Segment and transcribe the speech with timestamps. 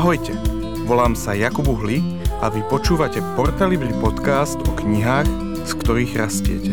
[0.00, 0.32] Ahojte,
[0.88, 2.00] volám sa Jakub Uhli
[2.40, 5.28] a vy počúvate Portalibri podcast o knihách,
[5.68, 6.72] z ktorých rastiete.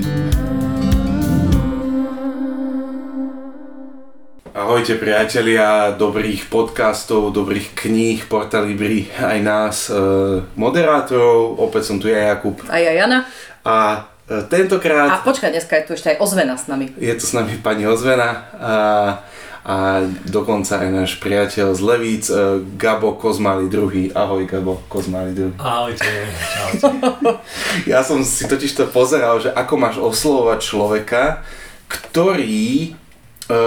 [4.55, 9.99] Ahojte priatelia dobrých podcastov, dobrých kníh, Portalibri, aj nás, e,
[10.55, 12.63] moderátorov, opäť som tu ja Jakub.
[12.71, 13.27] A ja Jana.
[13.67, 15.19] A e, tentokrát...
[15.19, 16.95] A počkaj, dneska je tu ešte aj Ozvena s nami.
[16.95, 18.47] Je tu s nami pani Ozvena.
[18.55, 18.71] A
[19.67, 24.15] a dokonca aj náš priateľ z Levíc, e, Gabo Kozmali II.
[24.15, 25.59] Ahoj Gabo Kozmali II.
[25.59, 26.87] Ahojte, čaute.
[27.91, 31.43] Ja som si totiž to pozeral, že ako máš oslovovať človeka,
[31.91, 32.95] ktorý
[33.51, 33.59] e,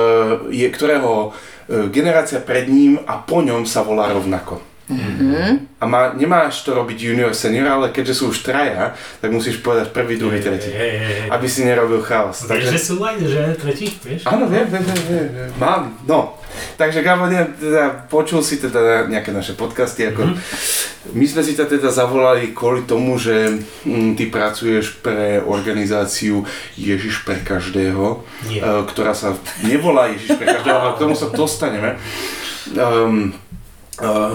[0.49, 1.37] je, ktorého
[1.69, 4.70] e, generácia pred ním a po ňom sa volá rovnako.
[4.91, 5.79] Mm-hmm.
[5.79, 9.95] A má, nemáš to robiť junior, senior, ale keďže sú už traja, tak musíš povedať
[9.95, 10.69] prvý, druhý, tretí.
[10.69, 11.29] Hey, hey, hey.
[11.31, 12.45] Aby si nerobil chaos.
[12.45, 12.71] Vieš, Takže...
[12.75, 14.27] že sú aj, že tretí, vieš?
[14.27, 16.35] Áno, viem, viem, viem, viem, mám, no.
[16.75, 21.15] Takže Gabo, ne, teda, počul si teda nejaké naše podcasty, ako mm-hmm.
[21.15, 26.43] my sme si ťa teda zavolali kvôli tomu, že m, ty pracuješ pre organizáciu
[26.75, 28.83] Ježiš pre každého, yeah.
[28.83, 31.97] uh, ktorá sa nevolá Ježiš pre každého, ale k tomu sa dostaneme.
[32.75, 33.33] Um,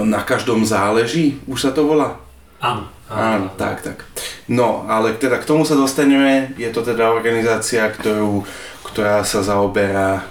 [0.06, 2.22] na každom záleží, už sa to volá?
[2.62, 2.88] Áno.
[3.06, 4.02] Áno, tak, tak.
[4.50, 6.58] No, ale teda k tomu sa dostaneme.
[6.58, 8.42] Je to teda organizácia, ktorú,
[8.82, 10.26] ktorá sa zaoberá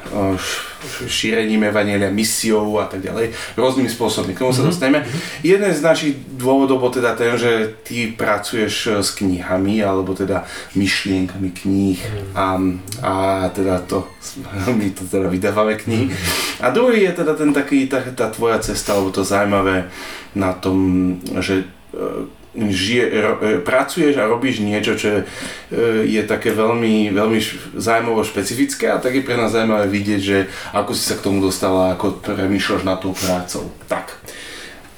[1.08, 4.32] šírením evanielia, misiou a tak ďalej, rôznymi spôsobmi.
[4.32, 4.70] K tomu sa mm-hmm.
[4.70, 4.98] dostaneme.
[5.40, 10.44] Jeden z našich dôvodov bol teda ten, že ty pracuješ s knihami, alebo teda
[10.76, 12.36] myšlienkami kníh mm-hmm.
[12.36, 12.46] a,
[13.02, 13.12] a
[13.50, 14.08] teda to,
[14.78, 16.12] my to teda vydávame knihy.
[16.60, 19.88] A druhý je teda ten taký, tá, tá tvoja cesta, alebo to zaujímavé
[20.34, 20.76] na tom,
[21.38, 25.20] že e, žije, ro, e, pracuješ a robíš niečo, čo je,
[26.06, 27.38] je také veľmi, veľmi
[27.74, 30.38] zaujímavé špecifické a tak je pre nás zaujímavé vidieť, že
[30.70, 33.74] ako si sa k tomu dostala, ako premýšľaš nad tou prácou.
[33.90, 34.22] Tak.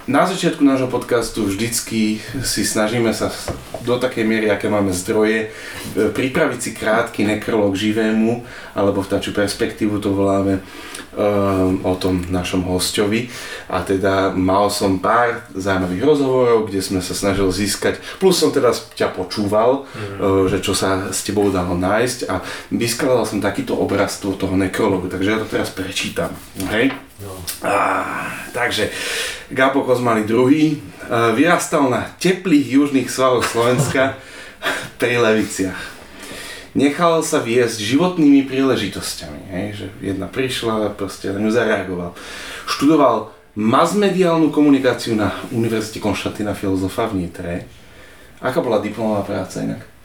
[0.07, 3.35] Na začiatku nášho podcastu vždycky si snažíme sa
[3.83, 9.97] do takej miery, aké máme zdroje, e, pripraviť si krátky nekrolog živému, alebo vtáčiu perspektívu
[10.05, 10.61] to voláme,
[11.17, 13.33] um, o tom našom hostovi.
[13.73, 18.77] A teda mal som pár zaujímavých rozhovorov, kde sme sa snažili získať, plus som teda
[18.93, 20.53] ťa počúval, mm.
[20.53, 25.33] že čo sa s tebou dalo nájsť a vyskladal som takýto obraz toho nekrologu, takže
[25.33, 26.31] ja to teraz prečítam.
[26.69, 26.93] Hej?
[27.25, 27.33] No.
[27.65, 28.05] A,
[28.53, 28.93] takže
[29.49, 30.77] Gabo Kozmali II
[31.33, 34.21] vyrastal na teplých južných svaloch Slovenska
[35.01, 35.96] pri Leviciach.
[36.77, 42.13] Nechal sa viesť životnými príležitosťami, hej, že jedna prišla a proste na ňu zareagoval.
[42.69, 47.65] Študoval masmediálnu komunikáciu na Univerzite Konštantína Filozofa v Nitre.
[48.45, 49.97] Aká bola diplomová práca inak?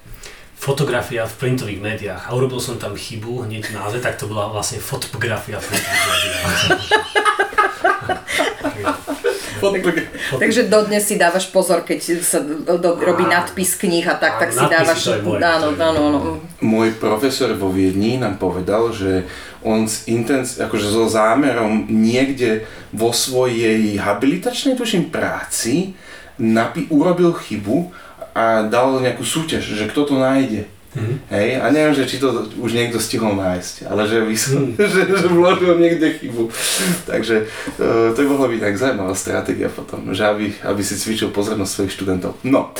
[0.61, 2.29] fotografia v printových médiách.
[2.29, 6.05] A urobil som tam chybu hneď v názve, tak to bola vlastne fotografia v printových
[6.45, 6.85] médiách.
[10.41, 14.65] Takže dodnes si dávaš pozor, keď sa do, robí nadpis kníh a tak, tak si
[14.65, 14.99] dávaš...
[15.45, 16.19] Áno, áno, áno.
[16.59, 19.29] Môj profesor vo Viedni nám povedal, že
[19.61, 25.93] on s intenc, akože so zámerom niekde vo svojej habilitačnej tuším práci
[26.41, 27.93] napi- urobil chybu
[28.33, 30.65] a dal nejakú súťaž, že kto to nájde.
[30.91, 31.17] Mm-hmm.
[31.31, 34.75] Hej, a neviem, že či to už niekto stihol nájsť, ale že, vysl- mm.
[34.91, 36.51] že, že vložil niekde chybu.
[37.07, 37.47] Takže
[37.79, 41.71] uh, to by mohla byť tak zaujímavá stratégia potom, že aby, aby si cvičil pozornosť
[41.71, 42.35] svojich študentov.
[42.43, 42.75] No,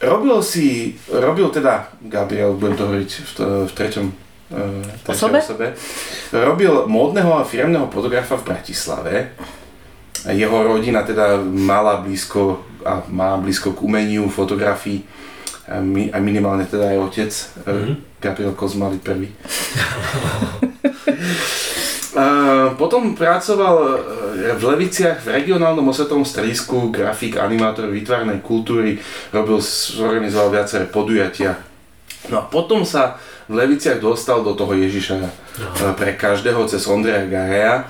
[0.00, 5.44] robil si, robil teda, Gabriel, budem to hovoriť v, to, v treťom uh, osobe?
[5.44, 5.66] osobe,
[6.32, 9.36] robil módneho a firmného fotografa v Bratislave.
[10.32, 15.21] Jeho rodina teda mala blízko a má blízko k umeniu, fotografii
[16.12, 17.32] a minimálne teda aj otec,
[17.64, 17.94] mm-hmm.
[18.20, 19.32] Gabriel Kozmali prvý.
[22.76, 23.88] potom pracoval e,
[24.58, 28.98] v Leviciach v regionálnom osvetovom stredisku, grafik, animátor výtvarnej kultúry,
[29.32, 31.56] robil, zorganizoval viaceré podujatia.
[32.28, 33.16] No a potom sa
[33.48, 35.28] v Leviciach dostal do toho Ježiša no.
[35.96, 37.86] pre každého cez Ondreja Gareja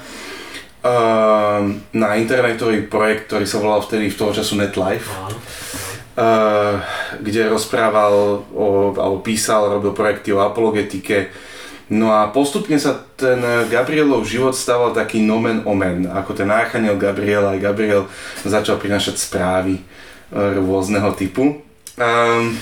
[1.95, 5.07] na internetový projekt, ktorý sa volal vtedy v toho času NetLife.
[5.07, 5.31] No
[7.23, 11.33] kde rozprával o, alebo písal, robil projekty o apologetike.
[11.93, 13.37] No a postupne sa ten
[13.69, 18.09] Gabrielov život stával taký nomen omen, ako ten Archaniel Gabriel aj Gabriel
[18.45, 21.61] začal prinašať správy uh, rôzneho typu.
[22.01, 22.57] Um,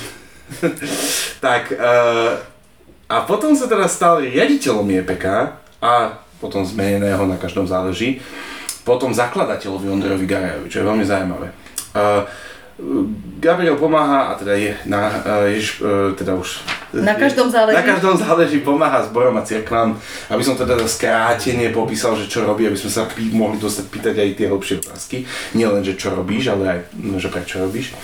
[1.47, 2.43] tak uh,
[3.07, 5.27] a potom sa teda stal riaditeľom JPK
[5.79, 8.19] a potom zmeneného na každom záleží,
[8.83, 11.49] potom zakladateľovi Ondrejovi Garajovi, čo je veľmi zaujímavé.
[11.95, 12.27] Uh,
[13.41, 15.13] Gabriel pomáha, a teda je, na,
[15.49, 15.81] jež,
[16.17, 16.61] teda už...
[16.93, 17.77] Na každom záleží.
[17.77, 19.97] Na každom záleží, pomáha zborom a cirkvám.
[20.29, 24.15] Aby som teda skrátenie popísal, že čo robí, aby sme sa pí, mohli dostať pýtať
[24.21, 25.17] aj tie hlbšie otázky.
[25.57, 26.79] Nie len, že čo robíš, ale aj,
[27.17, 27.97] že prečo robíš.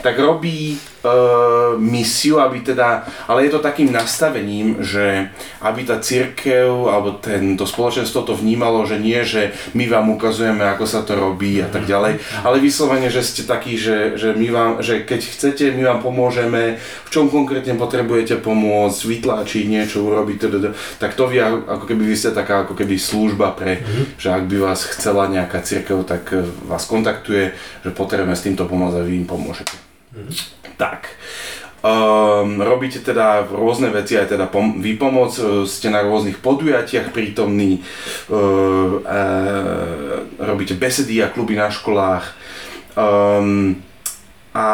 [0.00, 5.28] Tak robí uh, misiu, aby teda, ale je to takým nastavením, že
[5.60, 7.20] aby tá církev alebo
[7.56, 11.68] to spoločenstvo to vnímalo, že nie, že my vám ukazujeme, ako sa to robí a
[11.68, 15.82] tak ďalej, ale vyslovene, že ste takí, že, že, my vám, že keď chcete, my
[15.84, 21.84] vám pomôžeme, v čom konkrétne potrebujete pomôcť, vytlačiť niečo, urobiť, teda, tak to vy ako
[21.84, 23.82] keby vy ste taká ako keby služba pre,
[24.16, 27.52] že ak by vás chcela nejaká církev, tak eh, vás kontaktuje,
[27.84, 29.89] že potrebujeme s týmto pomôcť a vy im pomôžete.
[30.76, 31.08] Tak.
[31.80, 37.80] Um, robíte teda rôzne veci, aj teda pom- výpomoc, e, ste na rôznych podujatiach prítomní,
[38.28, 42.36] uh, uh, robíte besedy a kluby na školách
[43.00, 43.80] um,
[44.52, 44.68] a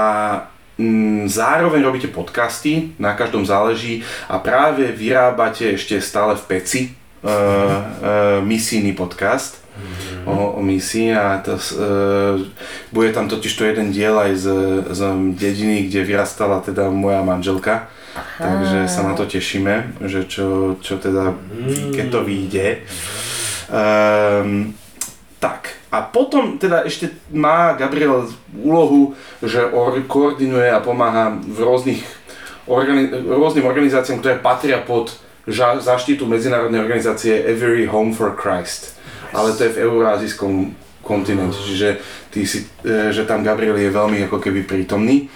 [0.74, 7.30] um, zároveň robíte podcasty, na každom záleží a práve vyrábate ešte stále v peci uh,
[7.30, 10.24] uh, misijný podcast mm-hmm.
[10.26, 12.40] o, o misii a to, uh,
[12.90, 14.46] bude tam totiž to jeden diel aj z,
[14.90, 15.00] z
[15.36, 17.92] dediny, kde vyrastala teda moja manželka.
[18.16, 18.40] Aha.
[18.40, 21.36] Takže sa na to tešíme, že čo, čo teda,
[21.92, 22.80] keď to vyjde.
[23.68, 24.72] Um,
[25.36, 28.24] tak, a potom teda ešte má Gabriel
[28.56, 29.12] úlohu,
[29.44, 32.00] že or, koordinuje a pomáha v rôznych
[32.64, 35.12] organi- rôznym organizáciám, ktoré patria pod
[35.44, 38.95] ža- zaštitu medzinárodnej organizácie Every Home for Christ
[39.36, 40.52] ale to je v eurázijskom
[41.06, 42.02] kontinente, čiže
[42.34, 45.26] ty si, e, že tam Gabriel je veľmi ako keby prítomný e,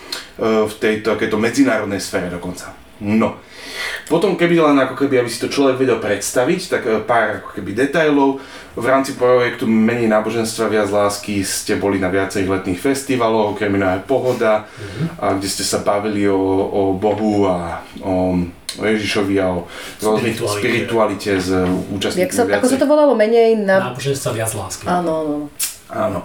[0.67, 2.75] v tejto takéto medzinárodnej sfére dokonca.
[3.07, 3.39] No.
[4.11, 7.55] Potom keby len ako keby, aby si to človek vedel predstaviť, tak e, pár ako
[7.55, 8.43] keby detailov.
[8.79, 14.03] V rámci projektu Menej náboženstva viac lásky ste boli na viacerých letných festivaloch, okrem iného
[14.07, 15.07] Pohoda, mm-hmm.
[15.19, 16.39] a kde ste sa bavili o,
[16.71, 18.39] o Bohu a o
[18.79, 19.67] o Ježišovi a o
[19.99, 22.31] spiritualite, spiritualite z účastníkmi.
[22.31, 23.19] Sa, ako sa to volalo?
[23.19, 23.91] Menej na...
[23.91, 24.87] Náboženstva viac lásky.
[24.87, 25.37] Áno, áno.
[25.91, 26.19] Áno.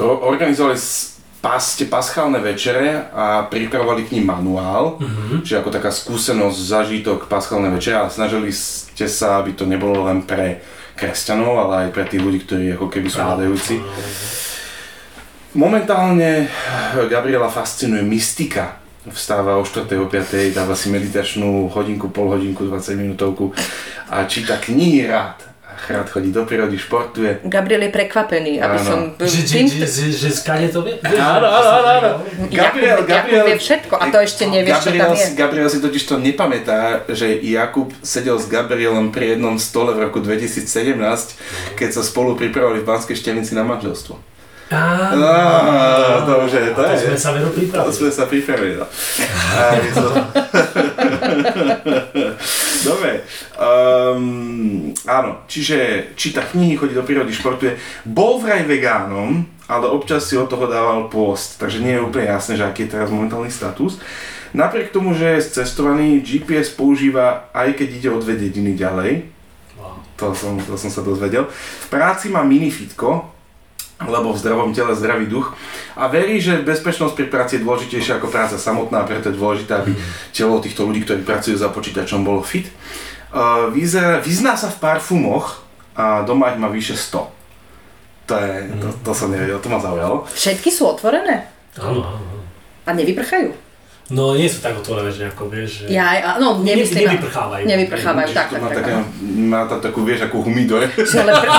[0.00, 5.44] Organizovali ste paschálne večere a pripravovali k ním manuál, mm-hmm.
[5.44, 10.24] čiže ako taká skúsenosť, zažitok paschálne večere a snažili ste sa, aby to nebolo len
[10.24, 10.64] pre
[11.00, 13.80] kresťanov, ale aj pre tých ľudí, ktorí ako keby sú hľadajúci.
[15.56, 16.46] Momentálne
[17.10, 19.88] Gabriela fascinuje mystika vstáva o 4.
[19.98, 20.54] o 5.
[20.54, 23.50] dáva si meditačnú hodinku, pol hodinku, 20 minútovku
[24.06, 25.49] a číta knihy rád
[25.88, 27.40] rád chodí do prírody, športuje.
[27.48, 28.84] Gabriel je prekvapený, aby áno.
[28.84, 28.98] som...
[29.16, 29.66] Že, tým...
[29.70, 31.00] že, že, že skade to vie?
[31.00, 31.50] Áno, áno,
[31.80, 32.10] áno, áno.
[32.52, 35.24] Gabriel, Jakub, Gabriel, Jakub vie všetko a to ešte nevieš, Gabriel, čo tam je.
[35.24, 40.04] Si, Gabriel si totiž to nepamätá, že Jakub sedel s Gabrielom pri jednom stole v
[40.10, 40.68] roku 2017,
[41.78, 44.30] keď sa spolu pripravovali v Banskej Štenici na manželstvo.
[44.70, 47.02] Á, to už je, to, to je.
[47.02, 47.90] sme sa veru pripravili.
[47.90, 48.86] To sme sa pripravili, no.
[52.86, 53.26] Dobre.
[55.10, 57.74] Áno, čiže číta knihy, chodí do prírody, športuje.
[58.06, 62.54] Bol vraj vegánom, ale občas si od toho dával post, takže nie je úplne jasné,
[62.54, 63.98] že aký je teraz momentálny status.
[64.54, 69.26] Napriek tomu, že je cestovaný, GPS používa aj keď ide o dve dediny ďalej.
[70.22, 71.50] To som, to som sa dozvedel.
[71.50, 73.26] V práci má minifitko,
[74.06, 75.58] lebo v zdravom tele zdravý duch
[75.92, 79.92] a verí, že bezpečnosť pri práci je dôležitejšia ako práca samotná preto je dôležité, aby
[80.32, 82.70] telo týchto ľudí, ktorí pracujú za počítačom, bolo fit.
[83.70, 85.62] Vyzerá, vyzná sa v parfumoch
[85.94, 87.22] a doma ich má vyše 100.
[88.30, 90.22] To, je, to, to som nevedel, to ma zaujalo.
[90.30, 91.50] Všetky sú otvorené?
[91.78, 92.06] Áno.
[92.86, 93.70] A nevyprchajú?
[94.10, 95.94] No nie sú tak otvorené, že ako vieš, že...
[95.94, 97.06] Ja, no nemyslím...
[97.06, 97.62] Ne, nevyprchávajú.
[97.62, 98.74] Nevyprchávajú, tak, tak, tak.
[98.82, 100.82] Taká, má tam takú, vieš, akú humidor.
[101.22, 101.50] Ale, pre,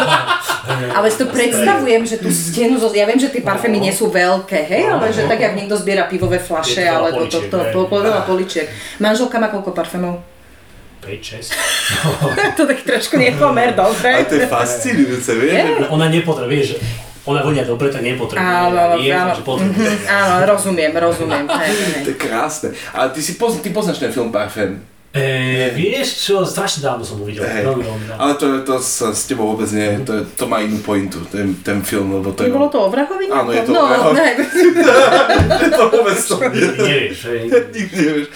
[0.99, 4.67] ale si to predstavujem, že tú stenu, ja viem, že tie parfémy nie sú veľké,
[4.67, 8.27] hej, ale že tak, jak niekto zbiera pivové flaše, alebo to, to, to, to, veľa
[8.29, 8.69] poličiek.
[9.01, 10.21] Manželka má koľko parfémov?
[11.01, 11.49] 5-6.
[12.57, 14.21] to tak trošku nepomer, dobre.
[14.21, 15.89] Ale to je fascinujúce, vieš?
[15.89, 16.69] Ona nepotrebuje, vieš,
[17.25, 18.41] ona vonia dobre, tak nepotrebuje.
[18.41, 18.95] Áno, áno,
[20.09, 21.45] áno, rozumiem, rozumiem.
[22.05, 22.73] To je krásne.
[22.97, 24.81] A ty si poz, ty poznáš ten film Parfém?
[25.11, 27.43] E, vieš čo, strašne dávno som ho videl.
[27.43, 27.67] Hey.
[27.67, 28.21] Veľmi, veľmi dávno.
[28.23, 31.83] Ale to, to sa s tebou vôbec nie, to, to má inú pointu, ten, ten
[31.83, 32.49] film, lebo to je...
[32.49, 33.27] Nebolo to o vrahovi?
[33.27, 34.17] Áno, je to no, o vrahovi.
[35.77, 36.35] To vôbec to.
[36.39, 37.43] Nevieš, hej.
[37.51, 38.27] Nikdy nevieš.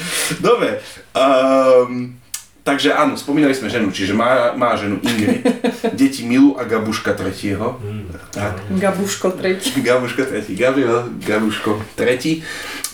[0.44, 0.84] Dobre.
[1.16, 2.20] Um,
[2.66, 5.46] Takže áno, spomínali sme ženu, čiže má, má ženu Ingrid,
[6.02, 7.78] deti Milu a Gabuška tretieho.
[7.78, 8.10] Mm.
[8.34, 8.58] Tak.
[8.74, 9.70] Gabuško tretí.
[9.86, 12.42] Gabuško tretí, Gabriel Gabuško tretí.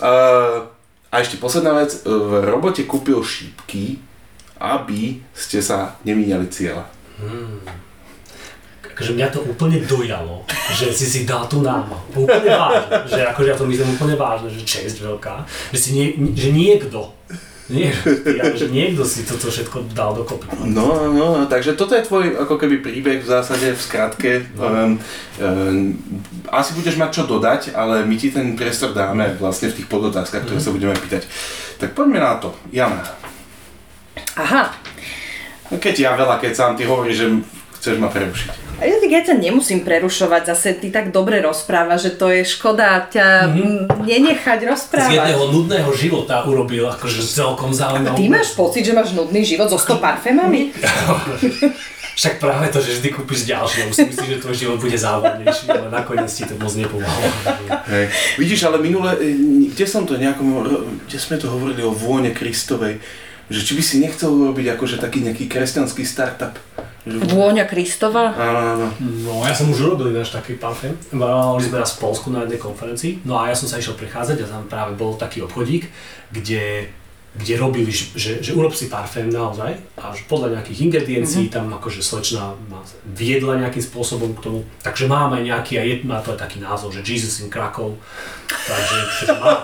[0.04, 0.68] Uh,
[1.08, 4.04] a ešte posledná vec, v robote kúpil šípky,
[4.60, 6.92] aby ste sa nemíňali cieľa.
[7.22, 7.63] Hmm.
[8.82, 12.28] akože mňa to úplne dojalo, že si si dal tú námahu.
[12.28, 16.08] Úplne vážne, že akože ja to myslím úplne vážne, že čest veľká, že, si nie,
[16.36, 17.16] že niekto
[17.72, 17.90] nie,
[18.38, 20.51] ja, že niekto si toto všetko dal dokopy.
[20.68, 24.32] No, no, takže toto je tvoj ako keby príbeh v zásade v skratke.
[24.60, 24.68] No.
[24.68, 24.92] Um,
[25.40, 25.96] um,
[26.51, 30.44] asi budeš mať čo dodať, ale my ti ten priestor dáme vlastne v tých podotázkach,
[30.44, 30.66] ktoré mm.
[30.68, 31.24] sa budeme pýtať.
[31.80, 32.51] Tak poďme na to.
[32.70, 33.01] Jana.
[34.36, 34.75] Aha.
[35.72, 37.28] Keď ja veľa keď sám ty hovoríš, že
[37.81, 38.77] chceš ma prerušiť.
[38.77, 43.50] Ja, ja ťa nemusím prerušovať, zase ty tak dobre rozpráva, že to je škoda ťa
[43.50, 44.05] mm-hmm.
[44.05, 45.09] nenechať rozprávať.
[45.09, 48.13] Z jedného nudného života urobil akože celkom zaujímavú.
[48.13, 50.69] A ty máš pocit, že máš nudný život so 100 parfémami?
[52.11, 55.88] Však práve to, že vždy kúpiš ďalšie, si myslíš, že tvoj život bude závodnejší, ale
[55.89, 57.23] nakoniec ti to moc nepomáha.
[57.88, 58.11] Hey.
[58.35, 59.31] Vidíš, ale minule, e,
[59.71, 60.59] kde som to nejakom,
[61.07, 63.00] kde sme to hovorili o vône Kristovej,
[63.47, 66.59] že či by si nechcel urobiť akože taký nejaký kresťanský startup.
[67.05, 68.29] Vôňa Kristova?
[68.38, 68.88] Áno, áno.
[69.01, 70.93] No ja som už urobil ináč taký parfém.
[71.10, 73.25] Mali sme raz v Polsku na jednej konferencii.
[73.25, 75.89] No a ja som sa išiel prechádzať a tam práve bol taký obchodík,
[76.29, 76.93] kde
[77.31, 81.55] kde robili, že, že urob si parfém naozaj a podľa nejakých ingrediencií mm-hmm.
[81.55, 82.59] tam akože slečna
[83.07, 84.59] viedla nejakým spôsobom k tomu.
[84.83, 87.95] Takže máme nejaký, a je, má to aj taký názov, že Jesus in Krakow.
[88.51, 89.63] Takže, takže má.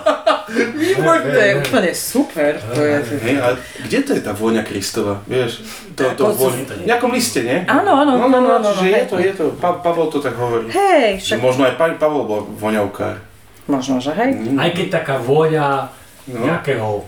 [1.28, 2.56] to je úplne super.
[2.72, 3.48] To je, Hej, a
[3.84, 5.20] kde to je tá vôňa Kristova?
[5.28, 5.60] Vieš,
[5.92, 7.68] to, to vôňa, v nejakom liste, nie?
[7.68, 10.32] Áno, áno, no, no, no, no, čiže je to, je to, pa, Pavel to tak
[10.40, 10.72] hovorí.
[10.72, 11.36] Hej, však...
[11.36, 13.20] Možno aj Pavel bol voňavkár.
[13.68, 14.32] Možno, že hej.
[14.32, 14.56] Mm.
[14.56, 15.92] Aj keď taká vôňa
[16.32, 16.40] no.
[16.48, 17.04] nejakého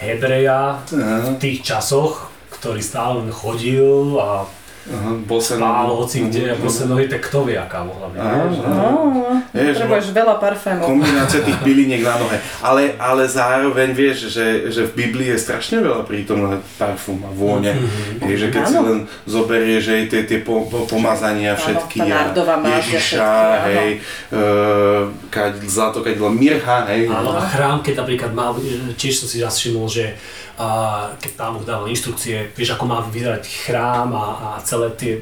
[0.00, 4.48] Hebreja v tých časoch, ktorý stále chodil a
[4.90, 8.18] Aha, spál hoci kde a bose nohy, tak kto vie, aká mohla byť.
[8.66, 8.90] No,
[9.54, 10.86] potrebuješ veľa parfémov.
[10.90, 12.38] Kombinácia tých byliniek na nohe.
[12.58, 17.70] Ale, ale zároveň vieš, že, že v Biblii je strašne veľa prítomná parfum a vône.
[17.70, 18.26] Mm-hmm.
[18.26, 18.98] Je, že keď si len
[19.30, 22.34] zoberie, že tie, tie po, po, pomazania všetky a
[22.82, 23.30] Ježiša,
[23.70, 23.90] hej,
[24.34, 25.06] uh,
[25.70, 27.06] zlato, keď mirha, hej.
[27.06, 28.58] Áno, a chrám, keď napríklad mal,
[28.98, 30.18] tiež som si raz všimol, že
[30.58, 30.68] a
[31.20, 35.12] keď pán Boh dával inštrukcie, vieš ako má vyzerať chrám a, a celé tie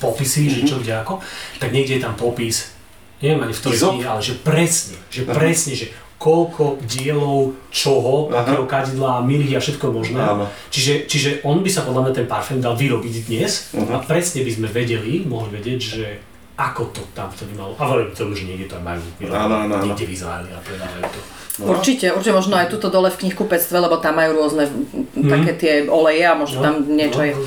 [0.00, 0.54] popisy, mm-hmm.
[0.54, 1.20] že čo kde ako,
[1.60, 2.72] tak niekde je tam popis,
[3.20, 5.86] neviem ani v ktorej knihe, ale že presne, že presne, že
[6.24, 8.46] koľko dielov, čoho, Aha.
[8.46, 10.24] akého kadidla, mirhy a všetko možné.
[10.24, 10.48] Aha.
[10.72, 14.00] Čiže, čiže on by sa podľa mňa ten parfém dal vyrobiť dnes Aha.
[14.00, 16.06] a presne by sme vedeli, mohli vedieť, že
[16.54, 17.74] ako to tam vtedy malo.
[17.76, 21.20] A hovorím tomu, že niekde to majú vyrobiť, niekde v Izraeli a predávajú to.
[21.54, 21.70] No.
[21.70, 25.30] Určite, určite možno aj tuto dole v knihkupectve, lebo tam majú rôzne mm.
[25.30, 26.64] také tie oleje a možno no.
[26.66, 27.38] tam niečo je.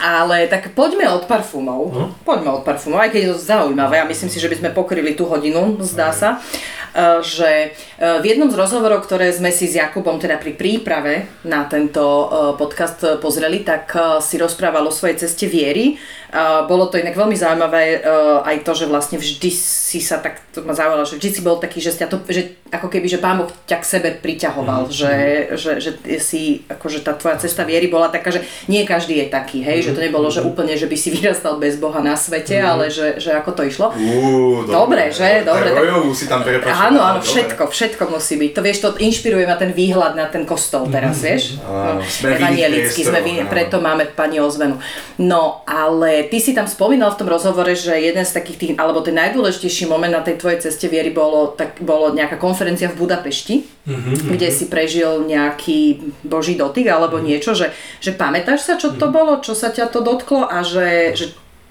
[0.00, 1.82] Ale tak poďme od parfumov.
[1.92, 2.04] No.
[2.24, 5.12] Poďme od parfumov, aj keď je to zaujímavé a myslím si, že by sme pokryli
[5.12, 6.40] tú hodinu, zdá sa.
[6.96, 11.28] Eh, že eh, v jednom z rozhovorov, ktoré sme si s Jakubom teda pri príprave
[11.44, 13.92] na tento eh, podcast pozreli, tak
[14.24, 16.00] si rozprával o svojej ceste viery.
[16.68, 18.02] Bolo to inak veľmi zaujímavé
[18.44, 21.56] aj to, že vlastne vždy si sa tak, to ma zaujalo, že vždy si bol
[21.56, 24.92] taký, že, to, že ako keby, že Pán Boh ťa k sebe priťahoval, mm.
[24.92, 25.14] že,
[25.54, 29.62] že, že, si, akože tá tvoja cesta viery bola taká, že nie každý je taký,
[29.62, 29.84] hej, mm.
[29.86, 32.66] že to nebolo, že úplne, že by si vyrastal bez Boha na svete, mm.
[32.66, 33.94] ale že, že ako to išlo.
[33.94, 35.30] Uh, dobre, dobre, že?
[35.44, 35.68] Dobre.
[35.72, 38.50] Tak, si tam Áno, áno, všetko, všetko musí byť.
[38.56, 41.28] To vieš, to inšpiruje ma ten výhľad na ten kostol teraz, mm-hmm.
[41.28, 41.42] vieš?
[41.62, 42.34] Áno, sme
[43.06, 44.80] sme vy, preto máme pani ozvenu.
[45.20, 49.00] No, ale ty si tam spomínal v tom rozhovore, že jeden z takých tých, alebo
[49.00, 53.68] ten najdôležitejší moment na tej tvojej ceste viery bolo, tak, bolo nejaká konferencia v Budapešti,
[53.84, 54.32] mm-hmm.
[54.32, 57.28] kde si prežil nejaký boží dotyk alebo mm-hmm.
[57.28, 59.12] niečo, že, že pamätáš sa, čo to mm-hmm.
[59.12, 61.26] bolo, čo sa ťa to dotklo a že, že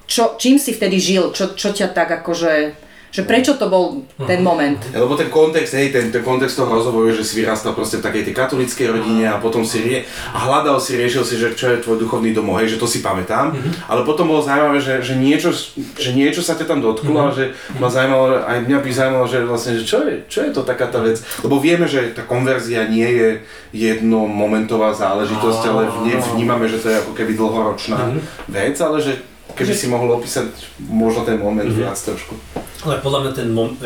[0.06, 2.85] čo, čím si vtedy žil, čo, čo ťa tak akože
[3.16, 4.76] že prečo to bol ten moment?
[4.92, 8.28] Lebo ten kontext, hej, ten, ten kontext toho rozhovoru, že si vyrastal proste v takej
[8.28, 10.04] tej katolíckej rodine a potom si rie,
[10.36, 13.00] a hľadal si, riešil si, že čo je tvoj duchovný domov, hej, že to si
[13.00, 13.88] pamätám, mm-hmm.
[13.88, 15.56] ale potom bolo zaujímavé, že, že, niečo,
[15.96, 17.32] že niečo sa ťa tam dotklo mm-hmm.
[17.32, 17.46] a že
[17.80, 20.92] ma zaujímalo, aj mňa by zaujímalo, že vlastne, že čo je, čo je to taká
[20.92, 23.30] tá vec, lebo vieme, že tá konverzia nie je
[23.72, 25.88] jednomomentová záležitosť, ale
[26.36, 28.52] vnímame, že to je ako keby dlhoročná mm-hmm.
[28.52, 30.50] vec, ale že keby si mohol opísať
[30.90, 31.86] možno ten moment mm-hmm.
[31.86, 32.34] viac trošku.
[32.82, 33.78] Ale podľa mňa ten moment,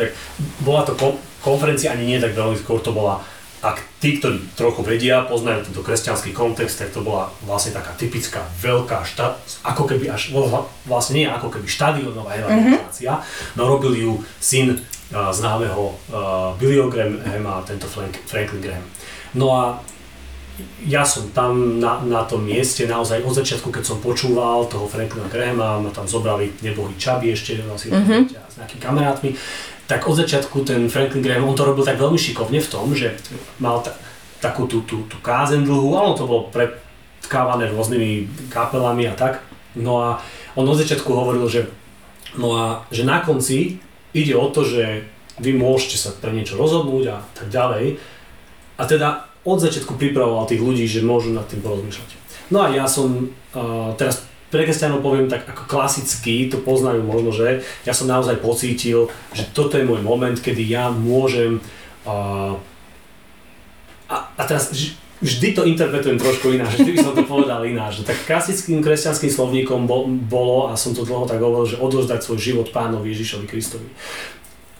[0.64, 0.96] bola to
[1.44, 3.20] konferencia ani nie tak veľmi, skôr to bola,
[3.60, 8.40] ak tí, ktorí trochu vedia, poznajú tento kresťanský kontext, tak to bola vlastne taká typická
[8.64, 9.36] veľká štát,
[9.68, 10.32] ako keby až,
[10.88, 13.56] vlastne nie ako keby štadionová evangelizácia, mm-hmm.
[13.60, 18.86] no robil ju syn uh, známeho uh, Billyho Grahama a tento Frank, Franklin Graham.
[19.36, 19.62] No a
[20.86, 25.28] ja som tam na, na tom mieste naozaj od začiatku, keď som počúval toho Franklina
[25.28, 28.22] Grahama, ma tam zobrali nebohý Čaby ešte asi mm-hmm.
[28.30, 29.30] s nejakými kamarátmi,
[29.86, 33.16] tak od začiatku ten Franklin Graham, on to robil tak veľmi šikovne v tom, že
[33.58, 33.96] mal ta,
[34.38, 39.44] takú tú, tú, tú kázen dlhú, ale to bolo predkávané rôznymi kapelami a tak.
[39.74, 40.08] No a
[40.58, 41.70] on od začiatku hovoril, že
[42.38, 43.82] No a že na konci
[44.14, 45.06] ide o to, že
[45.40, 47.98] vy môžete sa pre niečo rozhodnúť a tak ďalej.
[48.78, 52.10] A teda od začiatku pripravoval tých ľudí, že môžu nad tým porozmýšľať.
[52.52, 57.30] No a ja som uh, teraz pre kresťanov poviem tak ako klasicky, to poznajú možno,
[57.30, 61.62] že ja som naozaj pocítil, že toto je môj moment, kedy ja môžem
[62.02, 62.58] uh,
[64.10, 64.74] a, a teraz
[65.22, 68.02] vždy to interpretujem trošku ináč, vždy by som to povedal ináč.
[68.02, 69.86] Tak klasickým kresťanským slovníkom
[70.26, 73.86] bolo, a som to dlho tak hovoril, že odozdať svoj život pánovi Ježišovi Kristovi.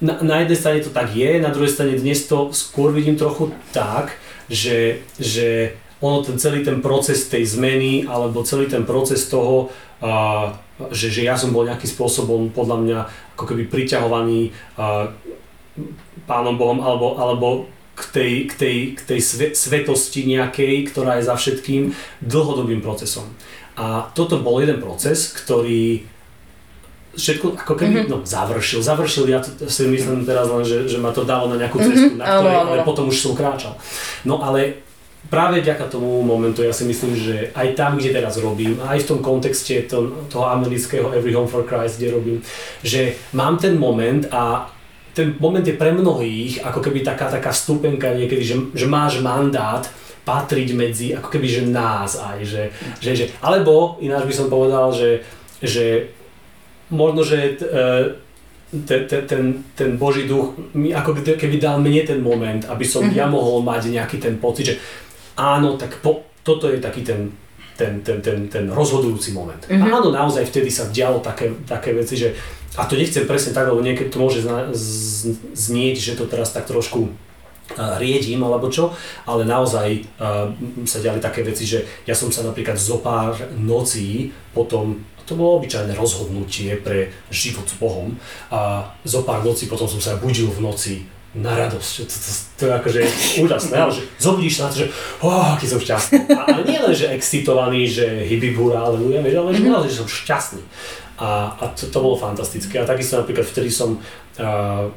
[0.00, 3.52] Na, na jednej strane to tak je, na druhej strane dnes to skôr vidím trochu
[3.70, 4.16] tak,
[4.50, 9.70] že, že ono ten celý ten proces tej zmeny, alebo celý ten proces toho,
[10.02, 10.58] a,
[10.90, 12.98] že, že ja som bol nejakým spôsobom podľa mňa
[13.38, 15.14] ako keby priťahovaný a,
[16.26, 17.48] pánom Bohom, alebo, alebo
[17.94, 19.20] k tej, k tej, k tej
[19.52, 21.92] svetosti nejakej, ktorá je za všetkým
[22.24, 23.28] dlhodobým procesom.
[23.76, 26.04] A toto bol jeden proces, ktorý
[27.16, 28.12] všetko ako keby mm-hmm.
[28.12, 28.80] no, završil.
[28.82, 32.22] Završil, ja si myslím teraz len, že, že ma to dalo na nejakú cestu, mm-hmm.
[32.22, 33.74] na ktorej, ale potom už som kráčal.
[34.22, 34.86] No ale
[35.28, 39.08] práve vďaka tomu momentu ja si myslím, že aj tam, kde teraz robím, aj v
[39.10, 42.38] tom kontexte to, toho amerického Every Home for Christ, kde robím,
[42.80, 44.70] že mám ten moment a
[45.12, 49.82] ten moment je pre mnohých ako keby taká, taká stupenka niekedy, že, že máš mandát
[50.22, 52.62] patriť medzi ako keby že nás aj, že,
[53.02, 55.26] že, že alebo ináč by som povedal, že,
[55.58, 56.14] že
[56.90, 57.58] možno, že
[58.70, 59.42] ten, ten, ten,
[59.74, 63.18] ten Boží duch mi ako keby dal mne ten moment, aby som mm-hmm.
[63.18, 64.74] ja mohol mať nejaký ten pocit, že
[65.34, 67.34] áno, tak po, toto je taký ten,
[67.74, 69.58] ten, ten, ten, ten rozhodujúci moment.
[69.66, 69.90] Mm-hmm.
[69.90, 72.30] Áno, naozaj vtedy sa dialo také, také veci, že
[72.78, 76.54] a to nechcem presne tak, lebo niekedy to môže zna, z, znieť, že to teraz
[76.54, 77.10] tak trošku
[77.78, 78.90] riedím alebo čo,
[79.26, 80.50] ale naozaj uh,
[80.82, 84.98] sa diali také veci, že ja som sa napríklad zo pár nocí potom,
[85.30, 88.18] to bolo obyčajné rozhodnutie pre život s Bohom
[88.50, 90.94] a zo pár nocí potom som sa budil v noci
[91.30, 91.90] na radosť.
[91.94, 93.00] To, to, to, to je akože
[93.46, 94.86] úžasné, ale že zobudíš sa na to, že
[95.22, 96.18] oh, aký som šťastný.
[96.34, 99.86] A, ale nie len, že excitovaný, že hibibúra, aleluja, ale že, mm-hmm.
[99.86, 100.62] že som šťastný.
[101.22, 102.82] A, a to, to bolo fantastické.
[102.82, 104.02] A takisto napríklad vtedy som,
[104.42, 104.90] uh,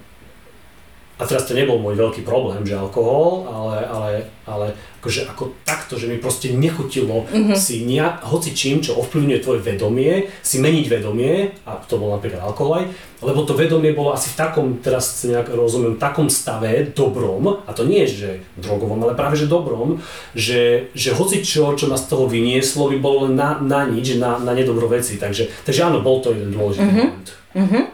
[1.13, 4.11] a teraz to nebol môj veľký problém, že alkohol, ale, ale,
[4.49, 7.53] ale akože ako takto, že mi proste nechutilo mm-hmm.
[7.53, 12.41] si nia, hoci čím, čo ovplyvňuje tvoje vedomie, si meniť vedomie, a to bol napríklad
[12.41, 12.85] alkohol aj,
[13.21, 17.85] lebo to vedomie bolo asi v takom, teraz nejak rozumiem, takom stave dobrom, a to
[17.85, 20.01] nie že drogovom, ale práve že dobrom,
[20.33, 24.17] že, že hoci čo, čo ma z toho vynieslo, by bolo len na, na nič,
[24.17, 27.05] na, na nedobro veci, takže, takže áno, bol to jeden dôležitý mm-hmm.
[27.05, 27.27] moment.
[27.53, 27.92] Mm-hmm.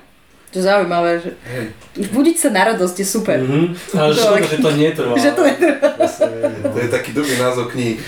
[0.49, 1.31] To je zaujímavé, že
[2.09, 3.37] budiť sa na radosť je super.
[3.37, 3.67] Mm-hmm.
[3.93, 5.13] Ale to, že to netrvá.
[5.23, 5.91] Že to netrvá.
[6.73, 8.01] To je taký dobrý názov kníh.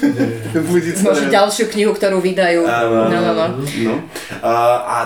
[0.74, 2.66] budiť sa Možno ďalšiu knihu, ktorú vydajú.
[2.66, 3.46] Áno, no, no, no.
[3.62, 3.94] no.
[4.42, 4.96] A, a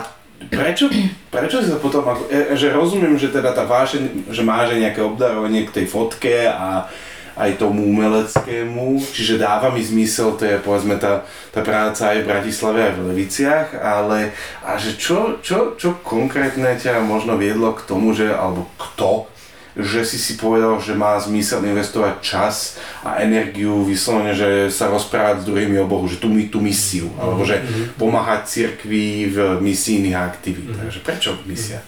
[0.49, 0.89] prečo,
[1.29, 5.05] prečo si sa potom, ako, e, že rozumiem, že teda tá vášeň, že máš nejaké
[5.05, 6.89] obdarovanie k tej fotke a
[7.37, 12.29] aj tomu umeleckému, čiže dáva mi zmysel, to je povedzme tá, tá práca aj v
[12.29, 17.87] Bratislave, aj v Leviciach, ale a že čo, čo, čo konkrétne ťa možno viedlo k
[17.87, 19.31] tomu, že, alebo kto,
[19.79, 22.55] že si si povedal, že má zmysel investovať čas
[23.07, 27.47] a energiu vyslovene, že sa rozprávať s druhými o Bohu, že tú, tú misiu, alebo
[27.47, 27.95] že mhm.
[27.95, 30.91] pomáhať cirkvi v misijných aktivitách.
[30.91, 31.07] Mm-hmm.
[31.07, 31.79] Prečo misia?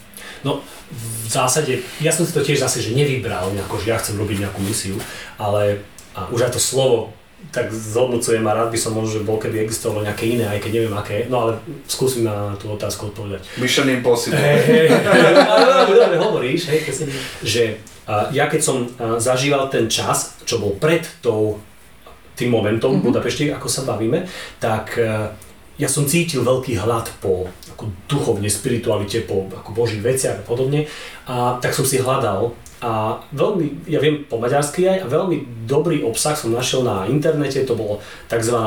[0.42, 4.18] No, v zásade, ja som si to tiež zase, že nevybral nejako, že ja chcem
[4.18, 4.98] robiť nejakú misiu,
[5.38, 7.16] ale a už aj to slovo
[7.50, 10.70] tak zhodnocujem a rád by som možno, že bol, keby existovalo nejaké iné, aj keď
[10.78, 11.52] neviem aké, no ale
[11.90, 13.42] skúsim na tú otázku odpovedať.
[13.58, 14.38] Mission Impossible.
[14.38, 16.86] Hey, hey, hey, hovoríš, hej,
[17.42, 21.58] že uh, ja keď som uh, zažíval ten čas, čo bol pred tou,
[22.38, 23.10] tým momentom mm-hmm.
[23.10, 24.22] Budapešti, ako sa bavíme,
[24.62, 25.34] tak uh,
[25.80, 30.84] ja som cítil veľký hlad po ako duchovne, spiritualite, po ako božích veciach a podobne.
[31.24, 36.02] A tak som si hľadal a veľmi, ja viem po maďarsky aj, a veľmi dobrý
[36.02, 38.58] obsah som našiel na internete, to bolo tzv.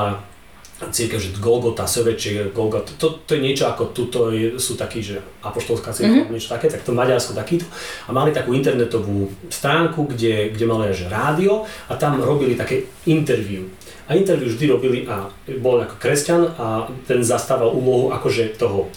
[0.87, 5.91] církev, že Golgota, Sovečie, Golgota, to, to je niečo ako tuto sú takí, že apoštolská
[5.91, 6.35] církev, mm-hmm.
[6.35, 7.67] niečo také, tak to Maďarsko takýto.
[8.07, 13.67] A mali takú internetovú stránku, kde, kde mali až rádio a tam robili také interview.
[14.05, 18.89] A interview vždy robili a bol ako kresťan a ten zastával úlohu akože toho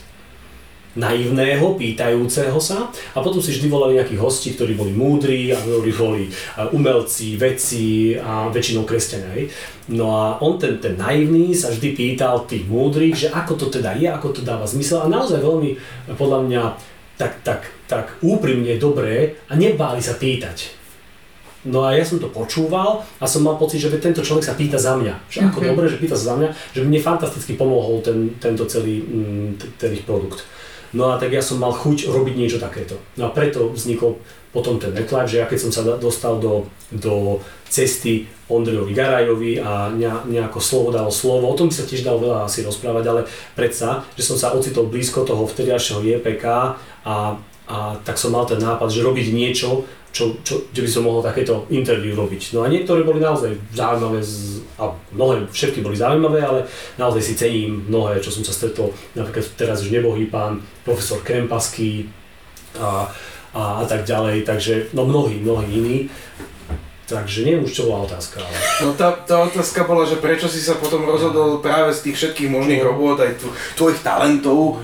[0.99, 5.91] naivného, pýtajúceho sa a potom si vždy volali nejakých hostí, ktorí boli múdri a ktorí
[5.95, 6.25] boli
[6.75, 9.47] umelci, vedci a väčšinou kresťania.
[9.95, 13.95] No a on, ten, ten naivný, sa vždy pýtal tých múdrych, že ako to teda
[13.95, 15.79] je, ako to dáva zmysel a naozaj veľmi
[16.19, 16.63] podľa mňa
[17.15, 20.78] tak, tak, tak úprimne dobré a nebáli sa pýtať.
[21.67, 24.79] No a ja som to počúval a som mal pocit, že tento človek sa pýta
[24.79, 25.27] za mňa.
[25.27, 25.71] Že ako mm-hmm.
[25.75, 29.91] dobre, že pýta sa za mňa, že mne fantasticky pomohol ten, tento celý mm, ten
[29.91, 30.47] ich produkt.
[30.95, 32.97] No a tak ja som mal chuť robiť niečo takéto.
[33.21, 34.17] No a preto vznikol
[34.49, 39.93] potom ten netlife, že ja keď som sa dostal do, do cesty Ondrejovi Garajovi a
[40.25, 44.09] nejako slovo dalo slovo, o tom by sa tiež dalo veľa asi rozprávať, ale predsa,
[44.17, 46.45] že som sa ocitol blízko toho vtediašieho JPK
[47.05, 47.37] a,
[47.69, 51.21] a tak som mal ten nápad, že robiť niečo, čo, čo, čo by som mohol
[51.21, 52.57] takéto interview robiť.
[52.57, 56.61] No a niektoré boli naozaj zaujímavé, z, a mnohé, všetky boli zaujímavé, ale
[56.97, 62.09] naozaj si cením mnohé, čo som sa stretol, napríklad teraz už nebohý pán profesor Krempaský
[62.81, 63.13] a,
[63.53, 65.99] a, a tak ďalej, takže no mnohí, mnohí iní.
[67.09, 68.45] Takže neviem už, čo bola otázka.
[68.45, 68.57] Ale...
[68.85, 72.53] No tá, tá otázka bola, že prečo si sa potom rozhodol práve z tých všetkých
[72.53, 72.93] možných no.
[72.93, 73.33] robot, aj
[73.81, 74.77] tvojich talentov,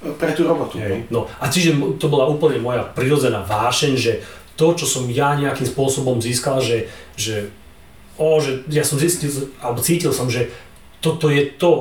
[0.00, 0.80] pre tú robotu.
[0.80, 1.04] Hej.
[1.12, 4.24] No a čiže to bola úplne moja prirodzená vášeň, že
[4.60, 7.48] to, čo som ja nejakým spôsobom získal, že, že,
[8.20, 9.32] o, že ja som zistil,
[9.64, 10.52] alebo cítil som, že
[11.00, 11.72] toto je to,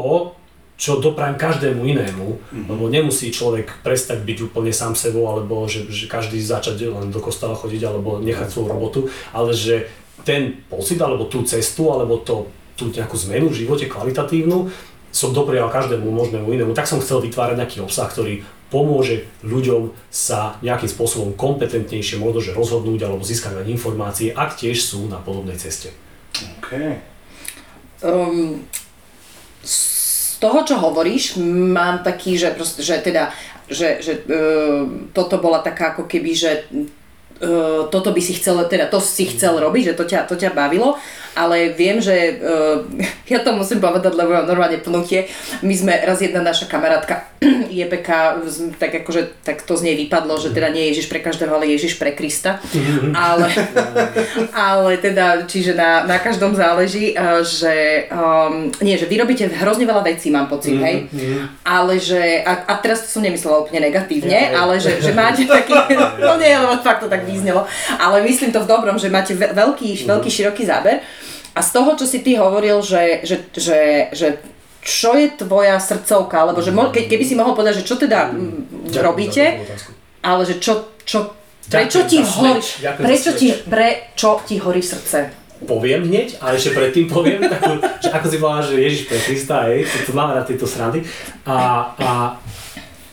[0.79, 2.65] čo doprajem každému inému, mm-hmm.
[2.71, 7.19] lebo nemusí človek prestať byť úplne sám sebou, alebo že, že každý začať len do
[7.19, 9.91] kostola chodiť, alebo nechať svoju robotu, ale že
[10.23, 12.47] ten pocit, alebo tú cestu, alebo to,
[12.79, 14.71] tú nejakú zmenu v živote kvalitatívnu,
[15.11, 20.61] som doprial každému možnému inému, tak som chcel vytvárať nejaký obsah, ktorý pomôže ľuďom sa
[20.61, 25.89] nejakým spôsobom kompetentnejšie možno že rozhodnúť alebo získať informácie, ak tiež sú na podobnej ceste.
[26.61, 27.01] Okay.
[28.05, 28.63] Um,
[29.65, 33.35] z toho, čo hovoríš, mám taký, že, proste, že teda,
[33.67, 38.87] že, že uh, toto bola taká ako keby, že uh, toto by si chcel, teda
[38.87, 40.95] to si chcel robiť, že to ťa, to ťa bavilo,
[41.35, 42.85] ale viem, že uh,
[43.33, 45.29] ja to musím povedať, lebo mám normálne pnutie.
[45.61, 47.29] My sme raz jedna naša kamarátka
[47.71, 48.09] JPK,
[48.75, 51.95] tak akože tak to z nej vypadlo, že teda nie Ježiš pre každého, ale Ježiš
[51.95, 52.59] pre Krista.
[53.15, 53.47] ale,
[54.71, 59.87] ale teda, čiže na, na každom záleží, uh, že um, nie, že vy robíte hrozne
[59.87, 61.07] veľa vecí, mám pocit, hej,
[61.63, 65.73] ale že, a, a teraz to som nemyslela úplne negatívne, ale že, že máte taký,
[66.19, 67.65] no nie, lebo fakt to tak význelo,
[67.99, 71.01] ale myslím to v dobrom, že máte veľký, veľký široký záber.
[71.55, 73.79] A z toho, čo si ty hovoril, že, že, že,
[74.13, 74.27] že
[74.79, 78.95] čo je tvoja srdcovka, alebo že ke, keby si mohol povedať, že čo teda mm,
[79.03, 79.59] robíte,
[80.23, 81.35] ale že čo, čo
[81.67, 82.63] prečo ti horí,
[82.97, 85.35] prečo ti, prečo ti horí srdce?
[85.59, 89.67] Poviem hneď, ale ešte predtým poviem, takú, že ako si povedal, že Ježiš pre Krista,
[89.67, 91.03] hej, to, to máme na tieto srandy.
[91.43, 92.09] A, a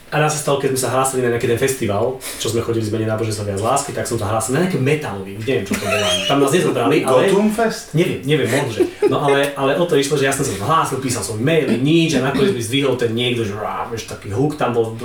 [0.07, 2.87] a nás sa stalo, keď sme sa hlásili na nejaký ten festival, čo sme chodili
[2.87, 5.75] z mene náboženstva viac lásky, tak som sa hlásil na nejaký metalový, už neviem čo
[5.75, 6.07] to bolo.
[6.23, 7.27] Tam nás nezobrali, ale...
[7.51, 7.91] Fest?
[7.91, 8.87] Neviem, neviem, možno.
[9.11, 12.15] No ale, ale o to išlo, že ja som sa hlásil, písal som maily, nič
[12.15, 14.95] a nakoniec mi zdvihol ten niekto, že rá, vieš, taký huk tam bol.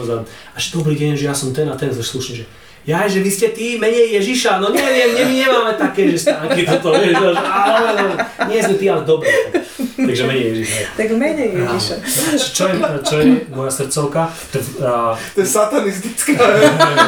[0.54, 2.44] Až dobrý deň, že ja som ten a ten, že slušne, že
[2.82, 6.66] ja, že vy ste tí, menej Ježiša, no neviem, ne, my nemáme také, že stánky
[6.66, 8.10] toto, vieš, že, ale, ale,
[8.50, 9.30] nie sme tí, ale dobré.
[9.78, 10.78] Takže menej Ježiša.
[10.98, 11.94] Tak menej Ježiša.
[12.42, 14.22] Čo je, čo je moja srdcovka?
[14.50, 16.34] To, uh, to je satanistická,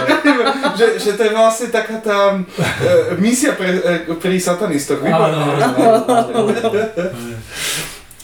[0.78, 5.02] že, že to je vlastne taká tá uh, misia pre, uh, pri satanistoch.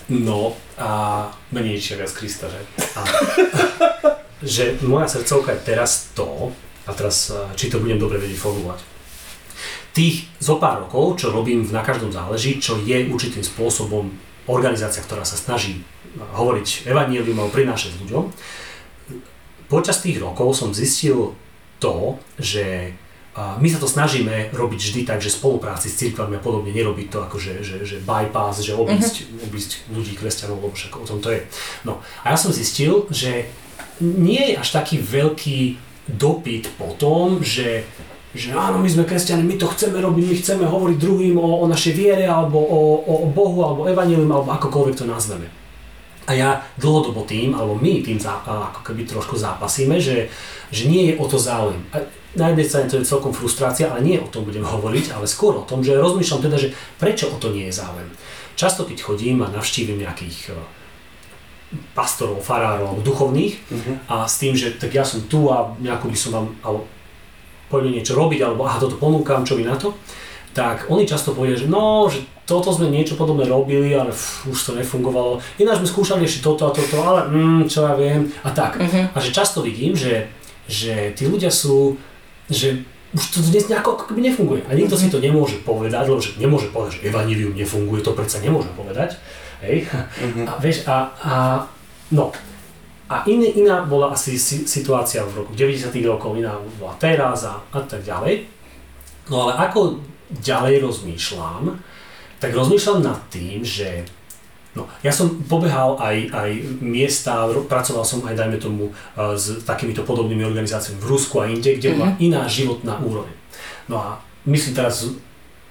[0.06, 0.90] No a
[1.50, 2.62] menej Ježiša viac Krista, že?
[2.94, 3.00] A,
[4.54, 6.54] že moja srdcovka je teraz to,
[6.90, 8.82] a teraz, eh, či to budem dobre vedieť formulovať.
[9.94, 14.10] Tých zo pár rokov, čo robím v Na každom záleží, čo je určitým spôsobom
[14.50, 15.86] organizácia, ktorá sa snaží
[16.18, 18.30] hovoriť evanílium alebo prinášať ľuďom,
[19.70, 21.38] počas tých rokov som zistil
[21.78, 22.94] to, že
[23.38, 27.18] my sa to snažíme robiť vždy tak, že spolupráci s cirkvami a podobne nerobiť to
[27.22, 29.46] ako že, že, že bypass, že obísť, uh-huh.
[29.46, 31.46] obísť ľudí, kresťanov, lebo však o tom to je.
[31.86, 33.46] No a ja som zistil, že
[34.02, 35.78] nie je až taký veľký
[36.16, 37.84] dopyt po tom, že
[38.30, 41.66] že áno, my sme kresťania, my to chceme robiť, my chceme hovoriť druhým o, o
[41.66, 45.50] našej viere, alebo o, o Bohu, alebo evanilium, alebo akokoľvek to nazveme.
[46.30, 50.30] A ja dlhodobo tým, alebo my tým ako keby trošku zápasíme, že,
[50.70, 51.82] že nie je o to záujem.
[51.90, 52.06] A
[52.38, 55.58] na jednej strane to je celkom frustrácia, ale nie o tom budem hovoriť, ale skôr
[55.58, 56.70] o tom, že rozmýšľam teda, že
[57.02, 58.06] prečo o to nie je záujem.
[58.54, 60.54] Často keď chodím a navštívim nejakých
[61.94, 63.94] pastorov, farárov alebo duchovných uh-huh.
[64.10, 66.80] a s tým, že tak ja som tu a nejako by som vám alebo
[67.70, 69.94] poďme niečo robiť alebo aha, toto ponúkam, čo vy na to,
[70.50, 74.58] tak oni často povedia, že no, že toto sme niečo podobné robili, ale f, už
[74.58, 75.38] to nefungovalo.
[75.62, 78.82] Ináč sme skúšali ešte toto a toto, ale mm, čo ja viem a tak.
[78.82, 79.06] Uh-huh.
[79.14, 80.26] A že často vidím, že,
[80.66, 81.94] že tí ľudia sú,
[82.50, 82.82] že
[83.14, 84.66] už to dnes nejako ako keby nefunguje.
[84.66, 85.06] A nikto uh-huh.
[85.06, 89.14] si to nemôže povedať, lebo že nemôže povedať, že evanílium nefunguje, to predsa nemôže povedať.
[89.64, 89.86] Hej?
[89.86, 90.46] Uh-huh.
[90.48, 91.34] A vieš, a, a
[92.12, 92.32] no.
[93.10, 97.82] A in, iná bola asi situácia v roku 90 rokov, iná bola teraz a, a
[97.82, 98.46] tak ďalej.
[99.26, 99.98] No ale ako
[100.30, 101.74] ďalej rozmýšľam,
[102.38, 104.06] tak rozmýšľam nad tým, že
[104.70, 110.06] No, ja som pobehal aj, aj miesta, pracoval som aj, dajme tomu, uh, s takýmito
[110.06, 112.26] podobnými organizáciami v Rusku a inde, kde bola mm-hmm.
[112.30, 113.34] iná životná úroveň.
[113.90, 115.10] No a myslím teraz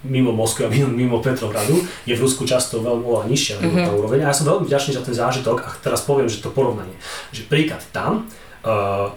[0.03, 3.95] mimo Moskvy a mimo, mimo Petrohradu, je v Rusku často veľmi oveľa nižšia mm-hmm.
[3.99, 4.19] úroveň.
[4.23, 6.95] A ja som veľmi vďačný za ten zážitok a teraz poviem, že to porovnanie.
[7.35, 8.31] Že príklad tam
[8.63, 9.11] uh,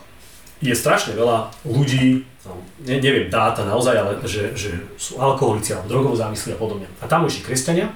[0.58, 5.90] je strašne veľa ľudí, no, ne, neviem dáta naozaj, ale že, že sú alkoholici alebo
[5.90, 6.90] drogovo závislí a podobne.
[6.98, 7.90] A tam už kresťania,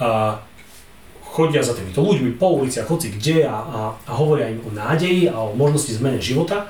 [0.00, 0.36] uh,
[1.28, 5.30] chodia za týmito ľuďmi po uliciach, hoci kde a, a, a hovoria im o nádeji
[5.30, 6.66] a o možnosti zmene života,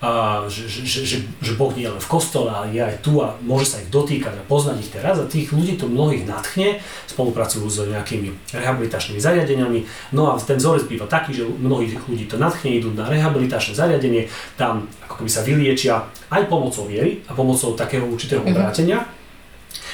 [0.00, 3.20] a, že, že, že, že Boh nie je len v kostole, ale je aj tu
[3.20, 6.80] a môže sa ich dotýkať a poznať ich teraz a tých ľudí to mnohých nadchne,
[7.08, 9.84] spolupracujú s nejakými rehabilitačnými zariadeniami,
[10.16, 14.32] no a ten vzorec býva taký, že mnohých ľudí to nadchne, idú na rehabilitačné zariadenie,
[14.56, 15.94] tam ako keby sa vyliečia
[16.32, 18.48] aj pomocou viery a pomocou takého určitého mhm.
[18.48, 19.18] obrátenia, mm-hmm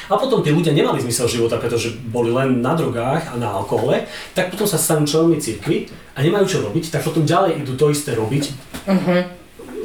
[0.07, 4.07] a potom tí ľudia nemali zmysel života, pretože boli len na drogách a na alkohole,
[4.38, 7.90] tak potom sa stanú členmi cirkvi a nemajú čo robiť, tak potom ďalej idú to
[7.90, 8.45] isté robiť.
[8.87, 9.21] Uh-huh.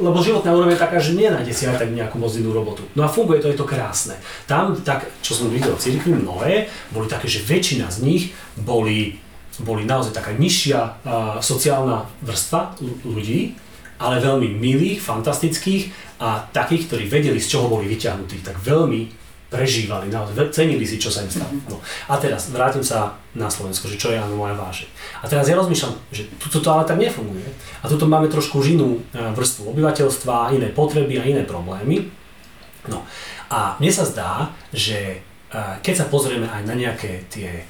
[0.02, 2.82] Lebo životná úroveň je taká, že nenájde si aj tak nejakú moc robotu.
[2.98, 4.18] No a funguje to, je to krásne.
[4.50, 8.24] Tam, tak, čo som videl v cirkvi, mnohé, boli také, že väčšina z nich
[8.58, 9.22] boli,
[9.62, 10.92] boli naozaj taká nižšia uh,
[11.38, 13.54] sociálna vrstva ľudí,
[14.02, 18.42] ale veľmi milých, fantastických a takých, ktorí vedeli, z čoho boli vyťahnutí.
[18.42, 19.21] Tak veľmi
[19.52, 21.52] prežívali, naozaj cenili si, čo sa im stalo.
[21.68, 21.76] No.
[22.08, 24.88] A teraz vrátim sa na Slovensko, že čo je áno moja vášeň.
[25.20, 27.44] A teraz ja rozmýšľam, že tuto to ale tak nefunguje.
[27.84, 32.08] A tuto máme trošku inú e, vrstvu obyvateľstva, iné potreby a iné problémy.
[32.88, 33.04] No
[33.52, 35.20] a mne sa zdá, že
[35.52, 37.68] e, keď sa pozrieme aj na nejaké tie,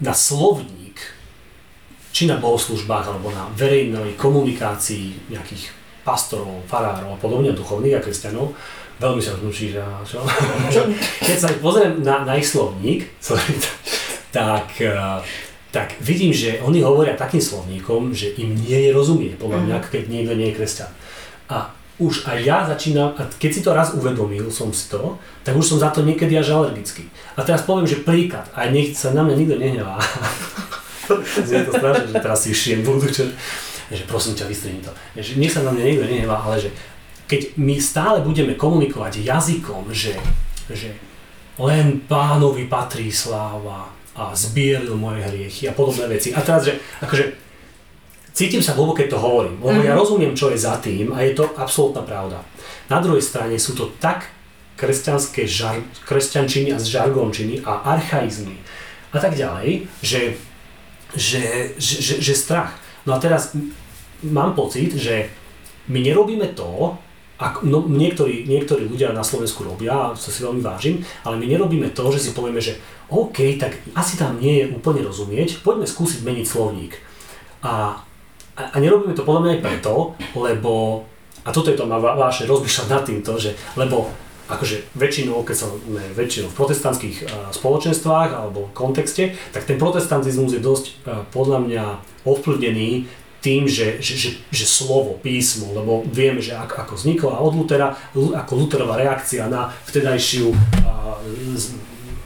[0.00, 0.96] na slovník,
[2.16, 5.68] či na bohoslužbách, alebo na verejnej komunikácii nejakých
[6.00, 8.56] pastorov, farárov a podobne, duchovných a kresťanov,
[9.00, 9.82] veľmi sa že
[10.74, 10.80] čo?
[11.20, 13.44] Keď sa pozriem na, na ich slovník, sorry,
[14.32, 15.20] tak, eh,
[15.72, 19.86] tak vidím, že oni hovoria takým slovníkom, že im nie je rozumieť, podľa mňa, mhm.
[19.92, 20.92] keď niekto nie je kresťan.
[21.52, 25.56] A už aj ja začínam, a keď si to raz uvedomil som si to, tak
[25.56, 27.08] už som za to niekedy až alergický.
[27.36, 29.96] A teraz poviem, že príklad, a nech sa na mňa nikto nehnevá.
[31.46, 33.32] Znie to strašne, že teraz si šiem budú, že,
[33.88, 34.92] že prosím ťa, vystrihni to.
[35.16, 36.70] Že nech sa na mňa nikto nehnevá, ale že
[37.26, 40.14] keď my stále budeme komunikovať jazykom, že,
[40.70, 40.94] že
[41.58, 46.32] len pánovi patrí sláva a zbieril moje hriechy a podobné veci.
[46.32, 47.36] A teraz, že akože
[48.32, 49.88] cítim sa hlboko, keď to hovorím, lebo mm-hmm.
[49.90, 50.00] ja mhm.
[50.00, 52.40] rozumiem, čo je za tým a je to absolútna pravda.
[52.86, 54.30] Na druhej strane sú to tak
[54.76, 58.60] kresťanské žar, kresťančiny a žargončiny a archaizmy
[59.10, 60.36] a tak ďalej, že,
[61.16, 62.76] že, že, že, že strach.
[63.08, 63.56] No a teraz
[64.20, 65.32] mám pocit, že
[65.88, 67.00] my nerobíme to,
[67.36, 71.92] ak, no, niektorí, niektorí ľudia na Slovensku robia, a si veľmi vážim, ale my nerobíme
[71.92, 72.80] to, že si povieme, že
[73.12, 76.96] OK, tak asi tam nie je úplne rozumieť, poďme skúsiť meniť slovník.
[77.60, 78.00] A,
[78.56, 79.92] a, a nerobíme to podľa mňa aj preto,
[80.32, 81.04] lebo,
[81.44, 84.08] a toto je to ma vážne rozmýšľať nad týmto, že, lebo
[84.46, 85.70] akože väčšinou, keď som
[86.14, 87.16] väčšinou v protestantských
[87.50, 91.02] spoločenstvách alebo kontexte, tak ten protestantizmus je dosť
[91.34, 91.84] podľa mňa
[92.22, 93.10] ovplyvnený
[93.46, 97.54] tým, že, že, že, že slovo, písmo, lebo vieme, že ako, ako vzniklo a od
[97.54, 100.50] Lutera, ako Luterová reakcia na vtedajšiu,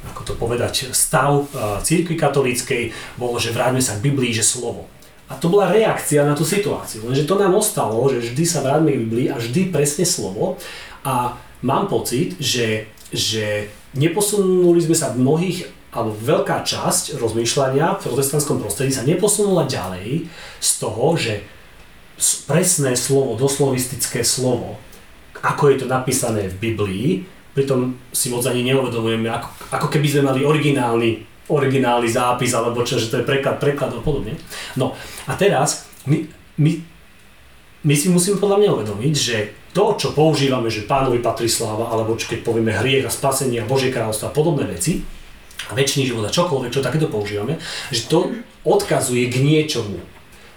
[0.09, 1.45] ako to povedať, stav
[1.85, 4.89] církvy katolíckej, bolo, že vráťme sa k Biblii, že slovo.
[5.29, 8.97] A to bola reakcia na tú situáciu, lenže to nám ostalo, že vždy sa vráťme
[8.97, 10.57] k Biblii a vždy presne slovo.
[11.05, 15.59] A mám pocit, že, že neposunuli sme sa v mnohých
[15.91, 20.31] alebo veľká časť rozmýšľania v protestantskom prostredí sa neposunula ďalej
[20.63, 21.43] z toho, že
[22.47, 24.79] presné slovo, doslovistické slovo,
[25.41, 27.09] ako je to napísané v Biblii,
[27.57, 31.11] pritom si moc ani neuvedomujeme, ako, ako keby sme mali originálny,
[31.51, 34.39] originálny zápis, alebo čo, že to je preklad, preklad a podobne.
[34.79, 34.95] No
[35.27, 36.23] a teraz my,
[36.61, 36.73] my,
[37.83, 39.37] my si musíme podľa mňa uvedomiť, že
[39.75, 43.67] to, čo používame, že pánovi patrí sláva, alebo čo keď povieme hriech a spasenie a
[43.67, 45.03] Božie kráľovstvo a podobné veci,
[45.75, 47.59] väčší život a čokoľvek, čo takéto používame,
[47.91, 48.31] že to
[48.67, 49.99] odkazuje k niečomu.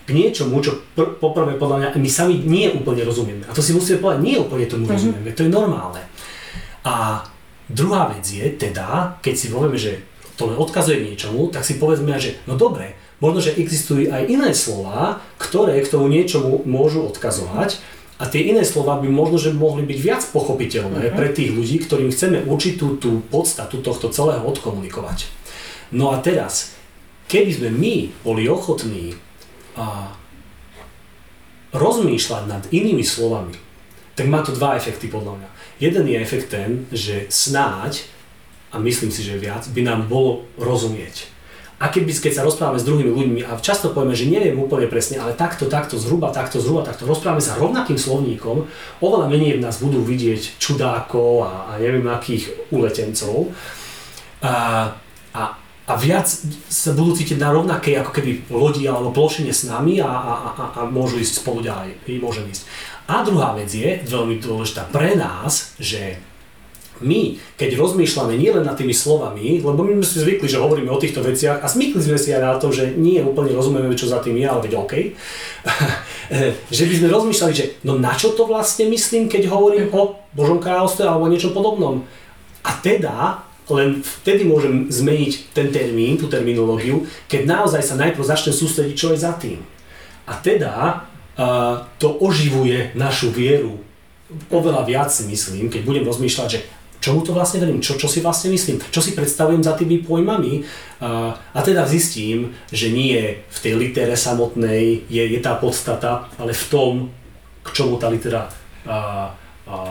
[0.03, 3.47] K niečomu, čo pr- poprvé podľa mňa my sami nie úplne rozumieme.
[3.47, 4.95] A to si musíme povedať, nie úplne tomu mm-hmm.
[4.99, 6.03] rozumieme, to je normálne.
[6.83, 7.23] A
[7.71, 10.03] druhá vec je teda, keď si povieme, že
[10.35, 14.27] to len odkazuje k niečomu, tak si povedzme, že no dobre, možno, že existujú aj
[14.27, 17.79] iné slova, ktoré k tomu niečomu môžu odkazovať,
[18.23, 21.17] a tie iné slova by možno, že mohli byť viac pochopiteľné uh-huh.
[21.19, 25.27] pre tých ľudí, ktorým chceme určitú tú podstatu tohto celého odkomunikovať.
[25.91, 26.71] No a teraz,
[27.27, 29.19] keby sme my boli ochotní
[29.75, 30.15] a
[31.75, 33.59] rozmýšľať nad inými slovami,
[34.15, 35.49] tak má to dva efekty podľa mňa.
[35.83, 38.07] Jeden je efekt ten, že snáď,
[38.71, 41.32] a myslím si, že viac, by nám bolo rozumieť.
[41.81, 45.19] A keby, keď sa rozprávame s druhými ľuďmi a často povieme, že neviem úplne presne,
[45.19, 48.69] ale takto, takto, zhruba, takto, zhruba, takto, rozprávame sa rovnakým slovníkom,
[49.03, 53.51] oveľa menej v nás budú vidieť čudákov a, a neviem akých uletencov.
[54.43, 54.53] A,
[55.33, 55.43] a,
[55.83, 56.29] a viac
[56.71, 60.63] sa budú cítiť na rovnakej ako keby lodi alebo plošine s nami a, a, a,
[60.77, 61.99] a môžu ísť spolu ďalej.
[62.23, 62.63] Môžem ísť.
[63.11, 66.15] A druhá vec je, veľmi dôležitá pre nás, že
[67.01, 71.01] my, keď rozmýšľame nielen nad tými slovami, lebo my sme si zvykli, že hovoríme o
[71.01, 74.21] týchto veciach a smykli sme si aj na to, že nie úplne rozumieme, čo za
[74.21, 74.93] tým je, ale veď OK,
[76.77, 80.61] že by sme rozmýšľali, že no na čo to vlastne myslím, keď hovorím o Božom
[80.61, 82.05] kráľovstve alebo o niečom podobnom.
[82.61, 88.51] A teda len vtedy môžem zmeniť ten termín, tú terminológiu, keď naozaj sa najprv začne
[88.51, 89.63] sústrediť, čo je za tým.
[90.27, 91.03] A teda
[91.39, 93.79] uh, to oživuje našu vieru
[94.49, 96.59] oveľa viac si myslím, keď budem rozmýšľať, že
[97.03, 100.63] čomu to vlastne verím, čo, čo si vlastne myslím, čo si predstavujem za tými pojmami
[101.03, 106.55] a, a teda zistím, že nie v tej litere samotnej je, je tá podstata, ale
[106.55, 106.91] v tom,
[107.59, 108.55] k čomu tá litera a,
[108.87, 108.97] a,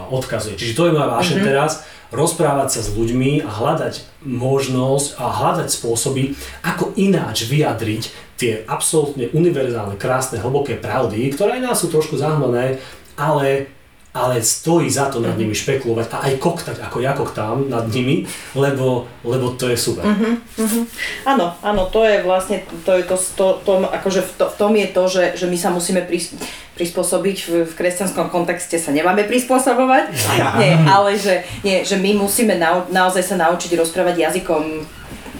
[0.09, 0.57] odkazuje.
[0.57, 1.51] Čiže to je moja vášeň mm-hmm.
[1.53, 8.03] teraz, rozprávať sa s ľuďmi a hľadať možnosť a hľadať spôsoby, ako ináč vyjadriť
[8.37, 12.81] tie absolútne univerzálne, krásne, hlboké pravdy, ktoré aj nás sú trošku zahmlené,
[13.16, 13.72] ale
[14.12, 18.29] ale stojí za to nad nimi špekulovať a aj koktať, ako ja koktám nad nimi,
[18.53, 20.05] lebo, lebo to je super.
[20.05, 20.85] Uh-huh, uh-huh.
[21.25, 24.72] Áno, áno, to je vlastne, to je to, to, to akože v, to, v tom
[24.77, 26.37] je to, že, že my sa musíme pris,
[26.77, 30.12] prispôsobiť, v, v kresťanskom kontexte sa nemáme prispôsobovať,
[30.61, 34.85] nie, ale že, nie, že my musíme nau, naozaj sa naučiť rozprávať jazykom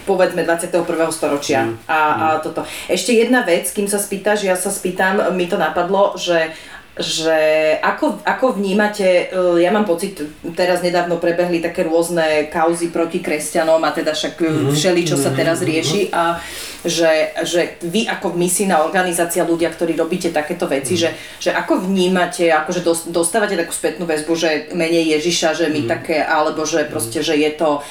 [0.03, 0.83] povedzme 21.
[1.15, 1.63] storočia.
[1.63, 1.73] Mm.
[1.87, 2.67] A, a toto.
[2.91, 6.51] Ešte jedna vec, kým sa spýtaš, ja sa spýtam, mi to napadlo, že
[6.93, 7.39] že
[7.81, 10.13] ako, ako vnímate, e, ja mám pocit,
[10.53, 14.73] teraz nedávno prebehli také rôzne kauzy proti kresťanom a teda však mm-hmm.
[14.77, 15.37] všeli, čo sa mhm.
[15.37, 15.67] teraz mhm.
[15.73, 16.37] rieši a
[16.85, 21.17] že, že vy ako misijná organizácia, ľudia, ktorí robíte takéto veci, mm-hmm.
[21.41, 26.21] že, že ako vnímate, akože dostávate takú spätnú väzbu, že menej Ježiša, že my také,
[26.21, 27.81] alebo že proste, že je to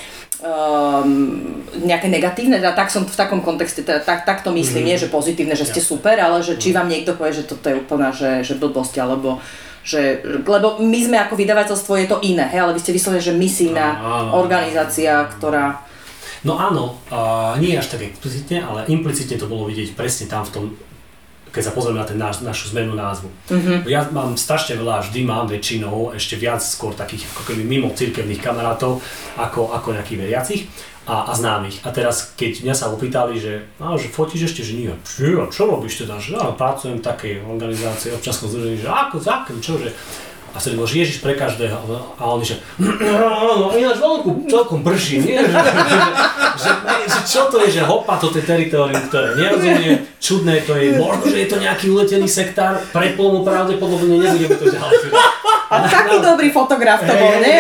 [0.43, 1.09] um,
[1.83, 4.89] nejaké negatívne, teda tak som v takom kontexte, teda tak, tak to myslím, mm.
[4.91, 7.79] nie že pozitívne, že ste super, ale že či vám niekto povie, že toto je
[7.79, 9.39] úplná, že, že blbosť, alebo
[9.83, 13.35] že, lebo my sme ako vydavateľstvo, je to iné, hej, ale vy ste vyslovili, že
[13.35, 13.99] misijná
[14.31, 15.83] organizácia, ktorá...
[16.43, 20.51] No áno, uh, nie až tak explicitne, ale implicitne to bolo vidieť presne tam v
[20.55, 20.65] tom
[21.53, 23.29] keď sa pozrieme na ten náš, našu zmenu názvu.
[23.53, 23.85] Mm-hmm.
[23.85, 28.41] Ja mám strašne veľa, vždy mám väčšinou ešte viac skôr takých ako keby mimo cirkevných
[28.41, 29.05] kamarátov
[29.37, 30.63] ako, ako nejakých veriacich
[31.05, 31.85] a, a známych.
[31.85, 35.63] A teraz, keď mňa sa opýtali, že, a, že fotíš ešte, že nie, čo, čo
[35.69, 39.93] robíš teda, že ja pracujem v takej organizácii občanskom združení, že ako, za čo, že
[40.53, 41.81] a sa že Ježiš pre každého.
[42.21, 45.41] A on že, no ináč veľkú, celkom brší, nie?
[45.41, 45.49] Že,
[46.63, 46.71] že, že,
[47.09, 51.25] že, čo to je, že hopa, to je teritorium, ktoré nerozumie, čudné to je, možno,
[51.25, 55.09] že je to nejaký uletený sektár, pre plnú pravdepodobne nebudeme to ďalej.
[55.73, 57.57] A taký dobrý fotograf to bol, nie?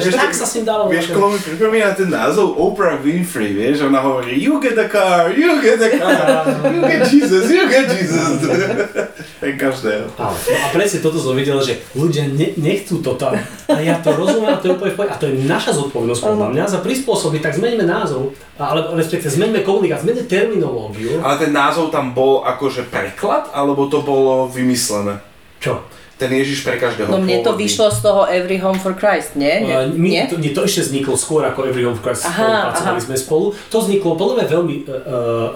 [0.00, 0.88] Že tak sa s ním dalo.
[0.88, 5.28] Vieš, koho mi pripomína ten názov Oprah Winfrey, vieš, ona hovorí, you get a car,
[5.28, 8.40] you get a car, you get Jesus, you get Jesus.
[9.40, 10.08] Pre každého.
[10.16, 13.34] No a presne toto som videl, že ľudia ne, nechcú toto.
[13.70, 16.48] A ja to rozumiem, a to je úplne v A to je naša zodpovednosť podľa
[16.54, 21.18] mňa za prispôsobiť, tak zmeníme názov, ale respektíve zmeníme komunikáciu, zmeníme terminológiu.
[21.22, 25.18] Ale ten názov tam bol akože preklad, alebo to bolo vymyslené?
[25.58, 25.84] Čo?
[26.20, 27.08] Ten Ježiš pre každého.
[27.08, 29.64] No mne to vyšlo z toho Every Home for Christ, nie?
[29.64, 29.72] nie?
[29.72, 30.24] Uh, my, nie?
[30.28, 33.06] To, nie, to ešte vzniklo skôr ako Every Home for Christ, aha, pracovali aha.
[33.08, 33.46] sme spolu.
[33.72, 34.92] To vzniklo podľa mňa veľmi uh,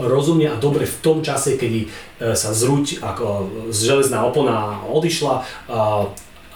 [0.08, 3.26] rozumne a dobre v tom čase, kedy uh, sa zruť, ako
[3.68, 5.34] z železná opona odišla
[5.68, 6.08] uh,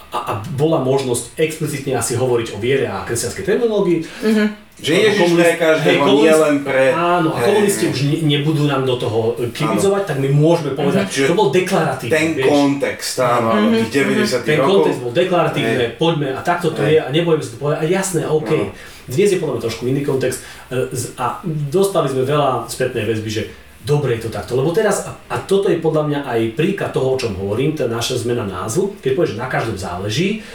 [0.09, 3.99] a, a bola možnosť explicitne asi hovoriť o viere a kresťanskej terminológii.
[4.01, 6.95] Mm-hmm že Ježiš pre každého, nie len pre...
[6.95, 11.27] Áno, a komunisti už ne, nebudú nám do toho kibizovať, tak my môžeme povedať, mm-hmm.
[11.27, 12.13] to bol deklaratívne.
[12.15, 12.47] Ten vieš.
[12.47, 13.75] kontext, áno, mm-hmm.
[13.75, 14.47] tých 90 mm-hmm.
[14.47, 14.71] Ten rokov.
[14.71, 17.79] kontext bol deklaratívne, poďme a takto to je a nebojme sa to povedať.
[17.79, 18.51] A jasné, OK.
[18.55, 18.71] No.
[19.09, 20.39] Dnes je podľa mňa trošku iný kontext
[20.69, 20.85] e,
[21.17, 21.41] a
[21.73, 23.43] dostali sme veľa spätnej väzby, že
[23.83, 24.53] dobre je to takto.
[24.53, 27.89] Lebo teraz, a, a toto je podľa mňa aj príklad toho, o čom hovorím, tá
[27.89, 30.45] naša zmena názvu, keď povieš, že na každom záleží,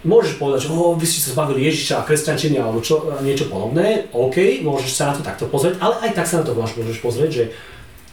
[0.00, 4.08] Môžeš povedať, že oh, vy ste sa zbavili Ježiša a kresťančiny alebo čo, niečo podobné,
[4.16, 7.30] OK, môžeš sa na to takto pozrieť, ale aj tak sa na to môžeš pozrieť,
[7.30, 7.44] že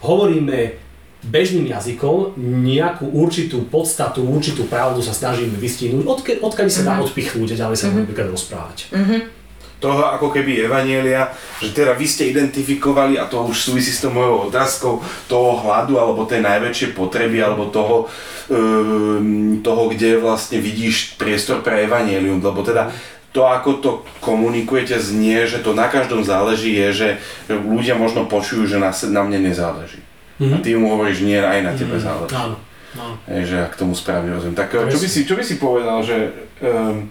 [0.03, 0.75] hovoríme
[1.23, 7.03] bežným jazykom nejakú určitú podstatu, určitú pravdu sa snažíme vystihnúť, odkiaľ odkiaľ sa dá mhm.
[7.09, 7.99] odpichnúť a ďalej sa mm-hmm.
[8.03, 8.77] napríklad rozprávať.
[8.93, 9.36] Mm-hmm
[9.77, 11.29] toho ako keby evanielia,
[11.61, 16.01] že teda vy ste identifikovali, a to už súvisí s tou mojou otázkou, toho hladu,
[16.01, 18.09] alebo tej najväčšej potreby, alebo toho,
[18.49, 22.89] um, toho, kde vlastne vidíš priestor pre evanielium, lebo teda
[23.29, 27.07] to, ako to komunikujete, znie, že to na každom záleží, je, že
[27.53, 30.01] ľudia možno počujú, že na, na mne nezáleží.
[30.41, 30.53] Mm-hmm.
[30.53, 32.07] A ty mu hovoríš, nie, aj na tebe mm-hmm.
[32.07, 32.33] záleží.
[32.33, 32.57] Áno.
[32.97, 33.13] No.
[33.29, 34.57] Je, že ak tomu správne rozumiem.
[34.57, 36.33] Tak čo by, si, čo by si povedal, že
[36.65, 37.05] um,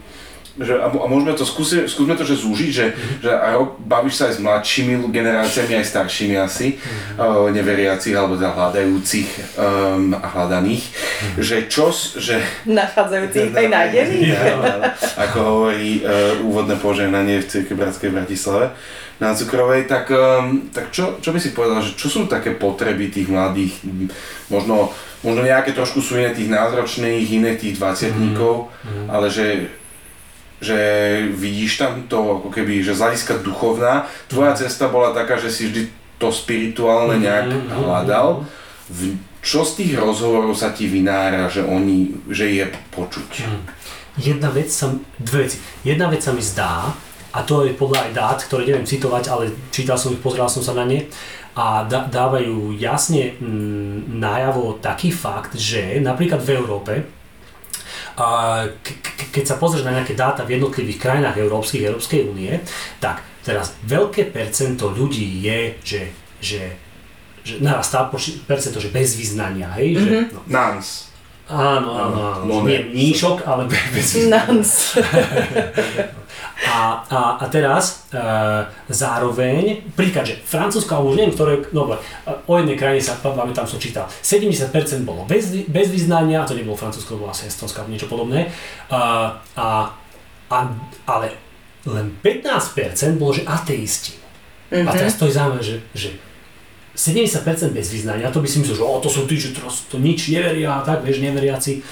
[0.56, 3.20] že, a, a môžeme to skúsi, skúsme to, že zúžiť, že, mm-hmm.
[3.20, 7.20] že a bavíš sa aj s mladšími generáciami, aj staršími asi, mm-hmm.
[7.20, 9.28] uh, neveriacich alebo teda hľadajúcich
[9.60, 11.44] um, a hľadaných, mm-hmm.
[11.44, 12.40] že čo, že...
[12.64, 14.32] Nachádzajúcich aj nájdených.
[15.28, 18.72] ako hovorí uh, úvodné požehnanie v Cirke Bratskej Bratislave
[19.16, 23.12] na Cukrovej, tak, um, tak čo, čo by si povedal, že čo sú také potreby
[23.12, 23.76] tých mladých,
[24.48, 29.06] možno, možno nejaké trošku sú iné tých názročných, iné tých dvaciatníkov, mm-hmm.
[29.08, 29.68] ale že
[30.60, 30.78] že
[31.36, 35.68] vidíš tam to ako keby, že z hľadiska duchovná, tvoja cesta bola taká, že si
[35.68, 35.82] vždy
[36.16, 38.28] to spirituálne mhm, nejak mhm, mhm, hľadal.
[38.86, 43.46] V, čo z tých rozhovorov sa ti vynára, že oni, že je počuť?
[44.16, 44.90] Jedna vec sa,
[45.20, 45.60] dve veci.
[45.84, 46.88] Jedna vec sa mi zdá,
[47.36, 50.64] a to je podľa aj dát, ktoré neviem citovať, ale čítal som ich, pozeral som
[50.64, 51.04] sa na ne,
[51.56, 56.92] a dávajú jasne mm, najavo taký fakt, že napríklad v Európe
[59.32, 62.56] keď sa pozrieš na nejaké dáta v jednotlivých krajinách európskych, Európskej únie,
[62.96, 66.02] tak teraz veľké percento ľudí je, že,
[66.40, 66.62] že,
[67.44, 68.08] že narastá
[68.48, 70.00] percento, že bez vyznania, hej?
[70.00, 70.24] Mm-hmm.
[70.32, 70.40] Že, no.
[70.48, 71.12] Nans.
[71.46, 72.42] Áno, áno, áno.
[72.48, 74.48] No, nie níšok, ale bez vyznania.
[74.48, 74.70] Nans.
[76.56, 78.16] A, a, a teraz e,
[78.88, 81.84] zároveň, príklad, že Francúzsko, alebo už neviem, ktoré, no
[82.48, 83.36] o jednej krajine sa tam
[83.68, 84.72] som čítal, 70%
[85.04, 88.48] bolo bez, bez vyznania, to nebolo Francúzsko, bolo asi Estonsko alebo niečo podobné,
[88.88, 89.68] a, a,
[90.48, 90.58] a,
[91.04, 91.36] ale
[91.84, 94.16] len 15% bolo, že ateisti.
[94.72, 94.88] Mm-hmm.
[94.88, 94.96] A mhm.
[94.96, 96.08] teraz to je zaujímavé, že, že
[96.96, 100.00] 70% bez vyznania, to by si myslel, že o, to sú tí, že teraz to
[100.00, 101.84] nič neveria tak, vieš, neveriaci.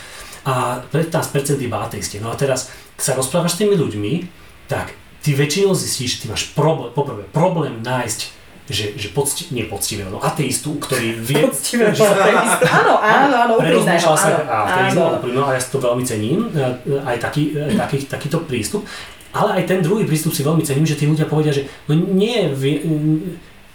[0.49, 2.21] A 15% iba ateisti.
[2.21, 2.69] No a teraz
[3.01, 7.81] sa rozprávaš s tými ľuďmi, tak ty väčšinou zistíš, že ty máš problém, poprvé, problém
[7.81, 11.45] nájsť že, že pocti, nie poctivého, no ateistu, ktorý vie...
[11.45, 11.93] Poctivého.
[11.93, 16.97] Ateistu, áno, áno, áno, úprimného, sa ateizmu, no a ja si to veľmi cením, e,
[17.05, 18.89] aj taký, e, taký, takýto prístup.
[19.37, 22.49] Ale aj ten druhý prístup si veľmi cením, že tí ľudia povedia, že no nie,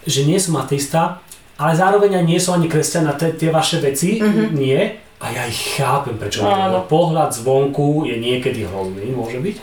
[0.09, 1.21] že nie som ateista,
[1.59, 4.47] ale zároveň aj nie som ani kresťan na tie vaše veci, mm-hmm.
[4.57, 4.79] nie.
[5.19, 6.47] A ja ich chápem, prečo
[6.87, 9.55] pohľad zvonku je niekedy hrozný, môže byť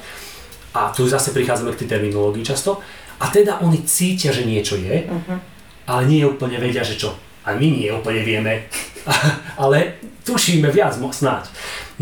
[0.77, 2.85] a tu zase prichádzame k tej terminológii často.
[3.16, 5.39] A teda oni cítia, že niečo je, uh-huh.
[5.89, 7.16] ale nie úplne vedia, že čo.
[7.49, 8.68] A my nie úplne vieme,
[9.62, 9.97] ale
[10.29, 11.49] tušíme viac, snáď.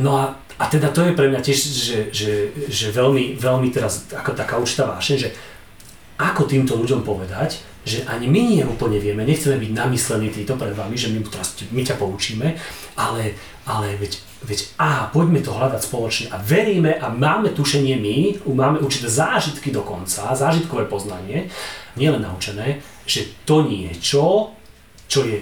[0.00, 2.32] No a, a teda to je pre mňa tiež, že, že,
[2.66, 5.30] že veľmi, veľmi teraz ako taká určitá vášeň, že
[6.18, 10.72] ako týmto ľuďom povedať, že ani my nie úplne vieme, nechceme byť namyslení týto pred
[10.72, 12.56] vami, že my, teraz, my ťa poučíme,
[12.96, 18.44] ale, ale veď Veď a poďme to hľadať spoločne a veríme a máme tušenie my,
[18.52, 21.48] máme určité zážitky dokonca, zážitkové poznanie,
[21.96, 24.52] nielen naučené, že to niečo,
[25.08, 25.40] čo je,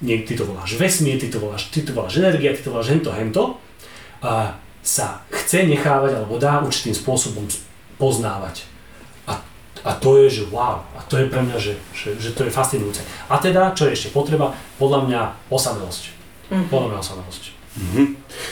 [0.00, 2.88] nie, ty to voláš vesmír, ty to voláš, ty to voláš energia, ty to voláš
[2.88, 3.60] hento, hento,
[4.24, 7.44] a sa chce nechávať alebo dá určitým spôsobom
[8.00, 8.64] poznávať.
[9.28, 9.44] A,
[9.84, 12.54] a to je, že wow, a to je pre mňa, že, že, že to je
[12.54, 13.04] fascinujúce.
[13.28, 14.56] A teda, čo je ešte potreba?
[14.80, 15.20] Podľa mňa
[15.52, 16.16] osamelosť.
[16.48, 16.72] Mm-hmm.
[16.72, 17.57] Podľa mňa osamelosť.
[17.78, 18.06] Mm-hmm.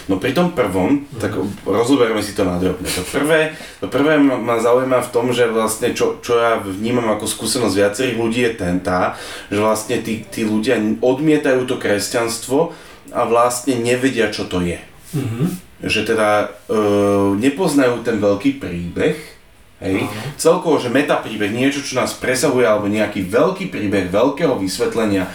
[0.06, 1.18] No pri tom prvom, mm-hmm.
[1.18, 1.34] tak
[1.66, 2.86] rozoberieme si to na drobne.
[2.86, 7.26] To prvé, to prvé ma zaujíma v tom, že vlastne čo, čo ja vnímam ako
[7.26, 9.18] skúsenosť viacerých ľudí je ten tá,
[9.50, 12.70] že vlastne tí, tí ľudia odmietajú to kresťanstvo
[13.10, 14.78] a vlastne nevedia, čo to je.
[15.12, 15.46] Mm-hmm.
[15.82, 16.76] Že teda e,
[17.36, 19.35] nepoznajú ten veľký príbeh,
[19.76, 20.08] Hej.
[20.40, 25.30] Celkovo, že metapríbeh, niečo, čo nás presahuje, alebo nejaký veľký príbeh veľkého vysvetlenia e,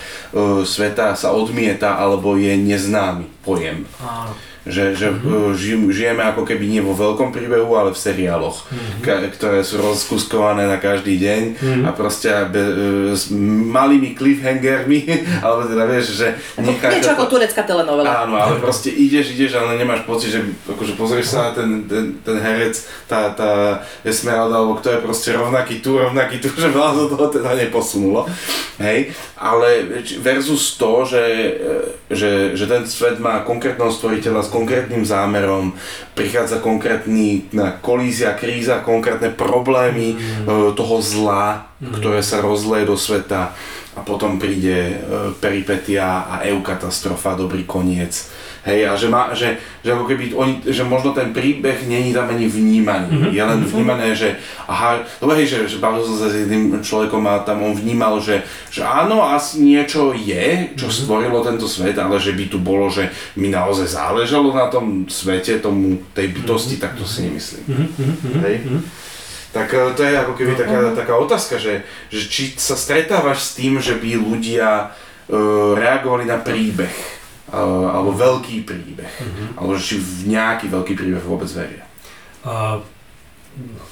[0.66, 3.86] sveta sa odmieta, alebo je neznámy pojem.
[4.02, 5.90] Áno že, že mm-hmm.
[5.90, 9.02] žijeme ako keby nie vo veľkom príbehu, ale v seriáloch, mm-hmm.
[9.02, 11.84] ka- ktoré sú rozkuskované na každý deň mm-hmm.
[11.86, 12.74] a proste be, e,
[13.18, 13.34] s
[13.74, 15.10] malými cliffhangermi,
[15.46, 16.28] alebo teda vieš, že
[16.62, 16.94] necháš...
[16.94, 18.30] Niečo ako turecká telenovela.
[18.30, 22.06] Áno, ale proste ideš, ideš, ale nemáš pocit, že akože pozrieš sa na ten, ten,
[22.22, 22.78] ten herec,
[23.10, 27.34] tá, tá Esmeralda, alebo kto je proste rovnaký tu, rovnaký tu, že veľa do toho
[27.34, 28.30] teda neposunulo.
[28.78, 31.26] Hej, ale versus to, že,
[32.10, 35.72] že, že ten svet má konkrétneho stvoriteľa konkrétnym zámerom,
[36.12, 37.48] prichádza konkrétny
[37.80, 40.76] kolízia, kríza, konkrétne problémy mm.
[40.76, 41.96] toho zla, mm.
[41.98, 43.56] ktoré sa rozleje do sveta
[43.92, 44.96] a potom príde e,
[45.40, 48.32] peripetia a eukatastrofa, dobrý koniec.
[48.62, 52.30] Hej, a že, má, že, že ako keby oni, že možno ten príbeh není tam
[52.30, 53.10] ani vnímaný.
[53.10, 53.32] Mm-hmm.
[53.34, 54.38] Je len vnímané, že
[54.70, 58.22] aha, lebo hej, že, že bavil som sa s jedným človekom a tam on vnímal,
[58.22, 61.02] že, že áno, asi niečo je, čo mm-hmm.
[61.02, 65.58] stvorilo tento svet, ale že by tu bolo, že mi naozaj záležalo na tom svete,
[65.58, 66.86] tomu, tej bytosti, mm-hmm.
[66.86, 67.66] tak to si nemyslím.
[67.66, 68.42] Mm-hmm.
[68.46, 68.56] Hej?
[68.62, 68.82] Mm-hmm.
[69.52, 70.96] Tak e, to je ako keby taká, mhm.
[70.96, 71.82] taká otázka, že,
[72.14, 77.21] že či sa stretávaš s tým, že by ľudia uh, reagovali na príbeh
[77.52, 79.60] alebo veľký príbeh, uh-huh.
[79.60, 81.84] alebo či v nejaký veľký príbeh vôbec veria.
[82.48, 82.80] Uh,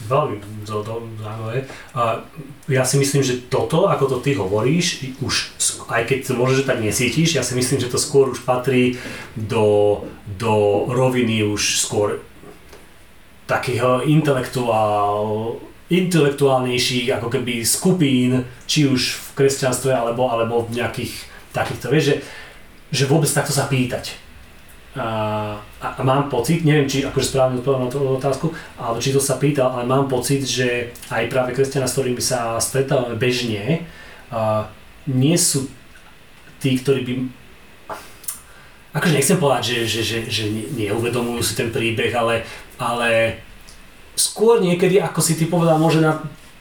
[0.07, 1.67] veľmi zaujímavé.
[1.91, 2.23] Uh,
[2.71, 5.59] ja si myslím, že toto, ako to ty hovoríš, už
[5.91, 8.95] aj keď to možno, že tak nesítiš, ja si myslím, že to skôr už patrí
[9.35, 10.07] do,
[10.39, 12.23] do roviny už skôr
[13.49, 15.57] takého intelektuál,
[15.89, 21.13] intelektuálnejších ako keby skupín, či už v kresťanstve alebo, alebo v nejakých
[21.49, 22.15] takýchto, vieš, že
[22.89, 24.17] že vôbec takto sa pýtať.
[24.97, 25.05] A,
[25.79, 29.21] a, a mám pocit, neviem, či akože správne odpovedám na tú otázku, ale či to
[29.21, 33.85] sa pýtal, ale mám pocit, že aj práve kresťania, s ktorými sa stretávame bežne,
[34.33, 34.65] a,
[35.05, 35.69] nie sú
[36.57, 37.13] tí, ktorí by
[38.93, 42.41] akože nechcem povedať, že, že, že, že neuvedomujú si ten príbeh, ale,
[42.81, 43.39] ale
[44.17, 46.19] skôr niekedy, ako si ty povedal, môže na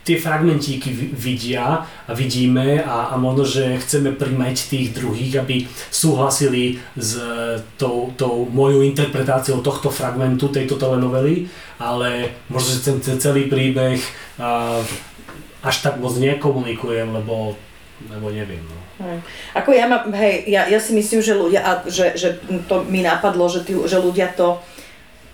[0.08, 6.80] tie fragmentíky vidia a vidíme a, a možno, že chceme primeť tých druhých, aby súhlasili
[6.96, 7.20] s
[7.76, 11.44] tou, tou mojou interpretáciou tohto fragmentu, tejto telenovely,
[11.76, 14.00] ale možno, že ten, celý príbeh
[14.40, 14.80] a,
[15.60, 17.52] až tak moc nekomunikujem, lebo,
[18.08, 18.64] lebo neviem.
[18.64, 18.80] No.
[19.52, 23.04] Ako ja, mám, hej, ja, ja si myslím, že ľudia, a že, že to mi
[23.04, 24.56] napadlo, že, tí, že ľudia to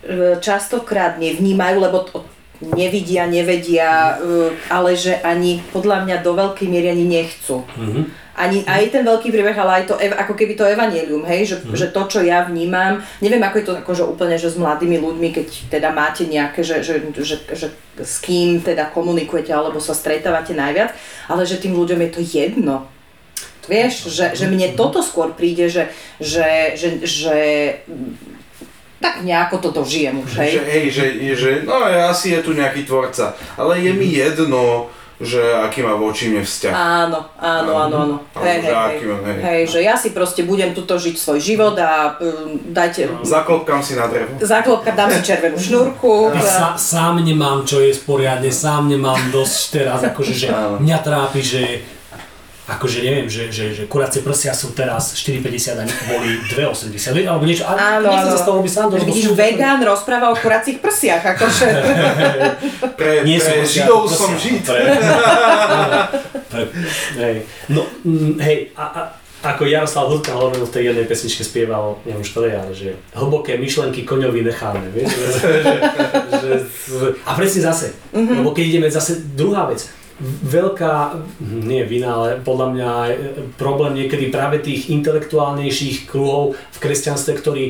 [0.03, 2.27] e, častokrát nevnímajú, lebo to,
[2.61, 7.65] nevidia, nevedia, uh, ale že ani podľa mňa do veľkej miery ani nechcú.
[7.65, 8.05] Mm-hmm.
[8.35, 11.71] Ani aj ten veľký príbeh, ale aj to, ako keby to evanelium, hej, že, mm.
[11.71, 15.31] že to, čo ja vnímam, neviem ako je to akože úplne, že s mladými ľuďmi,
[15.31, 20.51] keď teda máte nejaké, že, že, že, že s kým teda komunikujete alebo sa stretávate
[20.51, 20.91] najviac,
[21.31, 22.91] ale že tým ľuďom je to jedno.
[23.71, 25.89] Vieš, že, že mne toto skôr príde, že,
[26.19, 27.37] že, že, že
[29.01, 30.51] tak nejako toto žijem už, hej.
[30.55, 35.39] Že, hej, že, že no asi je tu nejaký tvorca, ale je mi jedno, že
[35.39, 36.73] aký má voči mne vzťah.
[36.75, 38.15] Áno, áno, áno, áno.
[38.35, 38.99] Hej, hej, hej.
[38.99, 39.39] hej.
[39.39, 43.07] hej, že ja si proste budem tuto žiť svoj život a um, dajte...
[43.23, 44.35] Zaklopkám si na drevo.
[44.43, 46.35] Zaklopkám, dám si červenú šnúrku.
[46.35, 50.47] Ja sa, sám nemám čo je poriadne, sám nemám dosť teraz, akože že
[50.83, 51.63] mňa trápi, že
[52.65, 56.97] akože neviem, že, že, že kuracie prsia sú teraz 4,50 a boli 2,80
[57.29, 58.87] alebo niečo, ale áno, nechcem sa z toho robiť sám.
[58.89, 61.67] Vidíš, vegán rozpráva o kuracích prsiach, akože.
[62.99, 64.65] pre, Nie pre židov som žid.
[64.65, 64.81] Pre,
[66.51, 66.61] pre,
[67.21, 67.35] hej.
[67.69, 69.01] No, mm, hej, a, a,
[69.45, 72.89] ako Jaroslav Hudka hovoril v tej jednej pesničke spieval, neviem už to je, ale že
[73.13, 75.13] hlboké myšlenky koňovi necháme, vieš?
[75.21, 75.53] že,
[76.33, 76.51] že,
[76.89, 78.41] že, a presne zase, mm-hmm.
[78.41, 79.85] lebo keď ideme zase, druhá vec,
[80.23, 83.13] veľká, nie vina, ale podľa mňa e,
[83.59, 87.63] problém niekedy práve tých intelektuálnejších kruhov v kresťanstve, ktorí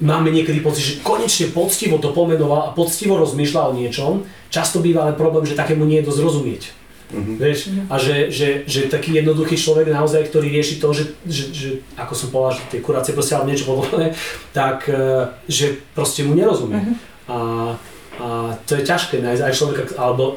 [0.00, 4.12] máme niekedy pocit, že konečne poctivo to pomenoval a poctivo rozmýšľa o niečom.
[4.48, 6.62] Často býva ale problém, že takému nie je dosť rozumieť.
[7.08, 7.36] Mm-hmm.
[7.40, 7.58] Vieš?
[7.88, 12.12] A že, že, že taký jednoduchý človek naozaj, ktorý rieši to, že, že, že ako
[12.12, 14.12] som povedal, že tie kurácie proste alebo niečo podobné,
[14.52, 16.84] tak e, že proste mu nerozumie.
[16.84, 16.96] Mm-hmm.
[17.28, 17.38] A,
[18.20, 18.26] a
[18.68, 20.36] to je ťažké nájsť aj človeka, alebo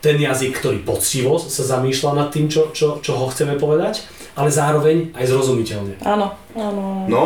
[0.00, 4.48] ten jazyk, ktorý poctivo sa zamýšľa nad tým, čo, čo, čo ho chceme povedať, ale
[4.48, 6.00] zároveň aj zrozumiteľne.
[6.04, 7.04] Áno, áno.
[7.06, 7.22] No,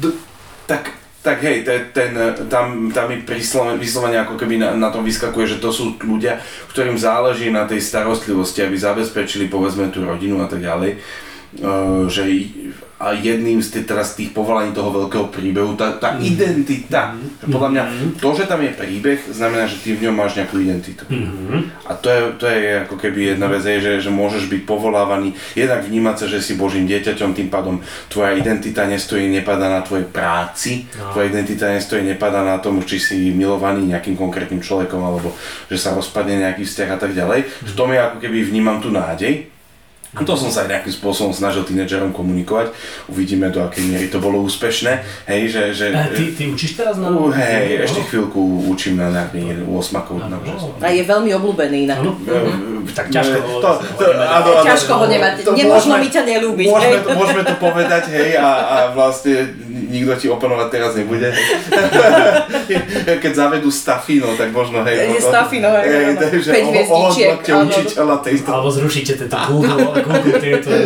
[0.00, 0.16] d-
[0.64, 2.10] tak, tak hej, ten, ten,
[2.48, 3.20] tam, tam mi
[3.76, 6.40] vyslovene ako keby na, na tom vyskakuje, že to sú ľudia,
[6.72, 10.96] ktorým záleží na tej starostlivosti, aby zabezpečili povedzme tú rodinu a tak ďalej.
[11.54, 12.26] Uh, že
[13.04, 16.24] a jedným z tých, teraz tých povolaní toho veľkého príbehu, tá, tá mm.
[16.24, 17.12] identita.
[17.12, 17.52] Mm.
[17.52, 18.08] Podľa mňa mhm.
[18.16, 21.04] to, že tam je príbeh, znamená, že ty v ňom máš nejakú identitu.
[21.12, 21.68] Mm.
[21.84, 25.84] A to je, to je ako keby jedna vec, že, že môžeš byť povolávaný, jednak
[25.84, 30.88] vnímať sa, že si Božím dieťaťom, tým pádom tvoja identita nestojí, nepadá na tvojej práci,
[30.96, 31.12] no.
[31.12, 35.36] tvoja identita nestojí, nepadá na tom, či si milovaný nejakým konkrétnym človekom, alebo
[35.68, 37.44] že sa rozpadne nejaký vzťah a tak ďalej.
[37.68, 39.53] V tom je ako keby vnímam tú nádej,
[40.22, 42.70] to som sa aj nejakým spôsobom snažil tínedžerom komunikovať.
[43.10, 45.02] Uvidíme, do akej miery to bolo úspešné.
[45.26, 47.10] Hej, že, že, a ty, ty učíš teraz na...
[47.10, 47.84] Uh, hej, no.
[47.90, 50.38] ešte chvíľku učím na nejaký 8 no.
[50.78, 51.98] A je veľmi obľúbený inak.
[52.06, 52.14] No.
[52.22, 55.32] Uh, tak ťažko ho, to, to, áno, áno, ťažko ho nemať.
[55.50, 56.66] Nemožno mi ťa nelúbiť.
[56.70, 61.32] Môžeme, to, môžeme to povedať, hej, a, a vlastne nikto ti oponovať teraz nebude.
[63.24, 65.18] Keď zavedú Stafino, tak možno, hej.
[65.18, 66.14] Je Stafino, hej.
[66.20, 67.34] 5 hviezdičiek.
[68.46, 70.03] Alebo zrušíte tento Google
[70.40, 70.68] tieto.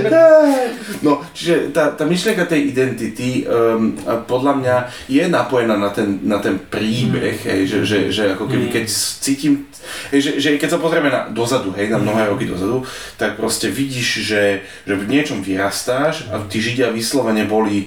[0.98, 3.94] No, čiže tá, tá myšlienka tej identity um,
[4.26, 7.46] podľa mňa je napojená na ten, na ten príbeh, mm.
[7.46, 8.72] hej, že, že, že ako keby mm.
[8.74, 8.84] keď
[9.22, 9.70] cítim,
[10.10, 12.82] hej, že, že keď sa pozrieme na dozadu, hej, na mnohé roky dozadu,
[13.14, 14.44] tak proste vidíš, že,
[14.88, 17.86] že v niečom vyrastáš a tí Židia vyslovene boli,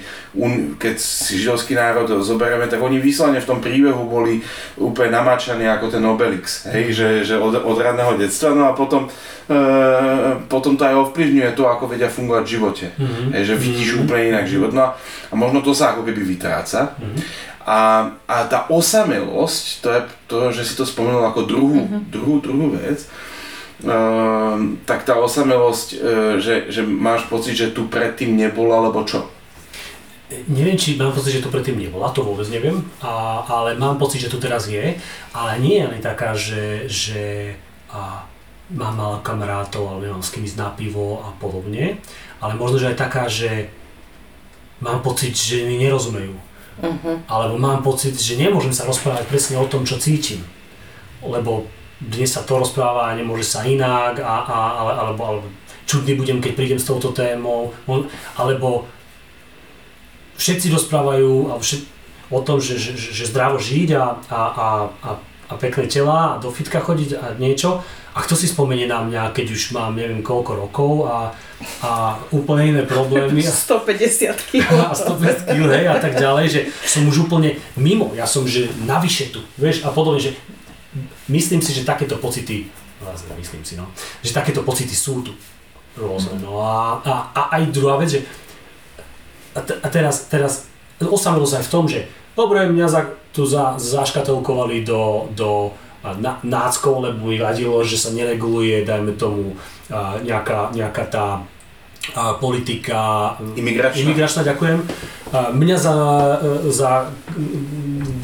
[0.79, 4.39] keď si židovský národ zoberieme, tak oni vyslovene v tom príbehu boli
[4.79, 9.11] úplne namáčaní ako ten Obelix, hej, že, že od, od radného detstva, no a potom
[9.51, 11.20] Eh, potom to aj ovplyvňuje
[11.55, 12.85] to, ako vedia fungovať v živote.
[12.95, 13.27] Mm-hmm.
[13.35, 14.03] Hej, že vidíš mm-hmm.
[14.05, 14.71] úplne inak život.
[14.71, 16.95] No a možno to sa ako keby vytráca.
[16.97, 17.49] Mm-hmm.
[17.61, 17.79] A,
[18.25, 22.01] a tá osamelosť, to je to, že si to spomenul ako druhú, mm-hmm.
[22.09, 23.05] druhú, druhú vec,
[23.85, 24.57] uh,
[24.89, 25.99] tak tá osamelosť, uh,
[26.41, 29.29] že, že máš pocit, že tu predtým nebola, alebo čo?
[30.47, 34.23] Neviem, či mám pocit, že tu predtým nebola, to vôbec neviem, a, ale mám pocit,
[34.23, 34.95] že tu teraz je,
[35.35, 37.23] ale nie je ani taká, že, že
[37.91, 38.23] a,
[38.71, 41.99] mám malá kamarátov, ale nemám s kým ísť na pivo a podobne.
[42.39, 43.69] Ale možno, že aj taká, že
[44.79, 46.33] mám pocit, že mi nerozumejú.
[46.81, 47.15] Uh-huh.
[47.27, 50.41] Alebo mám pocit, že nemôžem sa rozprávať presne o tom, čo cítim.
[51.21, 51.69] Lebo
[52.01, 55.47] dnes sa to rozpráva a nemôže sa inak, a, a, ale, alebo, alebo
[55.85, 57.75] čudný budem, keď prídem s touto témou,
[58.33, 58.89] alebo
[60.41, 61.81] všetci rozprávajú všet,
[62.31, 64.67] o tom, že, že, že zdravo žiť a, a, a,
[65.03, 65.09] a,
[65.51, 69.31] a pekné tela a do fitka chodiť a niečo, a kto si spomenie na mňa,
[69.31, 71.31] keď už mám neviem koľko rokov a,
[71.79, 73.39] a úplne iné problémy.
[73.39, 74.91] 150 kg.
[74.91, 74.95] A
[75.47, 79.31] 150 kg, hej, a tak ďalej, že som už úplne mimo, ja som že navyše
[79.31, 80.35] tu, vieš, a podobne, že
[81.31, 82.67] myslím si, že takéto pocity,
[82.99, 83.87] vlastne myslím si, no,
[84.19, 85.31] že takéto pocity sú tu
[85.95, 88.19] rôzne, no a, a, a aj druhá vec, že
[89.55, 90.67] a, te, a teraz, teraz
[90.99, 93.01] osamelosť aj v tom, že dobre, mňa za,
[93.31, 95.71] tu za, zaškatolkovali do, do
[96.43, 99.53] náckou, lebo mi vadilo, že sa nereguluje, dajme tomu,
[100.25, 101.25] nejaká, nejaká tá
[102.41, 104.01] politika imigračná.
[104.01, 104.81] imigračná ďakujem.
[105.31, 105.95] Mňa za,
[106.73, 106.89] za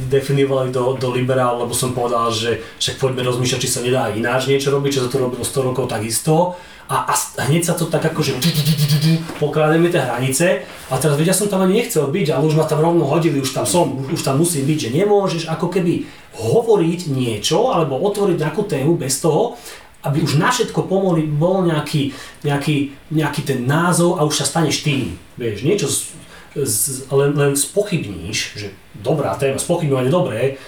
[0.10, 4.48] definovali do, do liberál, lebo som povedal, že však poďme rozmýšľať, či sa nedá ináč
[4.50, 6.58] niečo robiť, čo sa to robilo 100 rokov takisto
[6.88, 7.14] a, a
[7.52, 8.40] hneď sa to tak akože
[9.44, 12.80] poklademe tie hranice a teraz vedia som tam ani nechcel byť, ale už ma tam
[12.80, 16.08] rovno hodili, už tam som, už, už tam musím byť, že nemôžeš ako keby
[16.38, 19.58] hovoriť niečo alebo otvoriť nejakú tému bez toho,
[20.06, 22.14] aby už na všetko pomohli, bol nejaký,
[22.46, 25.18] nejaký, nejaký ten názov a už sa staneš tým.
[25.36, 25.98] Vieš, niečo z,
[26.56, 30.62] z, len, len spochybníš, že dobrá téma, spochybňovanie dobré,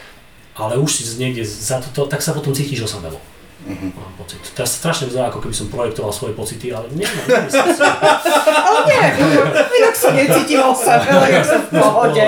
[0.59, 3.21] ale už si niekde za to, tak sa potom cítiš osamelo.
[3.59, 3.91] Mm-hmm.
[3.91, 4.39] Mám pocit.
[4.55, 7.83] Teraz strašne vyzerá, ako keby som projektoval svoje pocity, ale nie, nemyslím si.
[8.65, 9.03] ale nie,
[9.83, 12.23] inak sa necítim o sebe, ale ja som v pohode.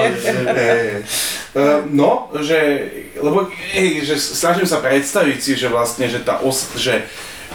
[1.92, 2.60] No, že,
[3.20, 7.04] lebo, hej, že snažím sa predstaviť si, že vlastne, že tá os, že,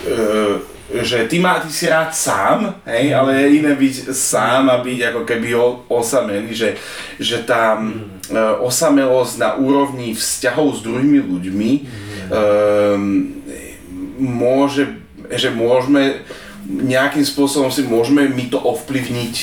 [0.04, 0.60] uh,
[0.92, 5.00] že ty, má, ty si rád sám, hej, ale je iné byť sám a byť
[5.12, 5.48] ako keby
[5.88, 6.76] osamelý, že,
[7.16, 11.70] že tá uh, osamelosť na úrovni vzťahov s druhými ľuďmi
[12.28, 13.36] um,
[14.18, 14.98] môže,
[15.32, 16.24] že môžeme
[16.66, 19.34] nejakým spôsobom si môžeme my to ovplyvniť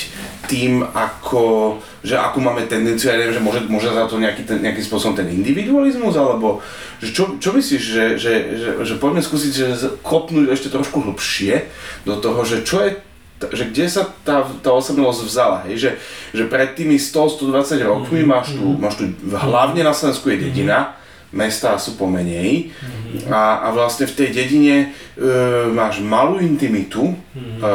[0.51, 4.59] tým, ako, že akú máme tendenciu, ja neviem, že môže, môže za to nejaký, ten,
[4.59, 6.59] nejakým spôsobom ten individualizmus, alebo
[6.99, 9.65] že čo, čo myslíš, že, že, že, že poďme skúsiť že
[10.03, 11.63] kopnúť ešte trošku hlbšie
[12.03, 12.99] do toho, že čo je
[13.43, 15.75] že kde sa tá, tá osamelosť vzala, hej?
[15.75, 15.89] Že,
[16.31, 18.31] že pred tými 100-120 rokmi mm-hmm.
[18.31, 19.03] máš tu, máš tu
[19.35, 20.95] hlavne na Slovensku je dedina,
[21.33, 23.33] mestá sú pomenej mm-hmm.
[23.33, 24.87] a, a vlastne v tej dedine e,
[25.73, 27.59] máš malú intimitu, mm-hmm.
[27.59, 27.71] e,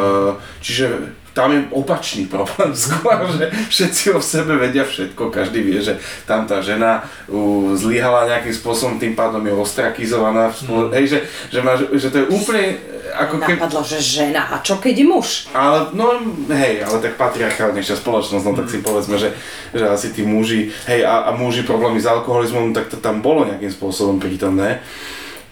[0.62, 5.94] čiže tam je opačný problém skôr, že všetci o sebe vedia všetko, každý vie, že
[6.26, 10.90] tam tá žena uh, zlyhala nejakým spôsobom, tým pádom je ostrakizovaná, mm.
[10.98, 11.18] hej, že,
[11.54, 12.74] že, máš, že to je úplne
[13.08, 13.56] ako keď...
[13.56, 15.28] Napadlo, že žena, a čo keď je muž?
[15.54, 16.18] Ale, no
[16.50, 19.32] hej, ale tak patriarchálnejšia spoločnosť, no tak si povedzme, že,
[19.72, 23.46] že asi tí muži, hej, a, a muži problémy s alkoholizmom, tak to tam bolo
[23.46, 24.82] nejakým spôsobom prítomné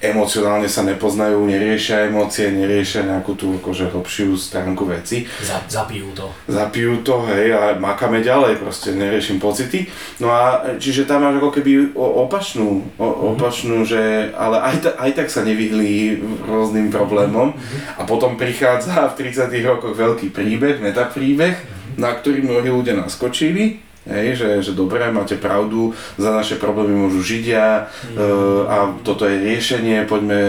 [0.00, 5.24] emocionálne sa nepoznajú, neriešia emócie, neriešia nejakú tú akože hlbšiu stránku veci.
[5.68, 6.28] Zapijú to.
[6.48, 9.88] Zapijú to, hej, a makáme ďalej, proste neriešim pocity.
[10.20, 13.36] No a čiže tam máš ako keby opačnú, o, mhm.
[13.36, 18.00] opačnú, že ale aj, ta, aj tak sa nevyhli rôznym problémom mm-hmm.
[18.00, 21.96] a potom prichádza v 30 rokoch veľký príbeh, metapríbeh, mm-hmm.
[22.00, 27.26] na ktorý mnohí ľudia naskočili Hej, že, že dobre, máte pravdu, za naše problémy môžu
[27.26, 28.16] Židia mm.
[28.70, 30.42] a toto je riešenie, poďme,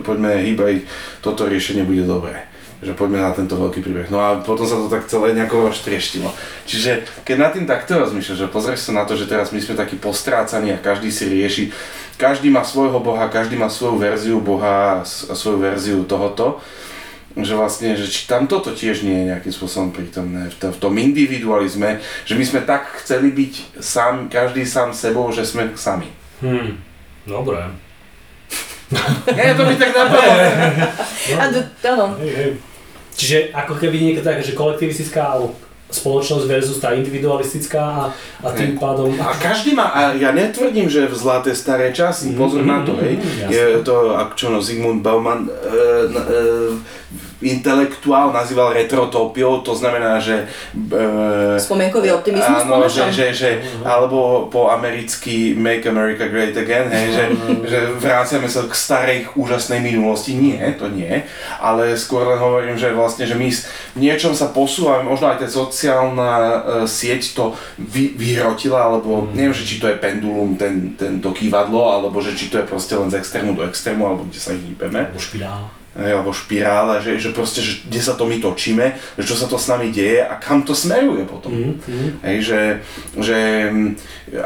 [0.00, 0.88] poďme hýbať,
[1.20, 2.48] toto riešenie bude dobré.
[2.80, 4.08] Že poďme na tento veľký príbeh.
[4.08, 6.32] No a potom sa to tak celé nejako roztrieštilo.
[6.64, 9.76] Čiže keď nad tým takto rozmýšľaš, že pozrieš sa na to, že teraz my sme
[9.76, 11.64] takí postrácaní a každý si rieši,
[12.16, 16.60] každý má svojho Boha, každý má svoju verziu Boha a svoju verziu tohoto,
[17.34, 20.94] že vlastne, že či tam toto tiež nie je nejakým spôsobom prítomné v, v tom
[20.94, 26.06] individualizme, že my sme tak chceli byť sám, každý sám sebou, že sme sami.
[26.38, 26.78] Hmm.
[27.26, 27.58] Dobre.
[29.34, 30.34] Nie, to mi tak napadlo.
[31.90, 32.06] Áno.
[33.14, 35.54] Čiže ako keby niekto tak, že kolektivistická alebo
[35.94, 38.04] spoločnosť versus tá individualistická a,
[38.42, 39.14] a tým pádom...
[39.14, 43.14] A každý má, a ja netvrdím, že v zlaté staré časy, pozor na to, hej,
[43.14, 45.50] Mhm, je to, ako čo no, Zygmunt Bauman, e,
[46.10, 46.34] e,
[47.44, 50.48] intelektuál nazýval retrotópiou, to znamená, že...
[50.72, 53.50] E, Spomienkový optimizmus Áno, že, že, že,
[53.84, 57.24] alebo po americky Make America Great Again, hej, že,
[57.68, 60.32] že vráciame sa k starej úžasnej minulosti.
[60.34, 61.22] Nie, to nie,
[61.60, 63.48] ale skôr len hovorím, že vlastne, že my
[63.94, 67.44] v niečom sa posúvame, možno aj tá sociálna e, sieť to
[67.76, 72.32] vy, vyhrotila, alebo neviem, že či to je pendulum, ten, ten, to kývadlo, alebo že
[72.32, 75.12] či to je proste len z extrému do extrému, alebo kde sa hýbeme.
[75.12, 79.46] Hej, alebo špirála, že, že proste, že kde sa to my točíme, že čo sa
[79.46, 81.54] to s nami deje a kam to smeruje potom.
[81.54, 82.08] Mm, mm.
[82.26, 82.60] Hej, že,
[83.14, 83.38] že
[83.70, 83.90] mm,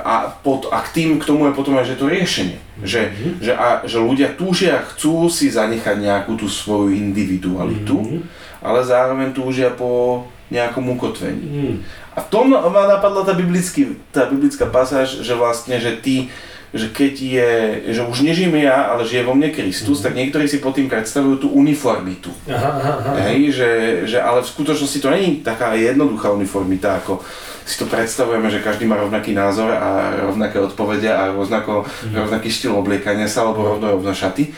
[0.04, 2.60] a, pod, a k tým, k tomu je potom aj že to riešenie.
[2.84, 3.00] Že,
[3.40, 8.18] že, a, že ľudia túžia, chcú si zanechať nejakú tú svoju individualitu, Mhm.
[8.60, 11.44] ale zároveň túžia po nejakom ukotvení.
[11.48, 11.76] Mm.
[12.16, 16.28] A v tom ma napadla tá, biblický, tá biblická pasáž, že vlastne, že ty,
[16.72, 17.50] že keď je,
[17.96, 21.40] že už nežijeme ja, ale žije vo mne Kristus, tak niektorí si pod tým predstavujú
[21.40, 22.28] tú uniformitu.
[22.44, 23.12] Aha, aha, aha.
[23.28, 23.70] Hej, že,
[24.04, 27.24] že, ale v skutočnosti to není taká jednoduchá uniformita, ako
[27.68, 31.84] si to predstavujeme, že každý má rovnaký názor a rovnaké odpovede a rovnako,
[32.16, 34.48] rovnaký štýl obliekania sa alebo rovno rovno šaty.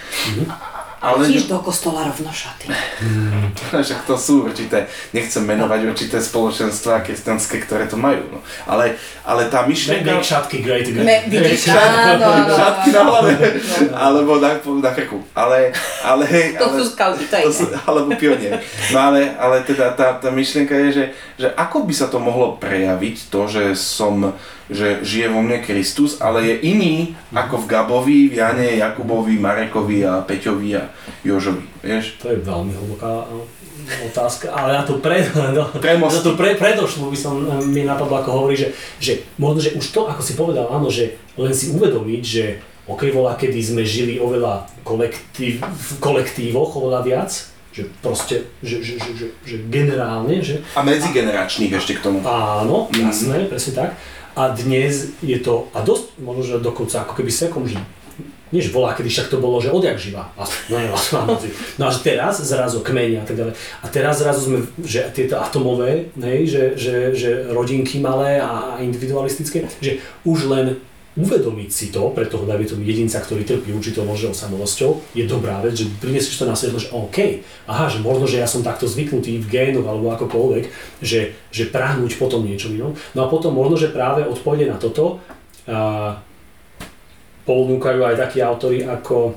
[1.01, 2.69] Ale Tiež do kostola rovno šaty.
[3.73, 4.85] však to sú určité,
[5.17, 8.21] nechcem menovať určité spoločenstvá kresťanské, ktoré to majú.
[8.29, 8.45] No.
[8.69, 10.21] Ale, ale tá myšlienka...
[10.21, 11.09] make šatky great again.
[11.09, 12.53] Me, vidíš, áno, áno.
[12.53, 13.33] Šatky na hlave,
[13.97, 15.25] alebo na, na krku.
[15.33, 15.73] Ale,
[16.05, 16.25] ale,
[16.61, 18.61] To ale, sú skauty, to je to sú, alebo pionier.
[18.93, 21.05] No ale, ale teda tá, tá myšlienka je, že,
[21.41, 24.37] že ako by sa to mohlo prejaviť, to, že som,
[24.71, 26.95] že žije vo mne Kristus, ale je iný
[27.35, 30.89] ako v Gabovi, v Jane, Jakubovi, Marekovi a Peťovi a
[31.27, 32.17] Jožovi, vieš?
[32.23, 33.43] To je veľmi hlboká uh,
[34.07, 38.23] otázka, ale na to, pre, no, na to pre, predošlu by som uh, mi napadlo,
[38.23, 38.71] ako hovorí, že,
[39.03, 42.45] že možno, že už to, ako si povedal, áno, že len si uvedomiť, že
[42.87, 47.31] OK, volá, kedy sme žili oveľa kolektív, v kolektívoch, oveľa viac,
[47.71, 52.19] že proste, že, že, že, že, že generálne, že A medzigeneračných ešte k tomu.
[52.27, 52.99] Áno, Mhm.
[52.99, 53.91] jasné, presne tak.
[54.39, 57.79] A dnes je to, a dosť, možno, že dokonca ako keby sekom, že
[58.51, 60.35] nie volá, kedy však to bolo, že odjak živa.
[60.35, 60.43] No,
[60.75, 61.23] nie, vlastne,
[61.79, 63.55] no a že teraz zrazu kmene a tak ďalej.
[63.55, 69.71] A teraz zrazu sme, že tieto atomové, hej, že, že, že rodinky malé a individualistické,
[69.79, 70.83] že už len
[71.19, 75.59] uvedomiť si to pre toho, dajme tomu jedinca, ktorý trpí určitou možnou samovosťou, je dobrá
[75.59, 78.87] vec, že prinesieš to na svetlo, že OK, aha, že možno, že ja som takto
[78.87, 80.65] zvyknutý v génoch alebo akokoľvek,
[81.03, 82.95] že, že prahnúť potom niečo inom.
[83.19, 85.19] No a potom možno, že práve odpovede na toto
[85.67, 86.15] a,
[87.43, 89.35] ponúkajú aj takí autory ako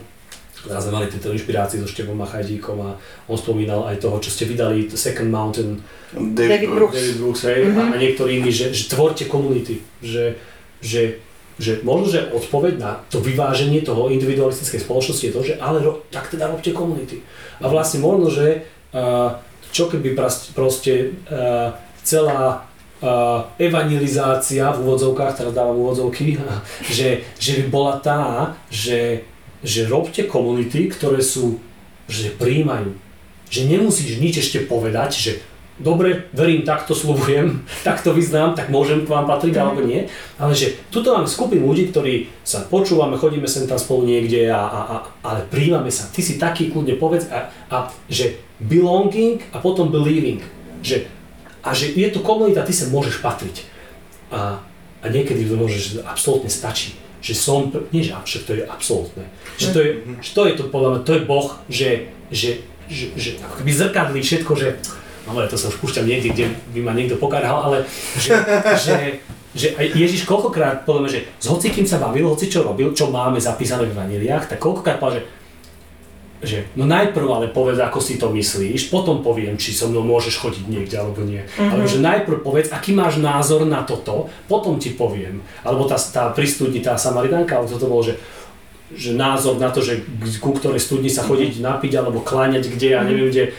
[0.64, 2.96] Teraz sme mali tieto inšpirácie so Števom Machajdíkom a
[3.28, 5.84] on spomínal aj toho, čo ste vydali, The Second Mountain,
[6.16, 6.96] David Brooks.
[6.96, 7.92] David Brooks, hej, mm-hmm.
[7.92, 10.40] a niektorí iní, že, že tvorte komunity, že,
[10.80, 11.20] že,
[11.62, 16.02] že možno, že odpoveď na to vyváženie toho individualistickej spoločnosti je to, že ale ro,
[16.10, 17.22] tak teda robte komunity.
[17.62, 18.66] A vlastne možno, že
[19.74, 20.18] čo keby
[20.54, 21.14] proste
[22.02, 22.66] celá
[23.60, 26.40] evangelizácia v úvodzovkách, teraz dávam úvodzovky,
[26.98, 29.28] že, že by bola tá, že,
[29.60, 31.60] že robte komunity, ktoré sú,
[32.08, 32.96] že príjmajú.
[33.54, 35.32] Že nemusíš nič ešte povedať, že
[35.80, 40.06] dobre, verím, takto slubujem, takto vyznám, tak môžem k vám patriť alebo nie.
[40.38, 44.62] Ale že tuto máme skupinu ľudí, ktorí sa počúvame, chodíme sem tam spolu niekde, a,
[44.62, 44.96] a, a,
[45.26, 46.10] ale príjmame sa.
[46.10, 50.44] Ty si taký, kľudne povedz, a, a že belonging a potom believing.
[50.84, 51.10] Že,
[51.64, 53.66] a že je tu komunita, ty sa môžeš patriť.
[54.30, 54.60] A,
[55.02, 56.96] a niekedy to môže, že absolútne stačí.
[57.24, 59.24] Že som, nie že však to je absolútne.
[59.56, 61.90] Že to je, že to je to podľa mňa, to je Boh, že,
[62.28, 62.52] že,
[62.92, 64.68] že, že ako keby zrkadlí všetko, že
[65.28, 66.46] ale to sa už púšťam niekde, kde
[66.76, 67.78] by ma niekto pokarhal, ale
[68.20, 68.36] že,
[68.76, 68.96] že,
[69.56, 73.88] že Ježiš koľkokrát, povedzme, že s hocikým sa bavil, hoci čo robil, čo máme zapísané
[73.88, 75.42] v Evaneliách, tak koľkokrát povedal, že
[76.44, 80.44] že no najprv ale povedz, ako si to myslíš, potom poviem, či so mnou môžeš
[80.44, 81.40] chodiť niekde alebo nie.
[81.40, 81.72] Mm-hmm.
[81.72, 85.40] Alebo že najprv povedz, aký máš názor na toto, potom ti poviem.
[85.64, 88.20] Alebo tá, tá pri studni, tá Samaritánka, alebo toto bolo, že
[88.94, 90.06] že názor na to, že
[90.38, 93.50] ku ktorej studni sa chodiť napiť alebo kláňať kde a neviem kde,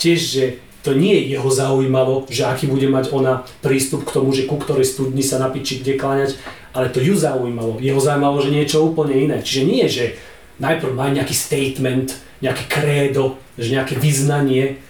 [0.00, 0.44] tiež, že
[0.80, 4.56] to nie je jeho zaujímalo, že aký bude mať ona prístup k tomu, že ku
[4.56, 6.30] ktorej studni sa napiť či kde kláňať,
[6.76, 7.78] ale to ju zaujímalo.
[7.78, 9.38] Jeho zaujímalo, že niečo úplne iné.
[9.44, 10.18] Čiže nie, že
[10.60, 14.80] najprv má nejaký statement, nejaké krédo, že nejaké vyznanie,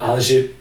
[0.00, 0.53] ale že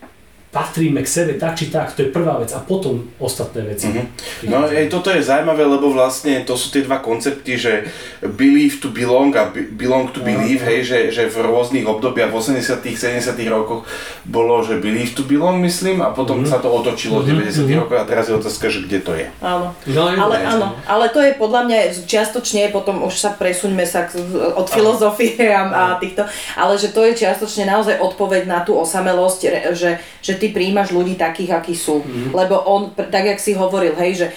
[0.54, 3.90] patríme k sebe tak či tak, to je prvá vec a potom ostatné veci.
[3.90, 4.54] Mm-hmm.
[4.54, 7.90] No aj toto je zaujímavé, lebo vlastne to sú tie dva koncepty, že
[8.22, 12.38] believe to belong a belong to believe, no, hej, že, že v rôznych obdobiach, v
[12.38, 13.90] 80 70 rokoch
[14.30, 16.54] bolo, že believe to belong, myslím, a potom mm-hmm.
[16.54, 17.50] sa to otočilo v mm-hmm.
[17.50, 17.80] 90 mm-hmm.
[17.82, 19.28] rokoch a teraz je otázka, že kde to je.
[19.42, 24.06] Áno, no, ale, áno, ale to je podľa mňa čiastočne, potom už sa presuňme sa
[24.54, 29.74] od filozofie a, a týchto, ale že to je čiastočne naozaj odpoveď na tú osamelosť,
[29.74, 32.04] že, že ty príjmaš ľudí takých, akí sú.
[32.04, 32.36] Mm.
[32.36, 34.28] Lebo on, tak jak si hovoril, hej, že,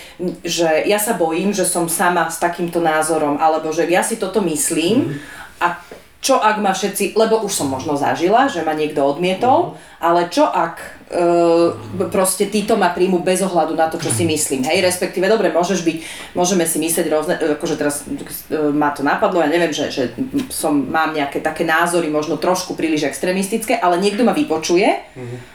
[0.47, 4.39] že ja sa bojím, že som sama s takýmto názorom, alebo že ja si toto
[4.47, 5.19] myslím mm.
[5.67, 5.83] a
[6.23, 9.96] čo ak ma všetci, lebo už som možno zažila, že ma niekto odmietol, mm.
[10.01, 11.71] Ale čo ak Uh,
[12.11, 14.67] proste títo ma príjmu bez ohľadu na to, čo si myslím.
[14.67, 15.97] Hej, respektíve, dobre, môžeš byť,
[16.35, 20.11] môžeme si myslieť rôzne, e, akože teraz uh, ma to napadlo, ja neviem, že, že
[20.51, 24.91] som, mám nejaké také názory, možno trošku príliš extrémistické, ale niekto ma vypočuje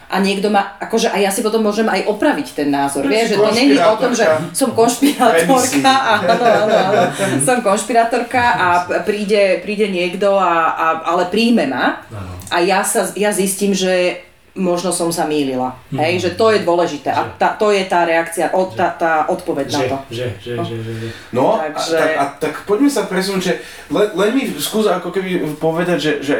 [0.08, 3.44] a niekto ma, akože a ja si potom môžem aj opraviť ten názor, vieš, že
[3.44, 4.24] to není o tom, že
[4.56, 7.02] som konšpirátorka a, áno, áno, áno,
[7.44, 8.68] som konšpirátorka a
[9.04, 12.08] príde, príde niekto, a, a, ale príjme ma
[12.48, 15.80] a ja, sa, ja zistím, že možno som sa mýlila.
[15.91, 15.99] Mm.
[16.04, 17.20] Hej, že to je dôležité že.
[17.20, 19.97] a tá, to je tá reakcia, o, tá, tá odpoveď že, na to.
[20.12, 20.64] Že, že, no.
[20.68, 21.08] že, že, že.
[21.32, 21.95] No, Takže...
[21.95, 23.54] a, tak, a tak poďme sa presunúť, že
[23.88, 26.38] len, len mi skús ako keby povedať, že, že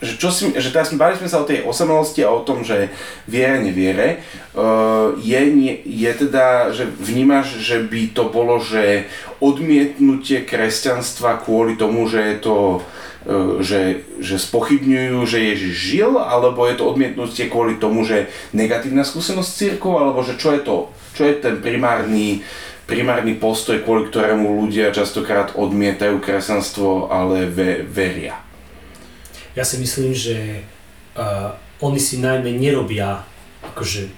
[0.00, 2.88] že, čo si, že teraz bavili sme sa o tej osamelosti a o tom, že
[3.28, 4.24] viere, neviere.
[4.56, 5.36] Uh, je,
[5.84, 9.04] je teda, že vnímaš, že by to bolo, že
[9.44, 12.56] odmietnutie kresťanstva kvôli tomu, že je to
[13.60, 19.48] že, že spochybňujú, že Ježiš žil, alebo je to odmietnutie kvôli tomu, že negatívna skúsenosť
[19.48, 20.76] s církou, alebo že čo je to,
[21.12, 22.40] čo je ten primárny,
[22.88, 28.40] primárny postoj, kvôli ktorému ľudia častokrát odmietajú kresťanstvo, ale ve, veria.
[29.52, 30.64] Ja si myslím, že
[31.18, 31.52] uh,
[31.84, 33.20] oni si najmä nerobia
[33.60, 34.08] akože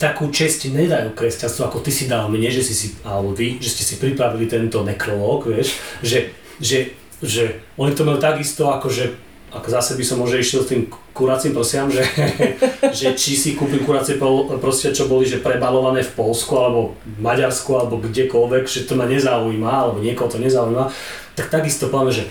[0.00, 3.76] takú čest nedajú kresťanstvu, ako ty si dal mne, že si si, alebo vy, že
[3.76, 9.14] ste si pripravili tento nekrológ, vieš, že, že že oni to majú takisto ako že
[9.48, 12.04] ako zase by som možno išiel s tým kuracím prosiam, že,
[12.98, 14.20] že či si kúpim kuracie
[14.60, 19.08] prosia, čo boli že prebalované v Polsku alebo v Maďarsku alebo kdekoľvek, že to ma
[19.08, 20.92] nezaujíma alebo niekoho to nezaujíma,
[21.32, 22.24] tak takisto poviem, že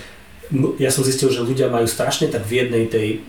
[0.79, 3.19] ja som zistil, že ľudia majú strašne tak v jednej tej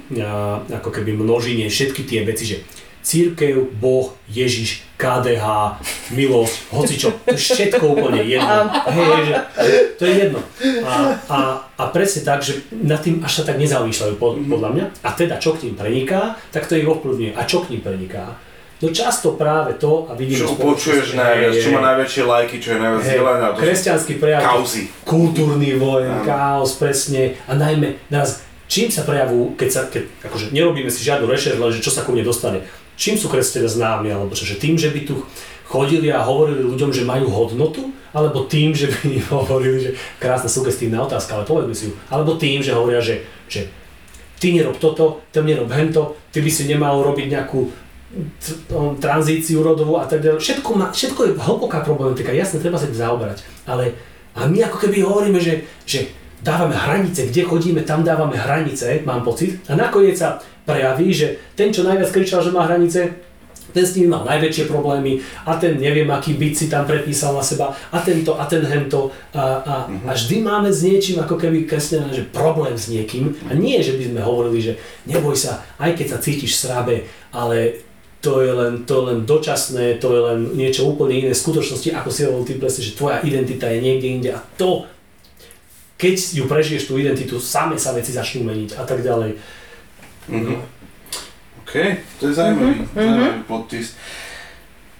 [0.71, 2.57] ako keby množine všetky tie veci, že
[3.03, 5.79] církev, Boh, Ježiš, KDH,
[6.11, 8.67] milosť, hocičo, to je všetko úplne jedno.
[8.91, 9.35] Hej, že,
[9.95, 10.41] to je jedno.
[10.83, 10.95] A,
[11.31, 11.39] a,
[11.79, 14.85] a presne tak, že nad tým až sa tak nezamýšľajú podľa mňa.
[15.07, 17.39] A teda čo k ním preniká, tak to ich ovplyvňuje.
[17.39, 18.35] A čo k ním preniká?
[18.79, 22.79] No často práve to, a vidíme Čo počuješ najviac, čo má najväčšie lajky, čo je
[22.79, 23.45] najviac zdieľané.
[23.59, 24.87] Kresťanský prejav, kauzy.
[25.03, 27.35] kultúrny vojen, chaos, presne.
[27.51, 31.75] A najmä, nás, čím sa prejavujú, keď sa, keď, akože nerobíme si žiadnu rešerš, len
[31.75, 32.63] že čo sa ku mne dostane
[32.99, 35.23] čím sú kresťania známi, alebo čo, že tým, že by tu
[35.71, 40.51] chodili a hovorili ľuďom, že majú hodnotu, alebo tým, že by im hovorili, že krásna
[40.51, 43.71] sugestívna otázka, ale povedzme si ju, alebo tým, že hovoria, že, že
[44.43, 47.71] ty nerob toto, ty nerob hento, ty by si nemal robiť nejakú
[49.05, 50.41] tranzíciu rodovú a tak ďalej.
[50.41, 53.45] Všetko, má, všetko je hlboká problematika, jasne, treba sa tým zaoberať.
[53.69, 53.93] Ale
[54.33, 56.09] a my ako keby hovoríme, že, že
[56.41, 59.61] dávame hranice, kde chodíme, tam dávame hranice, mám pocit.
[59.69, 63.17] A nakoniec sa prejaví, že ten, čo najviac kričal, že má hranice,
[63.73, 67.45] ten s nimi mal najväčšie problémy a ten neviem aký byt si tam predpísal na
[67.45, 69.75] seba a tento a ten hento a, a,
[70.09, 73.97] a vždy máme s niečím ako keby kresťané, že problém s niekým a nie, že
[74.01, 74.73] by sme hovorili, že
[75.05, 77.85] neboj sa, aj keď sa cítiš srabe, ale
[78.19, 81.95] to je len, to je len dočasné, to je len niečo úplne iné v skutočnosti,
[81.95, 84.89] ako si hovoril ty presne, že tvoja identita je niekde inde a to,
[85.99, 89.58] keď ju prežiješ tú identitu, same sa veci začnú meniť a tak ďalej.
[90.29, 90.59] Mm-hmm.
[91.65, 91.73] OK,
[92.21, 92.95] to je zaujímavý, mm-hmm.
[92.95, 93.97] zaujímavý podpis.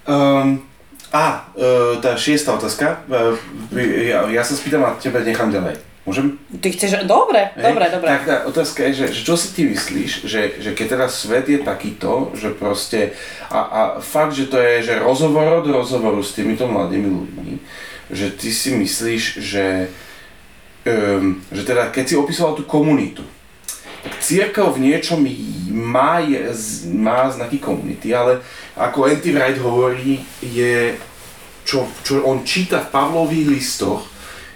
[0.09, 0.65] Um,
[1.13, 3.37] a, uh, tá šiesta otázka, uh,
[3.77, 5.81] ja, ja sa spýtam a tebe nechám ďalej.
[6.09, 6.41] Môžem?
[6.65, 7.65] Ty chceš, dobre, Hej.
[7.69, 8.09] dobre, dobre.
[8.09, 11.53] Tak tá otázka je, že, že čo si ty myslíš, že, že keď teraz svet
[11.53, 13.13] je takýto, že proste,
[13.53, 17.53] a, a fakt, že to je, že rozhovor od rozhovoru s týmito mladými ľuďmi,
[18.09, 19.93] že ty si myslíš, že,
[20.89, 23.21] um, že teda keď si opisoval tú komunitu,
[24.21, 25.21] církev v niečom
[25.73, 26.39] má, je,
[26.91, 28.43] má znaky komunity, ale
[28.79, 30.95] ako Anti Wright hovorí, je,
[31.67, 34.03] čo, čo on číta v Pavlových listoch,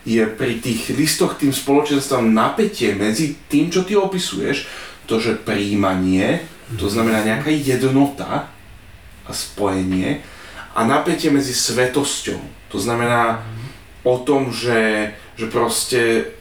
[0.02, 4.66] je pri tých listoch tým spoločenstvom napätie medzi tým, čo ty opisuješ,
[5.06, 6.42] to, že príjmanie,
[6.74, 8.50] to znamená nejaká jednota
[9.22, 10.22] a spojenie
[10.74, 12.40] a napätie medzi svetosťou.
[12.74, 13.44] To znamená
[14.02, 16.32] o tom, že, že proste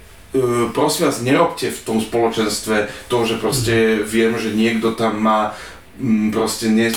[0.71, 5.51] prosím vás, nerobte v tom spoločenstve to, že proste viem, že niekto tam má
[6.31, 6.89] proste ne,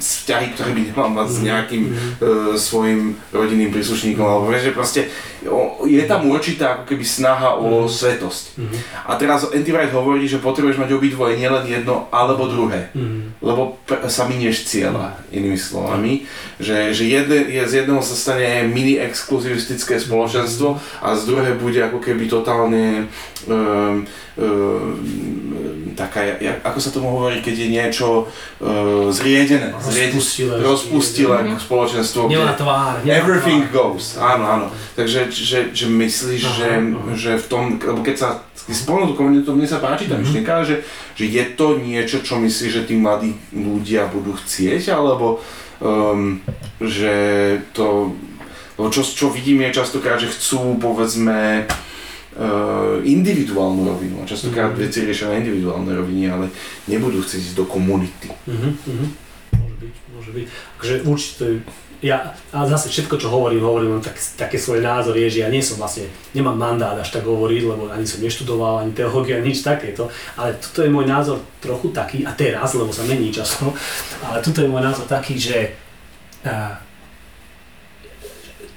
[0.00, 1.44] vzťahy, ktoré by nemal mať s mhm.
[1.46, 2.10] nejakým mm-hmm.
[2.20, 5.00] uh, svojim rodinným príslušníkom, alebo že proste
[5.46, 7.92] o, je tam určitá ako keby snaha o mm-hmm.
[7.92, 8.44] svetosť.
[8.56, 8.80] Mm-hmm.
[9.06, 13.44] A teraz Anti-Wright hovorí, že potrebuješ mať obidvoje, nielen jedno alebo druhé, mm-hmm.
[13.44, 16.24] lebo pre, sa minieš cieľa, inými slovami,
[16.56, 21.80] že, že jedne, je, z jedného sa stane mini exkluzivistické spoločenstvo a z druhé bude
[21.80, 23.08] ako keby totálne
[23.48, 24.04] um,
[24.36, 32.20] um, taká, ako sa tomu hovorí, keď je niečo uh, zriedené, rozpustile, rozpustile ako spoločenstvo.
[32.30, 33.02] Nemá tvár.
[33.02, 33.98] Nemá everything tvár.
[33.98, 34.66] goes, áno, áno.
[34.94, 37.12] Takže že, že myslíš, aha, že, aha.
[37.18, 38.28] že v tom, lebo keď sa
[38.70, 40.22] spomnú tú komunitu, mne sa páči tá mm-hmm.
[40.22, 40.76] myšlienka, že,
[41.18, 45.42] že je to niečo, čo myslíš, že tí mladí ľudia budú chcieť, alebo
[45.82, 46.38] um,
[46.78, 47.14] že
[47.74, 48.14] to,
[48.78, 51.66] čo, čo vidím je častokrát, že chcú povedzme
[53.02, 54.22] individuálnu rovinu.
[54.22, 54.86] A častokrát mm-hmm.
[54.86, 56.46] veci riešia na individuálnej rovine, ale
[56.86, 58.30] nebudú chcieť ísť do komunity.
[58.46, 59.30] Mm-hmm
[60.20, 60.46] môže byť.
[60.76, 61.44] Akože určite
[62.00, 65.52] ja, a zase všetko, čo hovorím, hovorím len tak, také svoje názory, je, že ja
[65.52, 69.60] nie som vlastne, nemám mandát až tak hovoriť, lebo ani som neštudoval, ani teológia, nič
[69.60, 73.76] takéto, ale toto je môj názor trochu taký, a teraz, lebo sa mení časom,
[74.24, 75.76] ale toto je môj názor taký, že
[76.48, 76.72] uh,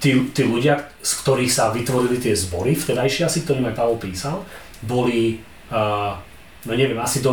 [0.04, 4.44] tí, tí ľudia, z ktorých sa vytvorili tie zbory, vtedajšie asi, ktorým aj Pavel písal,
[4.84, 5.40] boli
[5.72, 6.20] uh,
[6.68, 7.32] no neviem, asi do,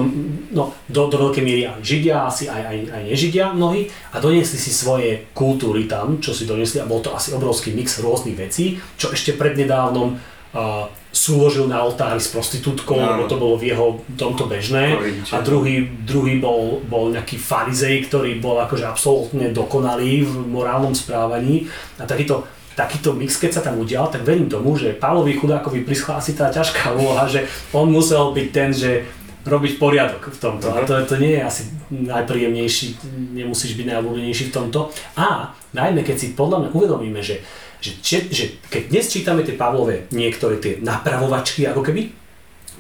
[0.56, 4.60] no, do, do veľkej miery aj Židia, asi aj, aj, aj nežidia mnohí a doniesli
[4.60, 8.80] si svoje kultúry tam, čo si doniesli a bol to asi obrovský mix rôznych vecí,
[8.96, 14.00] čo ešte prednedávnom uh, súložil na oltári s prostitútkou, no, lebo to bolo v jeho
[14.16, 14.96] tomto bežné.
[15.36, 21.68] A druhý, druhý bol, bol nejaký farizej, ktorý bol akože absolútne dokonalý v morálnom správaní.
[22.00, 26.24] A takýto takýto mix, keď sa tam udial, tak verím tomu, že Pálovi chudákovi prischla
[26.24, 27.46] asi tá ťažká úloha, že
[27.76, 29.06] on musel byť ten, že
[29.42, 30.70] robiť poriadok v tomto.
[30.70, 32.88] A to, to nie je asi najpríjemnejší,
[33.34, 34.94] nemusíš byť najobľúbenejší v tomto.
[35.18, 37.42] A najmä keď si podľa mňa uvedomíme, že,
[37.82, 42.14] že, že keď dnes čítame tie Pavlové niektoré tie napravovačky ako keby,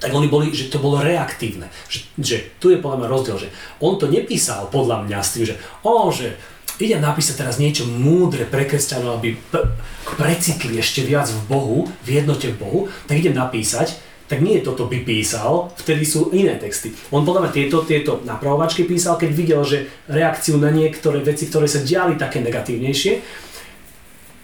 [0.01, 1.69] tak oni boli, že to bolo reaktívne.
[1.85, 3.49] Že, že tu je podľa mňa rozdiel, že
[3.81, 6.37] on to nepísal podľa mňa s tým, že o, že
[6.79, 9.67] idem napísať teraz niečo múdre pre kresťanov, aby p-
[10.15, 13.99] precitli ešte viac v Bohu, v jednote v Bohu, tak idem napísať
[14.31, 16.95] tak nie toto by písal, vtedy sú iné texty.
[17.11, 21.67] On podľa mňa tieto, tieto napravovačky písal, keď videl, že reakciu na niektoré veci, ktoré
[21.67, 23.13] sa diali také negatívnejšie,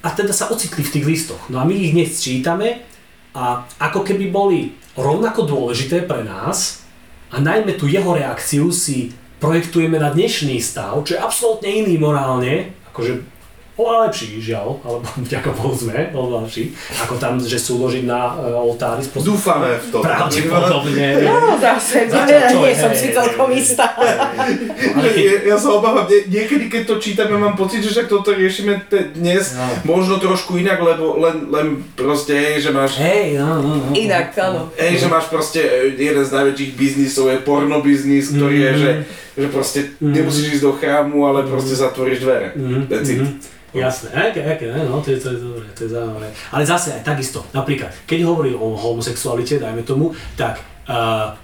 [0.04, 1.40] a teda sa ocitli v tých listoch.
[1.48, 2.84] No a my ich dnes čítame
[3.32, 6.84] a ako keby boli rovnako dôležité pre nás
[7.32, 12.74] a najmä tú jeho reakciu si projektujeme na dnešný stav, čo je absolútne iný morálne,
[12.94, 13.37] akože
[13.78, 16.74] oveľa lepší, žiaľ, alebo vďaka Bohu sme oveľa lepší,
[17.06, 19.06] ako tam, že sú ložiť na uh, oltári.
[19.06, 19.38] Spôsob...
[19.38, 19.98] Dúfame v to.
[20.02, 21.08] Pravdepodobne.
[21.38, 23.94] No zase, ja, ja nie som si celkom istá.
[23.94, 28.90] ja, ja sa obávam, nie, niekedy keď to čítame, mám pocit, že však toto riešime
[29.14, 29.66] dnes no.
[29.86, 32.98] možno trošku inak, lebo len, len proste, hej, že máš...
[32.98, 33.90] Hej, no, no, no.
[33.94, 34.74] Inak, áno.
[34.76, 38.64] Hej, že máš proste e, jeden z najväčších biznisov je porno biznis, ktorý mm.
[38.66, 38.92] je, že,
[39.38, 40.14] že proste mm.
[40.14, 42.58] nemusíš ísť do chrámu, ale proste zatvoríš dvere.
[42.58, 42.82] Mm.
[42.90, 43.22] That's it.
[43.22, 43.56] Mm.
[43.78, 46.28] Jasné, aké, aké, no, to je, to je dobré, to je zaujímavé.
[46.52, 50.60] Ale zase aj takisto, napríklad, keď hovorí o homosexualite, dajme tomu, tak
[50.90, 51.38] uh,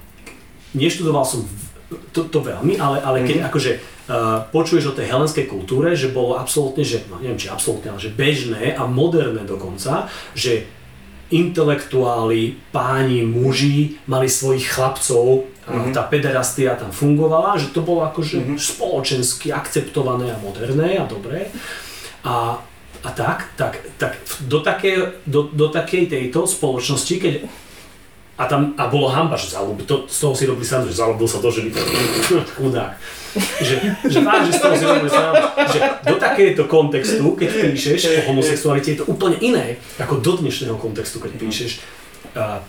[0.73, 1.45] neštudoval som
[2.09, 3.45] to, to veľmi, ale, ale keď mm.
[3.53, 7.93] akože uh, počuješ o tej helenskej kultúre, že bolo absolútne, že, no neviem či absolútne,
[7.93, 10.65] ale že bežné a moderné dokonca, že
[11.33, 15.93] intelektuáli, páni, muži mali svojich chlapcov, mm-hmm.
[15.95, 18.57] tá pederastia tam fungovala, že to bolo akože mm-hmm.
[18.59, 21.49] spoločensky akceptované a moderné a dobré.
[22.23, 22.59] A,
[23.03, 24.15] a tak, tak, tak
[24.47, 27.33] do, také, do, do takej tejto spoločnosti, keď
[28.33, 31.29] a tam a bolo hamba, že zalúbil, to, z toho si robili sám, že zalúbil
[31.29, 31.69] sa do ženy,
[32.57, 32.97] chudák.
[33.61, 33.75] Že,
[34.09, 35.33] že fakt, že z toho si robili sám,
[35.69, 40.77] že do takéto kontextu, keď píšeš o homosexualite, je to úplne iné, ako do dnešného
[40.81, 41.71] kontextu, keď píšeš
[42.33, 42.61] uh,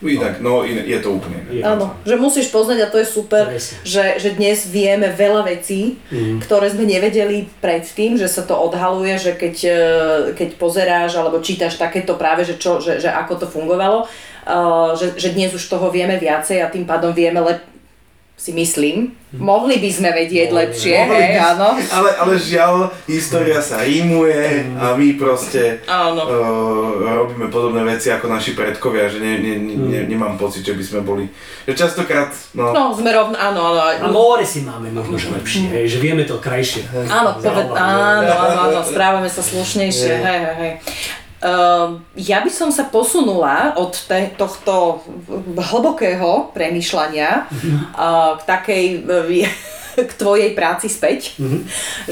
[0.00, 1.60] Inak, no, no je to úplne iné.
[1.60, 3.52] Áno, že musíš poznať a to je super,
[3.84, 6.40] že, že dnes vieme veľa vecí, mm.
[6.40, 9.80] ktoré sme nevedeli predtým, že sa to odhaluje, že keď, e,
[10.32, 15.20] keď pozeráš alebo čítaš takéto práve, že, čo, že, že ako to fungovalo, uh, že,
[15.20, 17.60] že dnes už toho vieme viacej a tým pádom vieme lep,
[18.40, 19.12] si myslím.
[19.36, 21.76] Mohli by sme vedieť Mohli, lepšie, hej, áno.
[21.76, 26.24] Ale, ale žiaľ, história sa rímuje a my proste áno.
[26.26, 30.74] Uh, robíme podobné veci ako naši predkovia, že ne, ne, ne, ne, nemám pocit, že
[30.74, 31.24] by sme boli,
[31.68, 32.72] že častokrát, no.
[32.74, 34.08] No, sme rovno, áno, áno.
[34.08, 36.88] A more si máme možno, že lepšie, hej, že vieme to krajšie.
[37.06, 40.72] Áno, poved, áno, áno, áno, správame sa slušnejšie, hej, hej, hej.
[41.40, 45.00] Uh, ja by som sa posunula od te, tohto
[45.56, 49.48] hlbokého premyšľania uh, k takej uh,
[50.08, 51.62] k tvojej práci späť, mm-hmm.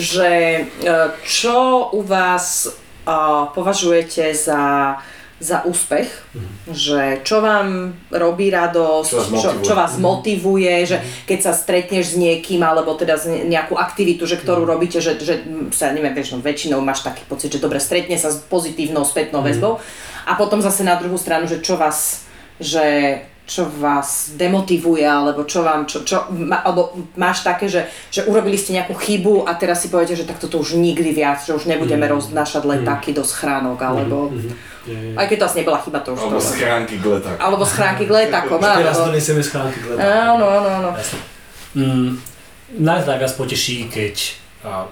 [0.00, 0.32] že
[0.64, 2.72] uh, čo u vás
[3.04, 4.96] uh, považujete za
[5.38, 6.74] za úspech, mm-hmm.
[6.74, 10.90] že čo vám robí radosť, čo vás motivuje, čo, čo vás motivuje mm-hmm.
[10.90, 10.98] že
[11.30, 14.74] keď sa stretneš s niekým, alebo teda z nejakú aktivitu, že ktorú mm-hmm.
[14.74, 18.34] robíte, že, že sa neviem, vieš, no, väčšinou máš taký pocit, že dobre, stretne sa
[18.34, 19.54] s pozitívnou spätnou mm-hmm.
[19.54, 19.78] väzbou
[20.26, 22.26] a potom zase na druhú stranu, že čo vás,
[22.58, 28.28] že čo vás demotivuje, alebo čo vám, čo, čo, ma, alebo máš také, že, že
[28.28, 31.56] urobili ste nejakú chybu a teraz si poviete, že takto to už nikdy viac, že
[31.56, 32.12] už nebudeme mm.
[32.12, 33.16] roznášať letáky mm.
[33.16, 34.28] do schránok, alebo...
[34.28, 34.52] Mm.
[34.88, 35.20] Mm.
[35.20, 37.40] Aj keď to asi nebola chyba, to už Alebo schránky k letákom.
[37.44, 38.80] Alebo schránky k letákom, áno.
[38.84, 40.12] Teraz donesieme schránky k letákom.
[40.12, 40.90] Áno, áno, áno.
[41.76, 42.10] Mm,
[42.84, 44.16] nás najviac poteší, keď
[44.64, 44.88] a,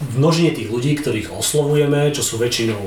[0.00, 2.80] v množine tých ľudí, ktorých oslovujeme, čo sú väčšinou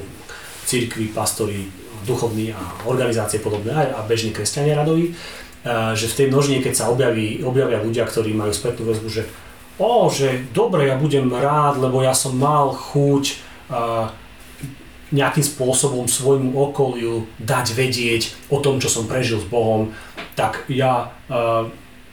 [0.66, 1.70] církvy, pastori,
[2.06, 5.18] duchovní a organizácie podobné aj a bežní kresťania radoví,
[5.98, 9.26] že v tej množine, keď sa objaví, objavia ľudia, ktorí majú spätnú väzbu, že
[9.82, 13.24] o, že dobre, ja budem rád, lebo ja som mal chuť
[13.74, 14.08] uh,
[15.10, 19.90] nejakým spôsobom svojmu okoliu dať vedieť o tom, čo som prežil s Bohom,
[20.38, 21.66] tak ja uh,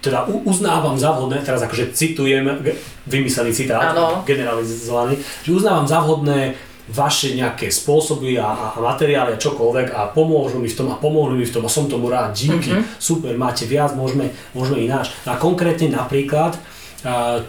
[0.02, 2.42] teda uznávam za vhodné, teraz akože citujem
[3.06, 3.94] vymyslený citát,
[4.26, 6.58] generalizovaný, že uznávam za vhodné
[6.92, 11.34] vaše nejaké spôsoby a, a materiály a čokoľvek a pomôžu mi v tom a pomôžu
[11.34, 13.00] mi v tom a som tomu rád, díky, mm-hmm.
[13.00, 15.10] super, máte viac, môžeme, môžeme ináč.
[15.24, 16.60] A konkrétne napríklad,
[17.02, 17.40] a,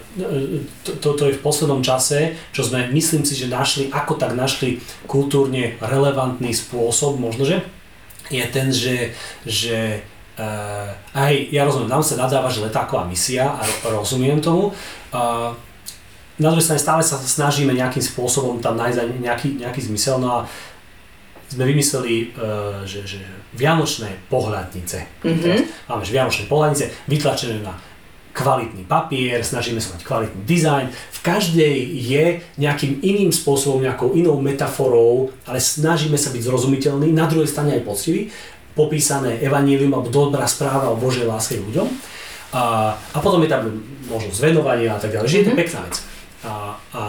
[0.82, 4.80] to, to je v poslednom čase, čo sme, myslím si, že našli, ako tak našli
[5.04, 7.60] kultúrne relevantný spôsob, možno že,
[8.32, 9.12] je ten, že,
[9.44, 10.00] že
[10.40, 14.72] uh, aj, ja rozumiem, nám sa nadáva, že letáková misia a rozumiem tomu,
[15.12, 15.52] uh,
[16.38, 20.18] na druhej strane stále sa snažíme nejakým spôsobom tam nájsť nejaký, nejaký zmysel.
[20.18, 20.50] No a
[21.46, 23.22] sme vymysleli, uh, že, že
[23.54, 25.22] vianočné pohľadnice.
[25.22, 25.58] Mm-hmm.
[25.86, 27.78] Máme že vianočné pohľadnice vytlačené na
[28.34, 30.90] kvalitný papier, snažíme sa mať kvalitný dizajn.
[30.90, 32.24] V každej je
[32.58, 37.86] nejakým iným spôsobom, nejakou inou metaforou, ale snažíme sa byť zrozumiteľní, na druhej strane aj
[37.86, 38.34] poctivý,
[38.74, 41.86] popísané evanílium alebo dobrá správa o Božej láske ľuďom.
[42.58, 43.70] A, a potom je tam
[44.10, 45.60] možnosť venovania a tak ďalej, že je to mhm.
[45.62, 46.13] pekná vec.
[46.44, 47.02] A, a,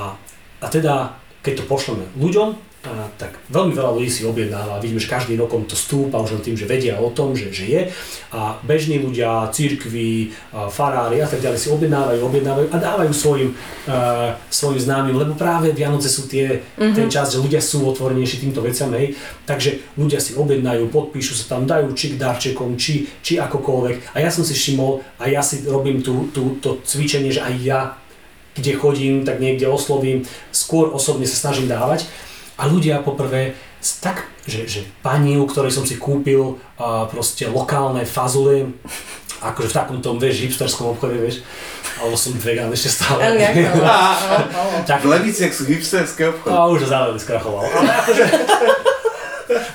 [0.63, 2.55] a teda, keď to pošleme ľuďom,
[2.86, 4.77] a, tak veľmi veľa ľudí si objednáva.
[4.77, 7.65] Vidíme, že každý rokom to stúpa už len tým, že vedia o tom, že, že
[7.65, 7.81] je.
[8.29, 10.29] A bežní ľudia, církvy,
[10.69, 13.49] farári a tak ďalej si objednávajú, objednávajú a dávajú svojim,
[13.89, 16.93] uh, svojim známym, lebo práve Vianoce sú tie, mm-hmm.
[16.93, 19.17] ten čas, že ľudia sú otvorenejší týmto veciam, hej.
[19.49, 24.13] Takže ľudia si objednajú, podpíšu sa tam, dajú či k darčekom, či, či akokoľvek.
[24.13, 27.53] A ja som si všimol, a ja si robím tú, tú, to cvičenie, že aj
[27.65, 27.81] ja
[28.56, 30.24] kde chodím, tak niekde oslovím,
[30.56, 32.08] skôr osobne sa snažím dávať.
[32.56, 33.53] A ľudia poprvé
[34.01, 38.74] tak, že, že pani, u ktorej som si kúpil uh, proste lokálne fazule,
[39.43, 41.45] akože v takom tom, vieš, hipsterskom obchode, vieš,
[42.01, 43.38] alebo som vegan ešte stále.
[44.89, 46.56] tak, v Leviciach sú hipsterské obchody.
[46.56, 47.62] A už zároveň skrachoval.
[47.68, 48.24] Ale akože,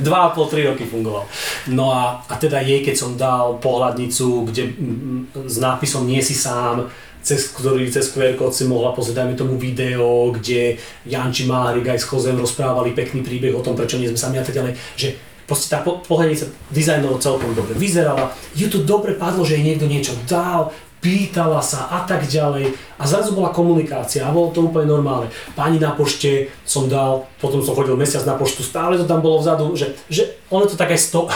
[0.03, 1.24] dva a pol, tri roky fungoval.
[1.70, 6.35] No a, a teda jej, keď som dal pohľadnicu, kde m, s nápisom nie si
[6.35, 6.91] sám,
[7.21, 12.01] cez ktorý cez QR kód si mohla pozrieť, dajme tomu video, kde Janči Márik aj
[12.01, 15.16] s Chozem rozprávali pekný príbeh o tom, prečo nie sme sami a tak ďalej, že
[15.45, 20.14] proste tá pohľadnica dizajnovo celkom dobre vyzerala, ju to dobre padlo, že jej niekto niečo
[20.31, 25.33] dal, pýtala sa a tak ďalej a zrazu bola komunikácia a bolo to úplne normálne.
[25.57, 29.41] Pani na pošte som dal, potom som chodil mesiac na poštu, stále to tam bolo
[29.41, 31.27] vzadu, že, že ono to tak aj sto,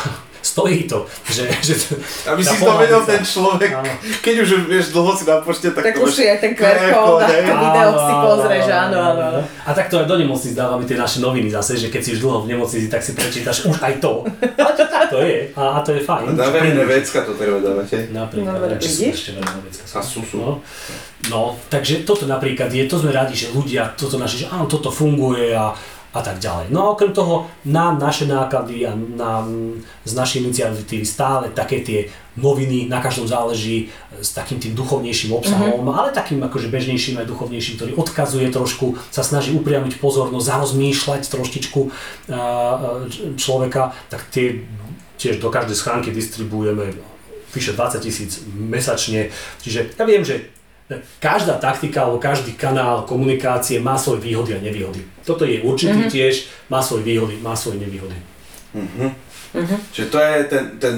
[0.45, 1.09] stojí to.
[1.25, 1.93] Že, že to,
[2.29, 3.93] Aby si to vedel ten človek, áno.
[4.21, 7.25] keď už vieš dlho si na pošte, tak, tak to už je ten QR kód
[7.25, 9.25] a video si pozrieš, áno, áno.
[9.65, 12.21] A tak to aj do nemocnic dávame tie naše noviny zase, že keď si už
[12.21, 14.29] dlho v nemocnici, tak si prečítaš už aj to.
[14.61, 16.37] A to, to je, a, a to je fajn.
[16.37, 19.33] Na verejné vecka to treba dávať, Napríklad, no, vidíš?
[19.97, 20.37] A sú, sú.
[20.39, 20.61] No.
[21.33, 21.41] no,
[21.73, 25.57] takže toto napríklad je, to sme radi, že ľudia toto naši, že áno, toto funguje
[25.57, 25.73] a
[26.15, 26.71] a tak ďalej.
[26.71, 29.43] No a okrem toho na naše náklady a na,
[30.07, 32.07] z našej iniciatívy stále také tie
[32.39, 33.91] noviny, na každom záleží
[34.23, 35.99] s takým tým duchovnejším obsahom, mm-hmm.
[35.99, 41.81] ale takým akože bežnejším aj duchovnejším, ktorý odkazuje trošku, sa snaží upriamiť pozornosť, zarozmýšľať troštičku
[43.39, 44.67] človeka, tak tie
[45.19, 46.95] tiež do každej schránky distribuujeme
[47.55, 49.31] vyše 20 tisíc mesačne.
[49.63, 50.51] Čiže ja viem, že
[51.21, 55.01] každá taktika alebo každý kanál komunikácie má svoje výhody a nevýhody.
[55.25, 56.13] Toto je určitý mm-hmm.
[56.13, 56.35] tiež,
[56.69, 58.17] má svoje výhody, má svoje nevýhody.
[58.77, 59.11] Mm-hmm.
[59.55, 59.79] Mm-hmm.
[59.95, 60.97] Čiže to je ten, ten,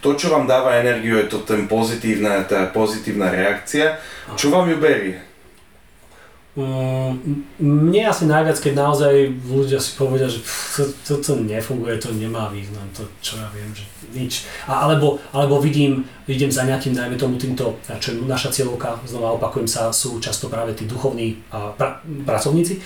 [0.00, 4.00] to, čo vám dáva energiu, je to ten pozitívna, tá pozitívna reakcia.
[4.32, 5.27] Čo vám ju berie?
[6.58, 10.42] Mm, mne asi najviac, keď naozaj ľudia si povedia, že
[11.06, 14.42] to, to, nefunguje, to nemá význam, to čo ja viem, že nič.
[14.66, 19.70] A alebo, alebo vidím, vidím za nejakým, dajme tomu týmto, čo naša cieľovka, znova opakujem
[19.70, 21.38] sa, sú často práve tí duchovní
[21.78, 22.82] pra, pracovníci,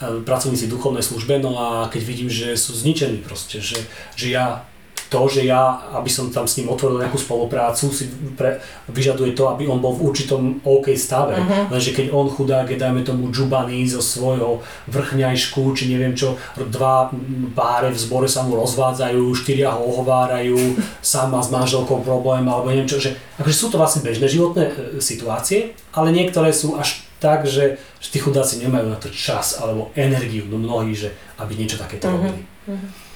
[0.00, 3.76] pracovníci duchovnej službe, no a keď vidím, že sú zničení proste, že,
[4.16, 4.64] že ja
[5.06, 8.58] to, že ja, aby som tam s ním otvoril nejakú spoluprácu, si pre,
[8.90, 11.38] vyžaduje to, aby on bol v určitom OK stave.
[11.38, 11.70] Uh-huh.
[11.70, 17.10] Lenže keď on chudák je, dajme tomu, džubaný zo svojho vrchňajšku, či neviem čo, dva
[17.54, 20.58] páre v zbore sa mu rozvádzajú, štyria ho ohovárajú,
[21.02, 24.64] sám má s manželkou problém, alebo neviem čo, že akože sú to vlastne bežné životné
[24.66, 29.56] e, situácie, ale niektoré sú až tak, že, že tí chudáci nemajú na to čas
[29.56, 32.16] alebo energiu, no mnohí, že aby niečo takéto uh-huh.
[32.20, 32.42] robili.
[32.68, 33.06] Uh-huh.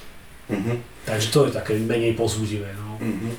[0.50, 0.76] Uh-huh.
[1.10, 2.70] Takže to je také menej pozbudivé.
[2.78, 2.94] No.
[3.02, 3.34] Mm-hmm.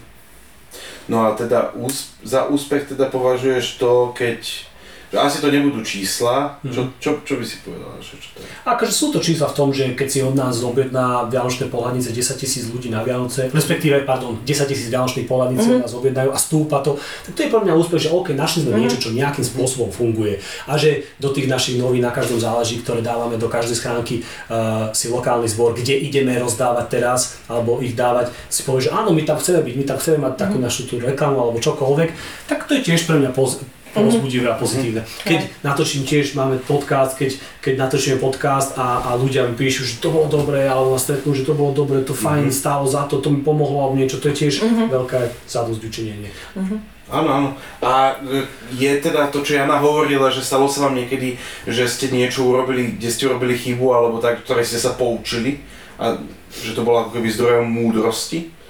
[1.08, 4.71] No a teda ús- za úspech teda považuješ to, keď
[5.20, 6.56] asi to nebudú čísla.
[6.64, 6.72] Mm.
[6.72, 7.92] Čo, čo, čo by si povedal?
[8.00, 8.48] Čo, čo to je?
[8.64, 12.40] Akože sú to čísla v tom, že keď si od nás objedná Vianočné pohľadnice 10
[12.40, 15.80] tisíc ľudí na Vianoce, respektíve, pardon, 10 tisíc Vianočných pohľadníc mm.
[15.84, 16.96] nás objednajú a stúpa to,
[17.28, 18.80] tak to je pre mňa úspech, že OK, našli sme mm.
[18.80, 23.04] niečo, čo nejakým spôsobom funguje a že do tých našich novín na každom záleží, ktoré
[23.04, 28.32] dávame do každej schránky uh, si lokálny zbor, kde ideme rozdávať teraz, alebo ich dávať,
[28.48, 30.64] si povie, že áno, my tam chceme byť, my tam chceme mať takú mm.
[30.64, 32.10] našu tú reklamu alebo čokoľvek,
[32.48, 33.60] tak to je tiež pre mňa poz-
[33.92, 35.04] povzbudivé a pozitívne.
[35.04, 35.28] Mhm.
[35.28, 40.00] Keď natočím tiež, máme podcast, keď, keď natočíme podcast a, a ľudia mi píšu, že
[40.00, 42.62] to bolo dobré, alebo ma stretnú, že to bolo dobré, to fajn, mm-hmm.
[42.64, 44.88] stálo za to, to mi pomohlo alebo niečo, to je tiež mm-hmm.
[44.90, 46.32] veľké zadosť učinenie.
[46.56, 46.80] Mm-hmm.
[47.12, 47.50] Áno, áno.
[47.84, 48.48] A e,
[48.80, 51.36] je teda to, čo Jana hovorila, že stalo sa vám niekedy,
[51.68, 55.60] že ste niečo urobili, kde ste urobili chybu, alebo tak, ktoré ste sa poučili
[56.00, 56.16] a
[56.50, 58.61] že to bolo ako keby zdrojom múdrosti?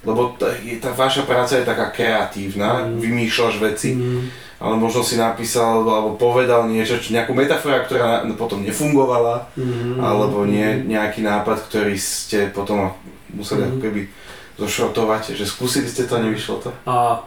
[0.00, 0.48] Lebo tá,
[0.80, 3.00] tá vaša práca je taká kreatívna, mm.
[3.04, 4.20] vymýšľaš veci, mm.
[4.64, 10.00] ale možno si napísal alebo povedal niečo, či nejakú metafora, ktorá potom nefungovala, mm.
[10.00, 12.96] alebo nie, nejaký nápad, ktorý ste potom
[13.36, 13.68] museli mm.
[13.68, 14.00] ako keby
[14.60, 16.70] zošrotovať, že skúsili ste to a nevyšlo to?
[16.84, 17.24] A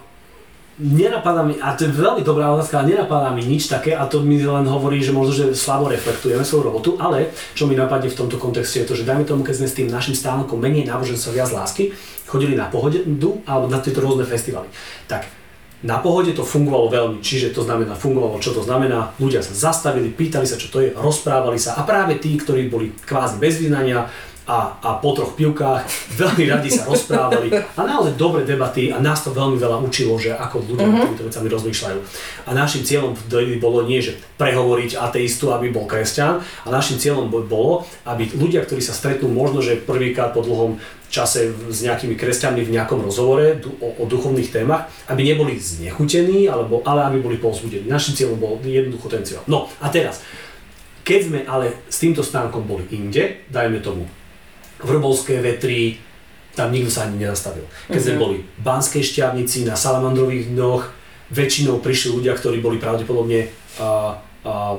[0.74, 4.26] Nenapadá mi, a to je veľmi dobrá otázka, ale nenapadá mi nič také a to
[4.26, 8.18] mi len hovorí, že možno, že slabo reflektujeme svoju robotu, ale čo mi napadne v
[8.18, 11.38] tomto kontexte je to, že dajme tomu, keď sme s tým našim stánkom menej náboženstva
[11.38, 11.94] viac lásky,
[12.26, 13.06] chodili na pohodu
[13.46, 14.66] alebo na tieto rôzne festivaly.
[15.06, 15.30] Tak
[15.86, 20.10] na pohode to fungovalo veľmi, čiže to znamená, fungovalo, čo to znamená, ľudia sa zastavili,
[20.10, 24.10] pýtali sa, čo to je, rozprávali sa a práve tí, ktorí boli kvázi bez vyznania,
[24.44, 25.88] a, a po troch pivkách
[26.20, 30.36] veľmi radi sa rozprávali a naozaj dobré debaty a nás to veľmi veľa učilo, že
[30.36, 31.04] ako ľudia mm-hmm.
[31.08, 32.00] týmito vecami rozmýšľajú.
[32.48, 33.16] A našim cieľom
[33.64, 38.84] bolo nie, že prehovoriť ateistu, aby bol kresťan, a našim cieľom bolo, aby ľudia, ktorí
[38.84, 40.76] sa stretnú možno, že prvýkrát po dlhom
[41.08, 46.82] čase s nejakými kresťanmi v nejakom rozhovore o, o duchovných témach, aby neboli znechutení, alebo,
[46.84, 47.86] ale aby boli povzbudení.
[47.86, 49.46] Našim cieľom bol jednoducho ten cieľ.
[49.46, 50.26] No a teraz,
[51.06, 54.10] keď sme ale s týmto stánkom boli inde, dajme tomu
[54.84, 55.98] Vrbovské vetry,
[56.54, 57.66] tam nikto sa ani nezastavil.
[57.90, 58.04] Keď mm-hmm.
[58.04, 58.22] sme mhm.
[58.22, 60.84] boli v Banskej šťavnici na Salamandrových dňoch,
[61.34, 63.50] väčšinou prišli ľudia, ktorí boli pravdepodobne
[63.82, 64.78] a, a,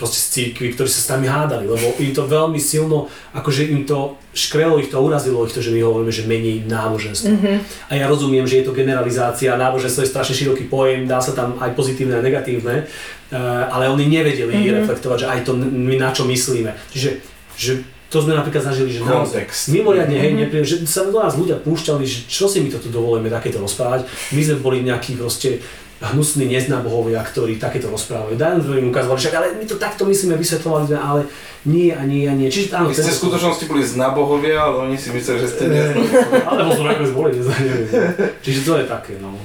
[0.00, 3.84] proste z církvy, ktorí sa s nami hádali, lebo im to veľmi silno, akože im
[3.84, 7.36] to škrelo, ich to urazilo, ich to, že my hovoríme, že menej náboženstvo.
[7.36, 7.56] Mm-hmm.
[7.92, 11.60] A ja rozumiem, že je to generalizácia, náboženstvo je strašne široký pojem, dá sa tam
[11.60, 14.76] aj pozitívne a negatívne, uh, ale oni nevedeli mm-hmm.
[14.80, 16.72] reflektovať, že aj to my na čo myslíme.
[16.96, 17.10] Čiže
[17.60, 20.42] že to sme napríklad zažili, že naozaj mimoriadne, hej, mm-hmm.
[20.50, 24.10] nepríjem, že sa do nás ľudia púšťali, že čo si my toto dovolíme takéto rozprávať.
[24.34, 25.62] My sme boli nejakí proste
[26.00, 28.34] hnusní neznábohovia, ktorí takéto rozprávajú.
[28.34, 31.20] Dajme im ukázali, však ale my to takto myslíme, vysvetľovali sme, ale
[31.68, 32.48] nie a nie a nie.
[32.48, 35.84] Čiže áno, Vy ste v skutočnosti boli znabohovia, ale oni si mysleli, že ste nie.
[36.48, 37.84] Ale možno nakoniec boli, neviem.
[38.40, 39.36] Čiže to je také, no.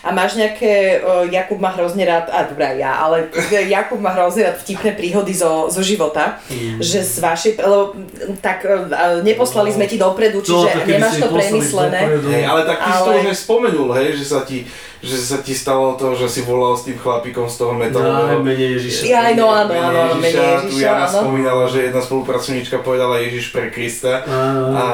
[0.00, 3.28] A máš nejaké, uh, Jakub má hrozne rád, a dobrá ja, ale
[3.68, 6.80] Jakub má hrozne rád vtipné príhody zo, zo života, mm.
[6.80, 7.92] že z vašej, lebo
[8.40, 12.00] tak uh, neposlali sme ti dopredu, čiže no, nemáš to premyslené.
[12.16, 12.96] Hej, ale tak ty ale...
[12.96, 14.64] si to už aj spomenul, hej, že sa ti
[15.00, 18.40] že sa ti stalo to, že si volal s tým chlapikom z toho metalového.
[18.40, 19.02] No, menej Ježiša.
[19.08, 20.68] Ja, no áno, áno, menej Ježiša.
[20.68, 24.28] Tu Jana spomínala, že jedna spolupracovníčka povedala Ježiš pre Krista.
[24.76, 24.84] A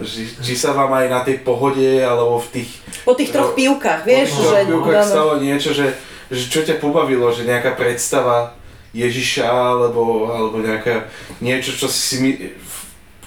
[0.00, 2.70] či, či sa vám aj na tej pohode, alebo v tých...
[3.04, 5.92] Po tých troch pívkach, vieš, po tých troch pívkach stalo niečo, že,
[6.32, 8.56] že čo ťa pobavilo, že nejaká predstava
[8.96, 11.12] Ježiša, alebo, alebo nejaká,
[11.44, 12.16] niečo, čo si si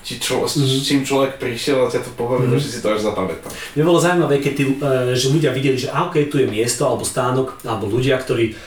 [0.09, 0.81] či čo, mm-hmm.
[0.81, 2.65] čím človek prišiel a ťa to pobavilo, mm-hmm.
[2.65, 3.53] že si to až zapamätal.
[3.77, 4.73] Mne bolo zaujímavé, keď tí, e,
[5.13, 8.57] že ľudia videli, že a okay, tu je miesto alebo stánok, alebo ľudia, ktorí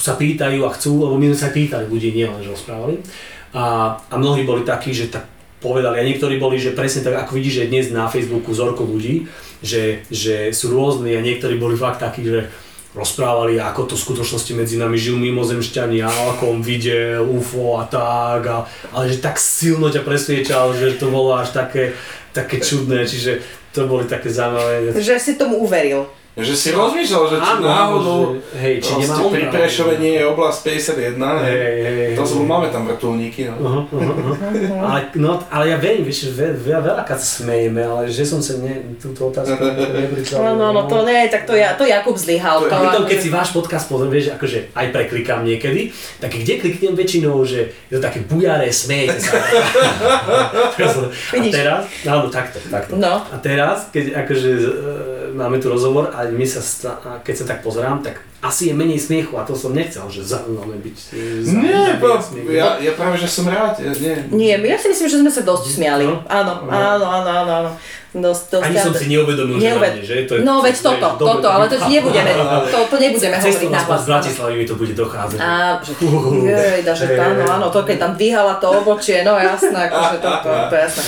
[0.00, 3.04] sa pýtajú a chcú, lebo my sme sa pýtali ľudí, nie len, že rozprávali.
[3.52, 5.28] A, a mnohí boli takí, že tak
[5.60, 9.28] povedali, a niektorí boli, že presne tak, ako vidíš, že dnes na Facebooku zorko ľudí,
[9.60, 12.48] že, že sú rôzni a niektorí boli fakt takí, že
[12.96, 18.40] rozprávali, ako to v skutočnosti medzi nami žijú mimozemšťania, ako on videl UFO a tak,
[18.48, 18.64] a,
[18.96, 21.92] ale že tak silno ťa presviečal, že to bolo až také,
[22.32, 23.44] také čudné, čiže
[23.76, 24.96] to boli také zaujímavé.
[24.96, 26.08] Že si tomu uveril.
[26.38, 29.42] Že si rozmýšľal, že či Áno, náhodou že- hej, či proste nemá on pri.
[29.50, 31.50] Prešove nie je oblasť 51, hej.
[31.50, 33.54] Hej, hej, To sú, máme tam vrtulníky, no.
[33.58, 34.34] Aha, aha.
[34.86, 38.38] Ale, no, ale ja verím, vieš, že veľ, veľa, veľa sa smejeme, ale že som
[38.38, 40.38] sa ne, túto otázku nepripravil.
[40.38, 42.62] No, no, no, to nie, tak to, ja, to Jakub zlyhal.
[42.62, 45.90] To je- To, keď si váš podcast pozriem, vieš, akože aj preklikám niekedy,
[46.22, 49.42] tak kde kliknem väčšinou, že je to také bujaré, smejete sa.
[51.34, 52.94] a teraz, áno, takto, takto.
[52.94, 53.26] No.
[53.26, 56.60] A teraz, keď akože e, máme tu rozhovor a my sa,
[56.98, 60.22] a keď sa tak pozerám, tak asi je menej smiechu a to som nechcel, že
[60.22, 60.98] zaujímavé byť.
[61.08, 62.50] e, za- Nie, smiechu.
[62.50, 64.14] ja, ja práve, že som rád, ja, nie.
[64.30, 66.04] Nie, ja si myslím, že sme sa dosť smiali.
[66.04, 66.22] No.
[66.28, 67.70] Áno, áno, áno, áno, áno.
[68.18, 70.14] Dosť, dosť, Ani som si neuvedomil, že Neuved- mne, že?
[70.26, 72.30] To je, No veď vieš, toto, dobre, toto, ale to nebudeme,
[72.72, 74.00] to, to nebudeme hovoriť na hlas.
[74.02, 75.38] z Bratislavy mi to bude dochádzať.
[75.38, 79.78] Á, že jej, že Hej, áno, áno, to keď tam dvíhala to obočie, no jasné,
[79.88, 81.02] akože to, to, to je jasné.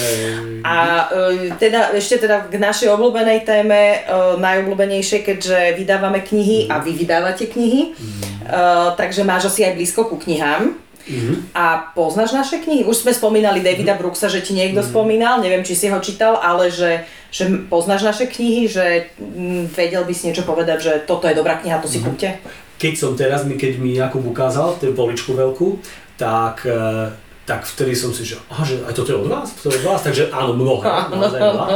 [0.61, 0.77] A
[1.09, 6.93] e, teda, ešte teda k našej obľúbenej téme, e, najobľúbenejšej, keďže vydávame knihy a vy
[6.93, 8.55] vydávate knihy, e,
[8.95, 10.90] takže máš asi aj blízko ku knihám.
[11.11, 11.35] Mhm.
[11.53, 12.87] A poznáš naše knihy?
[12.87, 14.89] Už sme spomínali Davida Brooksa, že ti niekto Mhm.
[14.89, 20.07] spomínal, neviem, či si ho čítal, ale že, že poznáš naše knihy, že mm, vedel
[20.07, 22.39] by si niečo povedať, že toto je dobrá kniha, to si kúpte?
[22.81, 25.77] keď som teraz, keď mi Jakub ukázal tú poličku veľkú,
[26.17, 27.13] tak, e,
[27.45, 29.85] tak vtedy som si, že, aha, že aj toto je od vás, to je od
[29.85, 31.67] vás, takže áno, mnohé, naozaj veľa.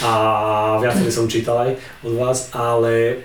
[0.00, 0.10] A
[0.80, 3.20] viacej som čítal aj od vás, ale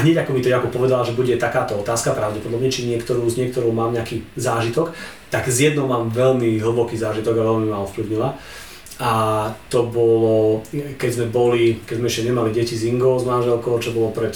[0.00, 3.70] hneď ako mi to Jakub povedal, že bude takáto otázka, pravdepodobne, či niektorú, z niektorou
[3.70, 4.96] mám nejaký zážitok,
[5.28, 8.34] tak z jednou mám veľmi hlboký zážitok a veľmi ma ovplyvnila.
[9.02, 9.12] A
[9.68, 13.90] to bolo, keď sme boli, keď sme ešte nemali deti s Ingou, s manželkou, čo
[13.90, 14.32] bolo pred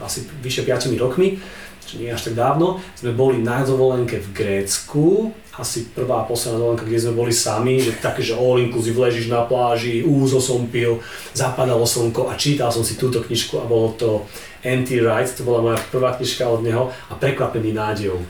[0.00, 1.36] asi vyše 5 rokmi,
[1.84, 6.62] čo nie až tak dávno, sme boli na dovolenke v Grécku, asi prvá a posledná
[6.62, 10.62] dovolenka, kde sme boli sami, že také, že all inclusive, ležíš na pláži, úzo som
[10.70, 11.02] pil,
[11.34, 14.22] zapadalo slnko a čítal som si túto knižku a bolo to
[14.62, 18.22] Anti Rights, to bola moja prvá knižka od neho a Prekvapený nádejou.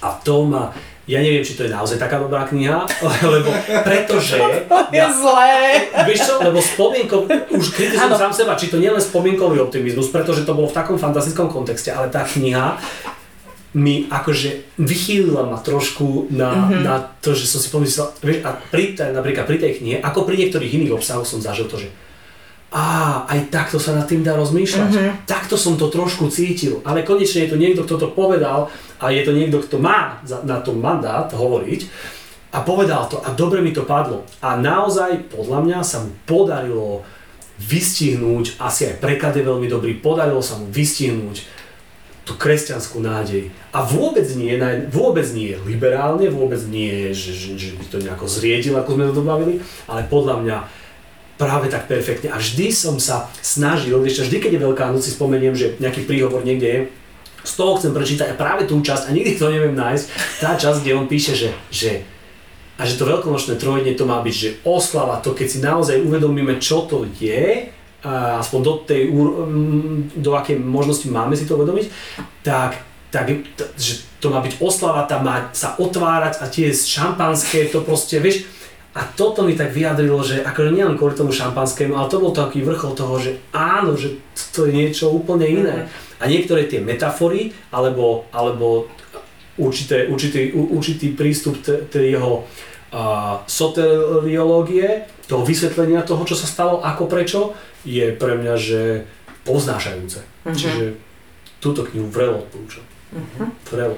[0.00, 0.72] A to ma,
[1.04, 2.88] ja neviem, či to je naozaj taká dobrá kniha,
[3.34, 3.52] lebo
[3.84, 4.40] pretože...
[4.96, 5.86] Je zlé.
[6.02, 10.10] Vieš čo, lebo spomienkov, už kritizujem sám seba, či to nie je len spomienkový optimizmus,
[10.10, 12.74] pretože to bolo v takom fantastickom kontexte, ale tá kniha
[13.70, 16.82] mi akože vychýlila ma trošku na, mm-hmm.
[16.82, 20.42] na to, že som si pomyslel, vieš, a pri, napríklad pri tej knihe, ako pri
[20.42, 21.88] niektorých iných obsahoch som zažil to, že
[22.74, 24.90] á, aj takto sa nad tým dá rozmýšľať.
[24.90, 25.16] Mm-hmm.
[25.22, 29.22] Takto som to trošku cítil, ale konečne je to niekto, kto to povedal a je
[29.22, 31.86] to niekto, kto má na to mandát hovoriť
[32.50, 34.26] a povedal to a dobre mi to padlo.
[34.42, 37.06] A naozaj, podľa mňa, sa mu podarilo
[37.62, 41.59] vystihnúť, asi aj preklad je veľmi dobrý, podarilo sa mu vystihnúť
[42.30, 43.50] tú kresťanskú nádej.
[43.74, 44.54] A vôbec nie,
[44.86, 49.18] vôbec nie liberálne, vôbec nie, že, že, že by to nejako zriedil, ako sme to
[49.18, 49.58] dobavili,
[49.90, 50.56] ale podľa mňa
[51.34, 52.30] práve tak perfektne.
[52.30, 56.06] A vždy som sa snažil, čo, vždy keď je Veľká noc, si spomeniem, že nejaký
[56.06, 56.80] príhovor niekde je,
[57.42, 60.04] z toho chcem prečítať a práve tú časť, a nikdy to neviem nájsť,
[60.38, 62.04] tá časť, kde on píše, že, že
[62.76, 66.60] a že to veľkonočné trojdne to má byť, že oslava, to keď si naozaj uvedomíme,
[66.60, 67.72] čo to je,
[68.40, 71.86] aspoň do tej, mm, do akej možnosti máme si to uvedomiť,
[72.40, 72.80] tak,
[73.12, 73.28] tak
[73.76, 78.48] že to má byť oslava, tam má sa otvárať a tie šampanské, to proste, vieš,
[78.90, 82.66] a toto mi tak vyjadrilo, že akože nielen kvôli tomu šampanskému, ale to bol taký
[82.66, 84.18] vrchol toho, že áno, že
[84.50, 85.86] to je niečo úplne iné.
[86.18, 88.90] A niektoré tie metafory, alebo, alebo
[89.62, 92.50] určité, určitý, určitý prístup tej jeho
[92.90, 97.54] a, soteriológie, toho vysvetlenia toho, čo sa stalo, ako prečo,
[97.86, 99.06] je pre mňa, že
[99.46, 100.26] poznášajúce.
[100.50, 100.98] Čiže
[101.62, 102.82] túto knihu vrelo odporúčam.
[103.70, 103.94] Vrelo.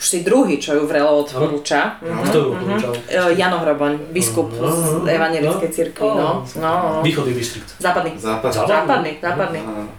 [0.00, 2.00] Už si druhý, čo ju vrelo odporúča.
[2.00, 2.92] A kto ju odporúčal?
[3.04, 5.74] E, Jano Hroboň, biskup z Aha, Evangelickej no.
[5.76, 6.28] cirkvi, no.
[6.56, 6.72] no.
[7.04, 7.68] Východný distrikt.
[7.76, 8.16] Západný.
[8.16, 8.48] Západ.
[8.54, 8.68] Západ.
[8.70, 9.60] Západný, západný.
[9.60, 9.92] Áno.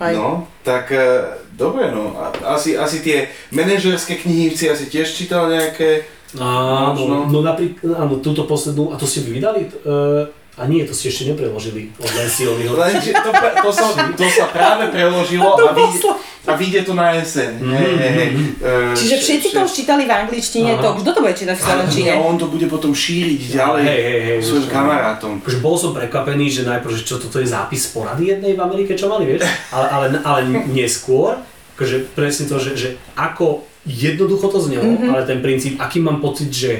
[0.00, 0.12] Aj.
[0.16, 1.22] No, tak e,
[1.54, 2.16] dobre no.
[2.18, 6.02] A- Asi, asi tie manažerské knihy si asi tiež čítal nejaké.
[6.34, 7.16] Áno, Možno.
[7.30, 9.70] no napríklad, áno, túto poslednú, a to ste vy vydali?
[9.86, 12.78] Uh, a nie, to ste ešte nepreložili od Lencioniho.
[12.78, 16.14] Lenže to, to, sa, to sa práve preložilo a vyjde,
[16.46, 17.58] a vyjde to na jeseň.
[17.58, 18.30] Hej, hej, hej.
[18.62, 20.82] E, Čiže že- všetci to už čítali v angličtine, Aha.
[20.82, 22.10] to kto to bude čítať v slovenčine?
[22.14, 25.42] nie, on to bude potom šíriť ďalej Hej, hej, hej, svojim kamarátom.
[25.42, 28.94] Akože bol som prekvapený, že najprv, že čo toto je zápis porady jednej v Amerike,
[28.94, 29.42] čo mali, vieš?
[29.74, 30.38] Ale, ale, ale
[30.70, 31.34] neskôr,
[31.74, 32.88] akože presne to, že, že
[33.18, 35.12] ako jednoducho to znelo, mm-hmm.
[35.12, 36.72] ale ten princíp, aký mám pocit, že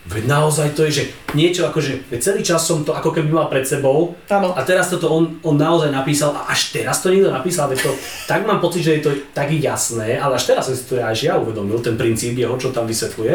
[0.00, 1.04] Veď naozaj to je, že
[1.36, 4.56] niečo akože, veď celý čas som to ako keby mal pred sebou Áno.
[4.56, 7.92] a teraz toto on, on naozaj napísal a až teraz to niekto napísal, veď to,
[8.24, 11.28] tak mám pocit, že je to tak jasné, ale až teraz som si to až
[11.28, 13.34] ja uvedomil, ten princíp jeho, čo tam vysvetľuje.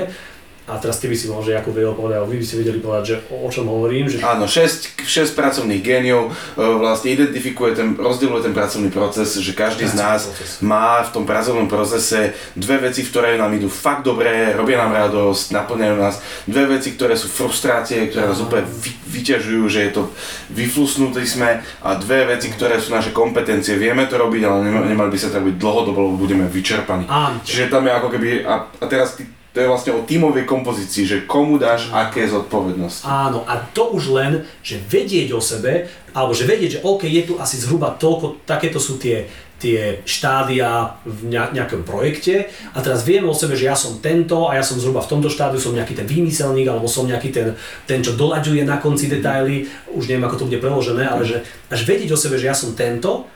[0.65, 3.03] A teraz ty by si mohol, že ako vedel povedať, vy by si vedeli povedať,
[3.05, 7.93] že o, o čom hovorím, že Áno, 6, 6 pracovných géniov e, vlastne identifikuje ten,
[7.93, 10.65] rozdieluje ten pracovný proces, že každý z nás proces.
[10.65, 15.53] má v tom pracovnom procese dve veci, ktoré nám idú fakt dobre, robia nám radosť,
[15.53, 16.15] naplňajú nás,
[16.49, 20.09] dve veci, ktoré sú frustrácie, ktoré nás úplne vy, vyťažujú, že je to
[20.49, 25.13] vyflusnutí sme a dve veci, ktoré sú naše kompetencie, vieme to robiť, ale nema- nemali
[25.13, 27.05] by sa to robiť dlhodobo, lebo budeme vyčerpaní.
[27.05, 27.37] Áno.
[27.45, 31.07] Čiže tam je ako keby, a, a teraz ty, to je vlastne o tímovej kompozícii,
[31.07, 33.07] že komu dáš aké zodpovednosti.
[33.07, 37.23] Áno, a to už len, že vedieť o sebe, alebo že vedieť, že OK, je
[37.23, 43.07] tu asi zhruba toľko, takéto sú tie, tie štádia v ne- nejakom projekte a teraz
[43.07, 45.71] viem o sebe, že ja som tento a ja som zhruba v tomto štádiu, som
[45.71, 47.55] nejaký ten výmyselník alebo som nejaký ten,
[47.87, 51.87] ten čo doľaďuje na konci detaily, už neviem ako to bude preložené, ale že až
[51.87, 53.31] vedieť o sebe, že ja som tento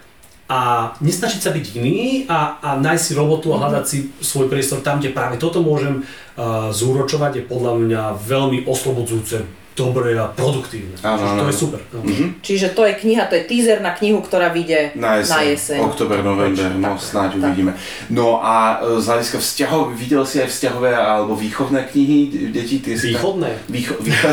[0.50, 4.82] a nesnažiť sa byť iný a, a nájsť si robotu a hľadať si svoj priestor
[4.82, 9.46] tam, kde práve toto môžem uh, zúročovať, je podľa mňa veľmi oslobodzujúce,
[9.80, 10.92] dobré a produktívne.
[11.00, 11.40] Áno, áno.
[11.40, 11.80] to je super.
[11.90, 12.04] No.
[12.40, 15.80] Čiže to je kniha, to je teaser na knihu, ktorá vyjde Na jeseň, Na jeseň.
[15.82, 17.40] oktober, november, no Tak, snáď tak.
[17.40, 17.72] uvidíme.
[18.10, 22.76] No a e, z hľadiska vzťahov, videl si aj vzťahové alebo výchovné knihy de- detí?
[22.80, 23.50] Tie si Východné?
[23.50, 24.28] Tak, výcho, výcho,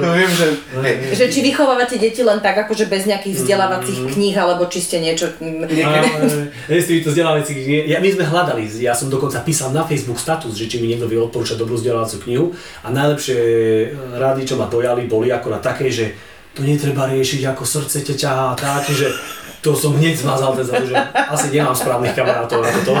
[0.00, 0.46] no, viem, že...
[0.82, 4.98] Hej, Že či vychovávate deti len tak, akože bez nejakých vzdelávacích kníh, alebo či ste
[4.98, 5.30] niečo...
[5.36, 7.80] Ale s týmito vzdelávacích nie.
[7.86, 11.06] Ja, my sme hľadali, ja som dokonca písal na Facebook status, že či mi niekto
[11.06, 12.50] vie odporúčať dobrú vzdelávaciu knihu
[12.82, 13.86] a najlepšie e,
[14.16, 16.16] rady, čo ma dojali, boli ako na také, že
[16.56, 19.12] to netreba riešiť, ako srdce ťa ťahá a tak, že
[19.60, 22.92] to som hneď zmazal ten záujem, že asi nemám správnych kamarátov na toto.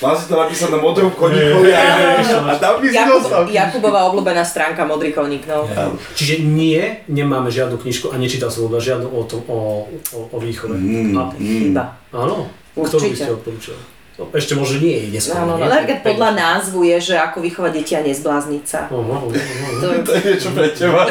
[0.00, 2.16] Mal si to napísať na modrom koníkovi a,
[2.48, 3.44] a tam by si dostal.
[3.44, 5.68] Jakub, Jakubová obľúbená stránka Modrý koník, no.
[6.16, 6.80] Čiže nie,
[7.12, 9.84] nemáme žiadnu knižku a nečítal som vôbec žiadnu o, tom, o,
[10.16, 10.80] o, o výchove.
[10.80, 11.84] Mm, A, Chyba.
[12.08, 13.24] áno, ktorú by Určite.
[13.28, 13.80] ste odporúčali?
[14.18, 15.38] No, ešte možno nie je neskôr.
[15.38, 15.70] No, no, no.
[15.70, 18.90] Napríklad podľa názvu je, že ako vychovať deti a nezblázniť sa.
[18.90, 19.66] Oho, oho, oho.
[19.78, 21.06] To je To je niečo pre teba.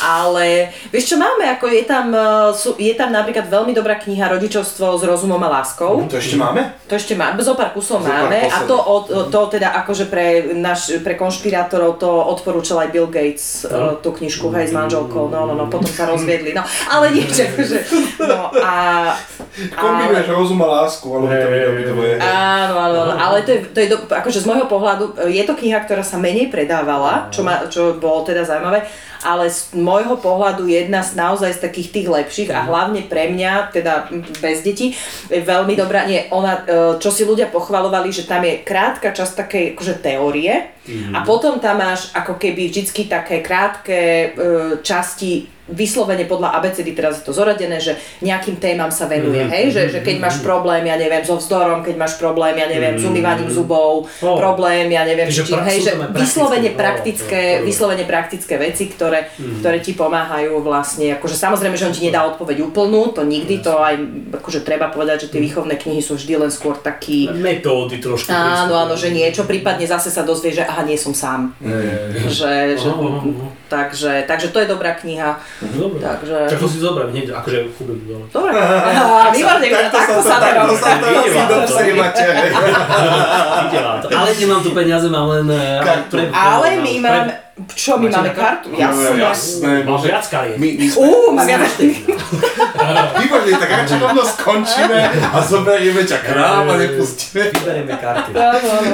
[0.00, 4.28] Ale vieš čo máme, ako je tam, eh, sú, je tam napríklad veľmi dobrá kniha
[4.28, 6.04] Rodičovstvo s rozumom a láskou.
[6.04, 6.76] To ešte máme?
[6.84, 8.68] To ešte má, zo pár kusov Zo pár máme a posledných.
[8.68, 13.96] to, od, to teda akože pre, naš, pre konšpirátorov to odporúčal aj Bill Gates, No.
[13.96, 17.46] uh, tú knižku, hej, s manželkou, no, no, no, potom sa rozviedli, no, ale niečo,
[17.46, 17.78] akože,
[18.20, 18.72] no a...
[19.70, 22.12] Kombinuješ rozum a lásku, ale to Hej, by to bude...
[22.18, 25.44] Áno, áno, áno, ale to je, to je do, akože z môjho pohľadu, e, je
[25.46, 28.82] to kniha, ktorá sa menej predávala, čo, ma, čo bolo teda zaujímavé,
[29.20, 33.70] ale z môjho pohľadu jedna z naozaj z takých tých lepších a hlavne pre mňa,
[33.70, 34.08] teda
[34.40, 34.96] bez detí,
[35.28, 39.46] je veľmi dobrá, nie, ona, e, čo si ľudia pochvalovali, že tam je krátka časť
[39.46, 40.80] takej akože teórie
[41.14, 44.28] a potom tam máš ako keby vždycky také krátke e,
[44.82, 49.64] časti vyslovene podľa abecedy, teraz je to zoradené, že nejakým témam sa venuje, Mhm, hej,
[49.70, 53.02] že, že keď máš problém, ja neviem, so vzdorom, keď máš problém, ja neviem, s
[53.02, 54.22] umývaním zubov, Mhm.
[54.22, 54.36] Oh.
[54.36, 57.64] problém, ja neviem, Takže či, hej, že vyslovene oh, praktické, oh, oh.
[57.64, 59.58] vyslovene praktické veci, ktoré, Mhm.
[59.60, 63.72] ktoré ti pomáhajú vlastne, akože samozrejme, že on ti nedá odpoveď úplnú, to nikdy, to
[63.72, 63.94] aj,
[64.34, 65.32] akože treba povedať, že Mhm.
[65.32, 68.28] tie výchovné knihy sú vždy len skôr taký, Metódy trošku.
[68.28, 71.86] áno, áno, že niečo, prípadne zase sa dozvie, že aha, nie som sám, Hej.
[72.26, 73.46] že, že, Aha, aha, aha.
[73.70, 76.02] Takže, takže to je dobrá kniha, Dobre.
[76.02, 76.36] takže...
[76.50, 78.26] Tak to si zoberiem hneď, akože kúpim dole.
[78.34, 78.50] Dobre,
[79.38, 79.66] výborne,
[80.26, 80.74] sa to robí.
[80.74, 81.54] to
[84.02, 84.06] to.
[84.18, 85.46] Ale nemám tu peniaze, mám len...
[85.54, 87.32] eh, pre- Ale my máme,
[87.74, 88.70] čo my máme kartu?
[88.72, 89.20] No, Jasné.
[89.20, 89.72] jasné.
[89.84, 90.56] Mám viac kariet.
[90.56, 91.00] My, my sme...
[91.02, 91.72] Uú, mám viac.
[93.20, 95.00] Výborne, tak radšej rovno skončíme
[95.34, 97.52] a zoberieme ťa k nám a nepustíme.
[97.52, 98.30] Vyberieme karty.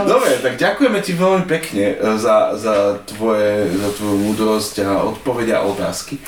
[0.09, 5.63] Dobre, tak ďakujeme ti veľmi pekne e, za, za, tvoje, za tvoju múdrosť a odpovedia
[5.63, 6.19] a otázky.
[6.19, 6.23] E,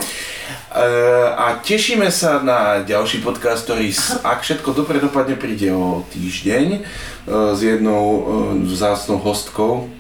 [1.35, 3.91] a tešíme sa na ďalší podcast, ktorý,
[4.23, 6.81] ak všetko dobre dopadne, príde o týždeň e,
[7.57, 8.05] s jednou
[8.69, 9.98] vzácnou hostkou,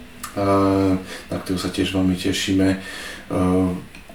[1.28, 2.68] na ktorú sa tiež veľmi tešíme.
[2.68, 2.76] E,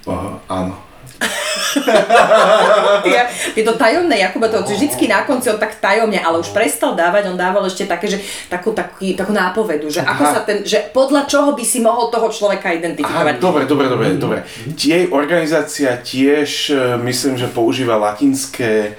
[0.02, 0.14] e,
[0.48, 0.74] áno.
[3.04, 3.20] Je,
[3.54, 7.30] je to tajomné, Jakuba to vždycky na konci on tak tajomne, ale už prestal dávať,
[7.30, 8.18] on dával ešte také, že
[8.48, 10.32] takú, taký, takú nápovedu, že ako Aha.
[10.32, 13.34] sa ten, že podľa čoho by si mohol toho človeka Aha, identifikovať.
[13.38, 14.38] dobre, dobre, dobre, dobre.
[14.72, 16.74] Jej organizácia tiež, e,
[17.04, 18.94] myslím, že používa latinské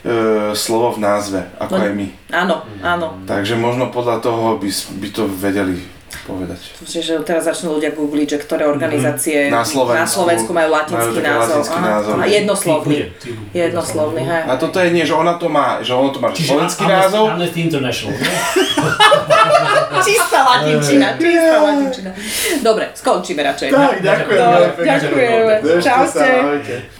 [0.00, 0.16] e,
[0.54, 1.82] slovo v názve, ako No.
[1.84, 2.06] aj my.
[2.32, 3.06] Áno, áno.
[3.26, 5.76] Takže možno podľa toho by, by to vedeli
[6.24, 6.60] povedať.
[6.80, 11.26] Čiže teraz začnú ľudia googliť, že ktoré organizácie Na Slovensku, na Slovensku majú latinský majú
[11.26, 11.54] názov.
[11.56, 11.88] latinský Aha.
[11.88, 12.14] názov.
[12.14, 12.96] A jednoslovný.
[13.16, 13.50] Tí bude.
[13.52, 14.42] Jednoslovný, hej.
[14.44, 17.00] A toto je nie, že ona to má, že ono to má Čiže slovenský Amnesty-
[17.02, 18.14] názov, Amnesty International.
[20.00, 22.10] Čistá latinčina, čistá latinčina.
[22.60, 23.68] Dobre, skončíme radšej.
[23.68, 24.40] Tak, ďakujem.
[24.80, 25.54] Ďakujeme.
[25.80, 26.99] Sa, Čaute.